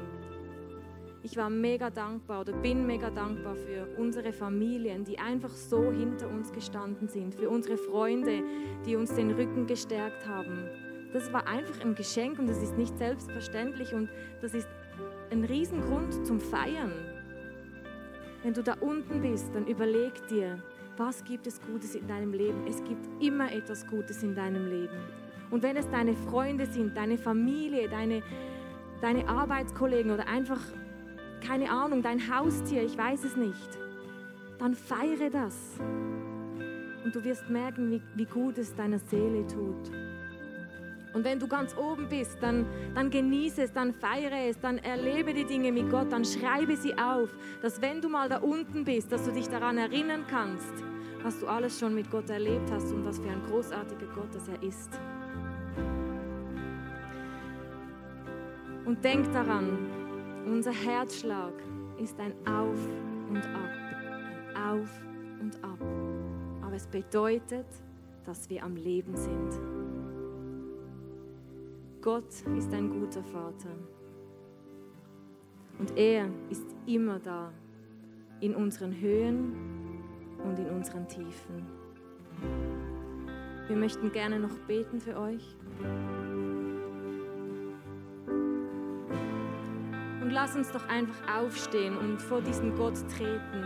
Ich 1.21 1.35
war 1.35 1.49
mega 1.49 1.89
dankbar 1.89 2.41
oder 2.41 2.53
bin 2.53 2.87
mega 2.87 3.09
dankbar 3.09 3.55
für 3.55 3.87
unsere 3.97 4.31
Familien, 4.31 5.03
die 5.03 5.19
einfach 5.19 5.49
so 5.49 5.91
hinter 5.91 6.29
uns 6.29 6.51
gestanden 6.53 7.09
sind, 7.09 7.35
für 7.35 7.49
unsere 7.49 7.77
Freunde, 7.77 8.41
die 8.85 8.95
uns 8.95 9.13
den 9.13 9.31
Rücken 9.31 9.67
gestärkt 9.67 10.25
haben. 10.25 10.69
Das 11.11 11.33
war 11.33 11.45
einfach 11.45 11.81
ein 11.81 11.93
Geschenk 11.95 12.39
und 12.39 12.47
das 12.47 12.63
ist 12.63 12.77
nicht 12.77 12.97
selbstverständlich 12.97 13.93
und 13.93 14.09
das 14.41 14.53
ist 14.53 14.69
ein 15.31 15.43
Riesengrund 15.43 16.25
zum 16.25 16.39
Feiern. 16.39 16.93
Wenn 18.43 18.53
du 18.53 18.63
da 18.63 18.75
unten 18.79 19.21
bist, 19.21 19.53
dann 19.53 19.67
überleg 19.67 20.25
dir, 20.27 20.63
was 20.95 21.23
gibt 21.25 21.47
es 21.47 21.59
Gutes 21.61 21.95
in 21.95 22.07
deinem 22.07 22.31
Leben? 22.31 22.65
Es 22.65 22.81
gibt 22.83 23.05
immer 23.21 23.51
etwas 23.51 23.85
Gutes 23.87 24.23
in 24.23 24.35
deinem 24.35 24.67
Leben. 24.67 24.97
Und 25.51 25.63
wenn 25.63 25.75
es 25.75 25.89
deine 25.89 26.13
Freunde 26.13 26.65
sind, 26.65 26.95
deine 26.95 27.17
Familie, 27.17 27.89
deine, 27.89 28.21
deine 29.01 29.27
Arbeitskollegen 29.27 30.11
oder 30.11 30.27
einfach, 30.27 30.59
keine 31.39 31.69
Ahnung, 31.69 32.01
dein 32.01 32.19
Haustier, 32.33 32.83
ich 32.83 32.97
weiß 32.97 33.23
es 33.23 33.35
nicht, 33.35 33.77
dann 34.57 34.73
feiere 34.75 35.29
das. 35.29 35.55
Und 37.03 37.15
du 37.15 37.23
wirst 37.23 37.49
merken, 37.49 37.91
wie, 37.91 38.01
wie 38.15 38.25
gut 38.25 38.57
es 38.57 38.75
deiner 38.75 38.99
Seele 38.99 39.45
tut. 39.47 39.91
Und 41.13 41.23
wenn 41.23 41.39
du 41.39 41.47
ganz 41.47 41.75
oben 41.75 42.07
bist, 42.07 42.37
dann, 42.41 42.67
dann 42.93 43.09
genieße 43.09 43.63
es, 43.63 43.73
dann 43.73 43.93
feiere 43.93 44.47
es, 44.47 44.59
dann 44.59 44.77
erlebe 44.77 45.33
die 45.33 45.45
Dinge 45.45 45.71
mit 45.71 45.89
Gott, 45.89 46.11
dann 46.11 46.23
schreibe 46.23 46.77
sie 46.77 46.95
auf, 46.97 47.29
dass 47.61 47.81
wenn 47.81 47.99
du 47.99 48.09
mal 48.09 48.29
da 48.29 48.37
unten 48.37 48.85
bist, 48.85 49.11
dass 49.11 49.25
du 49.25 49.31
dich 49.31 49.47
daran 49.47 49.77
erinnern 49.77 50.25
kannst, 50.29 50.73
was 51.23 51.39
du 51.39 51.47
alles 51.47 51.79
schon 51.79 51.95
mit 51.95 52.11
Gott 52.11 52.29
erlebt 52.29 52.69
hast 52.71 52.91
und 52.93 53.05
was 53.05 53.19
für 53.19 53.29
ein 53.29 53.41
großartiger 53.49 54.05
Gott 54.13 54.33
das 54.33 54.47
er 54.47 54.61
ist. 54.61 54.99
Und 58.85 59.03
denk 59.03 59.31
daran, 59.33 59.98
unser 60.51 60.71
Herzschlag 60.71 61.53
ist 62.01 62.19
ein 62.19 62.33
Auf 62.47 62.79
und 63.29 63.37
Ab, 63.37 63.69
ein 64.55 64.57
Auf 64.57 64.89
und 65.41 65.63
Ab. 65.63 65.79
Aber 66.61 66.75
es 66.75 66.87
bedeutet, 66.87 67.67
dass 68.25 68.49
wir 68.49 68.63
am 68.63 68.75
Leben 68.75 69.15
sind. 69.15 69.59
Gott 72.01 72.29
ist 72.57 72.73
ein 72.73 72.89
guter 72.89 73.23
Vater. 73.23 73.69
Und 75.77 75.95
er 75.97 76.29
ist 76.49 76.75
immer 76.85 77.19
da, 77.19 77.51
in 78.41 78.55
unseren 78.55 78.99
Höhen 78.99 79.53
und 80.43 80.57
in 80.59 80.69
unseren 80.69 81.07
Tiefen. 81.07 81.65
Wir 83.67 83.75
möchten 83.75 84.11
gerne 84.11 84.39
noch 84.39 84.57
beten 84.67 84.99
für 84.99 85.17
euch. 85.17 85.55
Und 90.29 90.35
lass 90.35 90.55
uns 90.55 90.71
doch 90.71 90.87
einfach 90.87 91.39
aufstehen 91.39 91.97
und 91.97 92.21
vor 92.21 92.39
diesen 92.39 92.75
Gott 92.75 92.93
treten. 93.17 93.65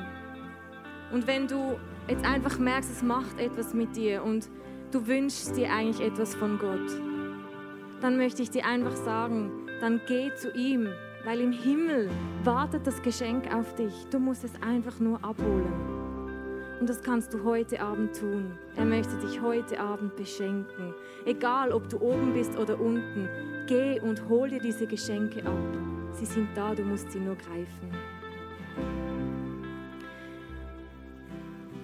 Und 1.12 1.28
wenn 1.28 1.46
du 1.46 1.78
jetzt 2.08 2.24
einfach 2.24 2.58
merkst, 2.58 2.90
es 2.90 3.04
macht 3.04 3.38
etwas 3.38 3.74
mit 3.74 3.98
dir 3.98 4.24
und 4.24 4.48
du 4.92 5.06
wünschst 5.06 5.58
dir 5.58 5.70
eigentlich 5.70 6.00
etwas 6.00 6.34
von 6.34 6.58
Gott, 6.58 6.90
dann 8.00 8.16
möchte 8.16 8.44
ich 8.44 8.50
dir 8.50 8.66
einfach 8.66 8.96
sagen, 8.96 9.52
dann 9.82 10.00
geh 10.08 10.34
zu 10.36 10.54
ihm, 10.54 10.88
weil 11.26 11.42
im 11.42 11.52
Himmel 11.52 12.10
wartet 12.46 12.88
das 12.88 13.02
Geschenk 13.02 13.54
auf 13.54 13.76
dich. 13.76 14.06
Du 14.10 14.20
musst 14.20 14.46
es 14.46 14.54
einfach 14.62 15.02
nur 15.02 15.22
abholen. 15.22 15.74
Und 16.80 16.88
das 16.88 17.04
kannst 17.04 17.34
du 17.34 17.44
heute 17.44 17.82
Abend 17.82 18.18
tun. 18.18 18.58
Er 18.78 18.86
möchte 18.86 19.18
dich 19.18 19.42
heute 19.42 19.82
Abend 19.82 20.16
beschenken. 20.16 20.94
Egal, 21.26 21.74
ob 21.74 21.90
du 21.90 22.00
oben 22.00 22.32
bist 22.32 22.58
oder 22.58 22.80
unten, 22.80 23.28
geh 23.68 24.00
und 24.00 24.30
hol 24.30 24.48
dir 24.48 24.62
diese 24.62 24.88
Geschenke 24.88 25.46
ab. 25.46 25.93
Sie 26.14 26.26
sind 26.26 26.50
da, 26.56 26.74
du 26.74 26.84
musst 26.84 27.12
sie 27.12 27.20
nur 27.20 27.36
greifen. 27.36 27.92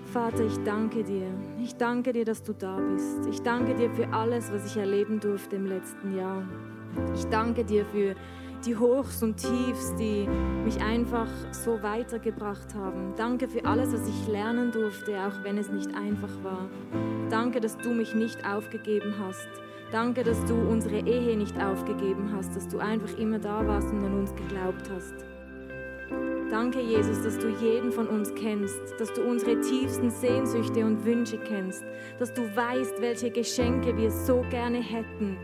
Vater, 0.06 0.46
ich 0.46 0.58
danke 0.64 1.04
dir. 1.04 1.28
Ich 1.62 1.76
danke 1.76 2.14
dir, 2.14 2.26
dass 2.26 2.42
du 2.42 2.54
da 2.54 2.78
bist. 2.78 3.28
Ich 3.30 3.42
danke 3.42 3.76
dir 3.76 3.92
für 3.92 4.12
alles, 4.12 4.52
was 4.52 4.66
ich 4.66 4.78
erleben 4.78 5.20
durfte 5.20 5.56
im 5.56 5.68
letzten 5.68 6.16
Jahr. 6.16 6.44
Ich 7.14 7.26
danke 7.26 7.64
dir 7.64 7.86
für 7.86 8.16
die 8.66 8.76
Hochs 8.76 9.24
und 9.24 9.38
Tiefs, 9.38 9.96
die 9.96 10.28
mich 10.66 10.82
einfach 10.82 11.30
so 11.52 11.82
weitergebracht 11.82 12.74
haben. 12.74 13.14
Danke 13.16 13.48
für 13.48 13.64
alles, 13.66 13.94
was 13.94 14.08
ich 14.08 14.28
lernen 14.28 14.72
durfte, 14.72 15.16
auch 15.20 15.44
wenn 15.44 15.58
es 15.58 15.70
nicht 15.70 15.94
einfach 15.96 16.32
war. 16.44 16.68
Danke, 17.30 17.62
dass 17.62 17.78
du 17.78 17.92
mich 17.92 18.16
nicht 18.16 18.46
aufgegeben 18.46 19.14
hast. 19.20 19.48
Danke, 19.92 20.24
dass 20.24 20.46
du 20.46 20.54
unsere 20.54 21.00
Ehe 21.00 21.36
nicht 21.36 21.60
aufgegeben 21.60 22.32
hast, 22.32 22.56
dass 22.56 22.68
du 22.68 22.78
einfach 22.78 23.18
immer 23.18 23.40
da 23.40 23.66
warst 23.66 23.92
und 23.92 24.04
an 24.06 24.20
uns 24.20 24.36
geglaubt 24.36 24.88
hast. 24.94 25.16
Danke, 26.52 26.80
Jesus, 26.80 27.24
dass 27.24 27.40
du 27.40 27.48
jeden 27.60 27.92
von 27.92 28.08
uns 28.08 28.34
kennst, 28.36 28.80
dass 29.00 29.12
du 29.14 29.24
unsere 29.24 29.60
tiefsten 29.62 30.12
Sehnsüchte 30.12 30.86
und 30.86 31.06
Wünsche 31.06 31.40
kennst, 31.40 31.84
dass 32.20 32.34
du 32.34 32.44
weißt, 32.56 33.02
welche 33.02 33.32
Geschenke 33.32 33.96
wir 33.98 34.12
so 34.12 34.44
gerne 34.52 34.78
hätten. 34.78 35.38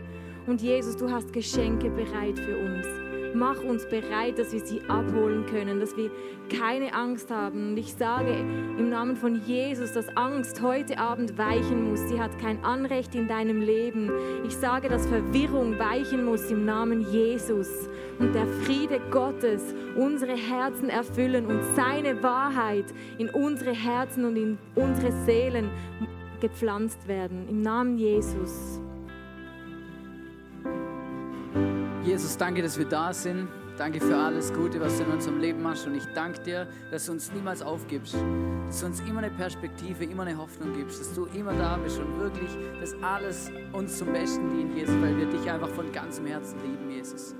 Und 0.46 0.62
Jesus, 0.62 0.96
du 0.96 1.10
hast 1.10 1.32
Geschenke 1.32 1.90
bereit 1.90 2.38
für 2.38 2.56
uns. 2.56 3.05
Mach 3.36 3.62
uns 3.62 3.84
bereit, 3.84 4.38
dass 4.38 4.54
wir 4.54 4.60
sie 4.60 4.80
abholen 4.88 5.44
können, 5.44 5.78
dass 5.78 5.94
wir 5.94 6.10
keine 6.48 6.94
Angst 6.94 7.30
haben. 7.30 7.68
Und 7.72 7.76
ich 7.76 7.92
sage 7.92 8.30
im 8.30 8.88
Namen 8.88 9.14
von 9.14 9.42
Jesus, 9.44 9.92
dass 9.92 10.08
Angst 10.16 10.62
heute 10.62 10.96
Abend 10.96 11.36
weichen 11.36 11.90
muss. 11.90 12.00
Sie 12.08 12.18
hat 12.18 12.38
kein 12.38 12.64
Anrecht 12.64 13.14
in 13.14 13.28
deinem 13.28 13.60
Leben. 13.60 14.10
Ich 14.46 14.56
sage, 14.56 14.88
dass 14.88 15.06
Verwirrung 15.06 15.78
weichen 15.78 16.24
muss 16.24 16.50
im 16.50 16.64
Namen 16.64 17.12
Jesus. 17.12 17.90
Und 18.18 18.34
der 18.34 18.46
Friede 18.46 19.00
Gottes 19.10 19.74
unsere 19.96 20.34
Herzen 20.34 20.88
erfüllen 20.88 21.44
und 21.44 21.62
seine 21.74 22.22
Wahrheit 22.22 22.86
in 23.18 23.28
unsere 23.28 23.74
Herzen 23.74 24.24
und 24.24 24.36
in 24.36 24.56
unsere 24.74 25.12
Seelen 25.26 25.68
gepflanzt 26.40 27.06
werden. 27.06 27.46
Im 27.50 27.60
Namen 27.60 27.98
Jesus. 27.98 28.80
Jesus, 32.06 32.36
danke, 32.36 32.62
dass 32.62 32.78
wir 32.78 32.84
da 32.84 33.12
sind. 33.12 33.48
Danke 33.76 34.00
für 34.00 34.16
alles 34.16 34.52
Gute, 34.52 34.80
was 34.80 34.96
du 34.96 35.02
in 35.02 35.10
unserem 35.10 35.40
Leben 35.40 35.60
machst. 35.60 35.88
Und 35.88 35.96
ich 35.96 36.04
danke 36.14 36.40
dir, 36.40 36.68
dass 36.92 37.06
du 37.06 37.12
uns 37.12 37.32
niemals 37.32 37.62
aufgibst. 37.62 38.14
Dass 38.68 38.80
du 38.80 38.86
uns 38.86 39.00
immer 39.00 39.18
eine 39.18 39.30
Perspektive, 39.30 40.04
immer 40.04 40.22
eine 40.22 40.38
Hoffnung 40.38 40.72
gibst. 40.72 41.00
Dass 41.00 41.12
du 41.12 41.26
immer 41.34 41.52
da 41.52 41.76
bist 41.78 41.98
und 41.98 42.16
wirklich, 42.20 42.50
dass 42.80 42.94
alles 43.02 43.50
uns 43.72 43.98
zum 43.98 44.12
Besten 44.12 44.56
dient, 44.56 44.76
Jesus, 44.76 44.94
weil 45.02 45.16
wir 45.16 45.26
dich 45.26 45.50
einfach 45.50 45.68
von 45.68 45.90
ganzem 45.90 46.26
Herzen 46.26 46.60
lieben, 46.62 46.88
Jesus. 46.90 47.34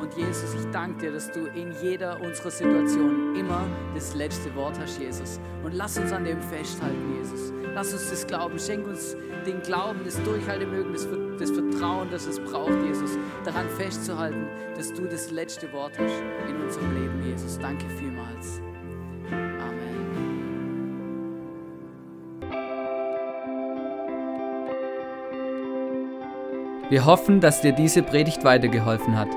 Und 0.00 0.12
Jesus, 0.16 0.52
ich 0.52 0.68
danke 0.72 1.02
dir, 1.02 1.12
dass 1.12 1.30
du 1.30 1.46
in 1.54 1.70
jeder 1.80 2.20
unserer 2.20 2.50
Situationen 2.50 3.36
immer 3.36 3.64
das 3.94 4.16
letzte 4.16 4.52
Wort 4.56 4.80
hast, 4.80 4.98
Jesus. 4.98 5.38
Und 5.62 5.74
lass 5.74 5.96
uns 5.96 6.10
an 6.10 6.24
dem 6.24 6.42
festhalten, 6.42 7.14
Jesus. 7.18 7.52
Lass 7.72 7.92
uns 7.92 8.10
das 8.10 8.26
glauben. 8.26 8.58
Schenk 8.58 8.84
uns 8.88 9.16
den 9.46 9.62
Glauben, 9.62 10.00
das 10.04 10.20
Durchhaltemögen, 10.24 10.92
das, 10.92 11.06
das 11.42 11.50
Vertrauen, 11.50 12.08
das 12.10 12.26
es 12.26 12.38
braucht, 12.38 12.80
Jesus. 12.86 13.18
Daran 13.44 13.68
festzuhalten, 13.68 14.46
dass 14.76 14.92
du 14.92 15.06
das 15.06 15.30
letzte 15.32 15.72
Wort 15.72 15.98
hast 15.98 16.22
in 16.48 16.62
unserem 16.62 16.94
Leben, 16.94 17.20
Jesus. 17.28 17.58
Danke 17.58 17.86
vielmals. 17.98 18.62
Amen. 19.30 20.12
Wir 26.88 27.04
hoffen, 27.06 27.40
dass 27.40 27.60
dir 27.60 27.72
diese 27.72 28.02
Predigt 28.02 28.44
weitergeholfen 28.44 29.18
hat. 29.18 29.28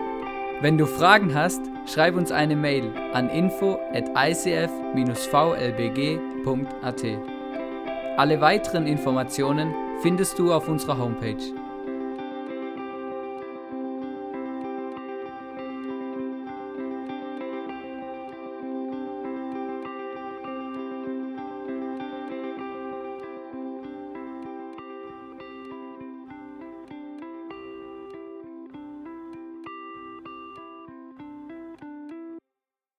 Wenn 0.62 0.78
du 0.78 0.86
Fragen 0.86 1.34
hast, 1.34 1.62
schreib 1.92 2.16
uns 2.16 2.32
eine 2.32 2.56
Mail 2.56 2.92
an 3.14 3.30
info 3.30 3.80
at 3.94 4.10
icf-vlbg.at. 4.16 4.76
Alle 8.18 8.42
weiteren 8.42 8.88
Informationen 8.88 9.74
findest 10.02 10.38
du 10.38 10.54
auf 10.54 10.68
unserer 10.68 10.98
Homepage. 10.98 11.65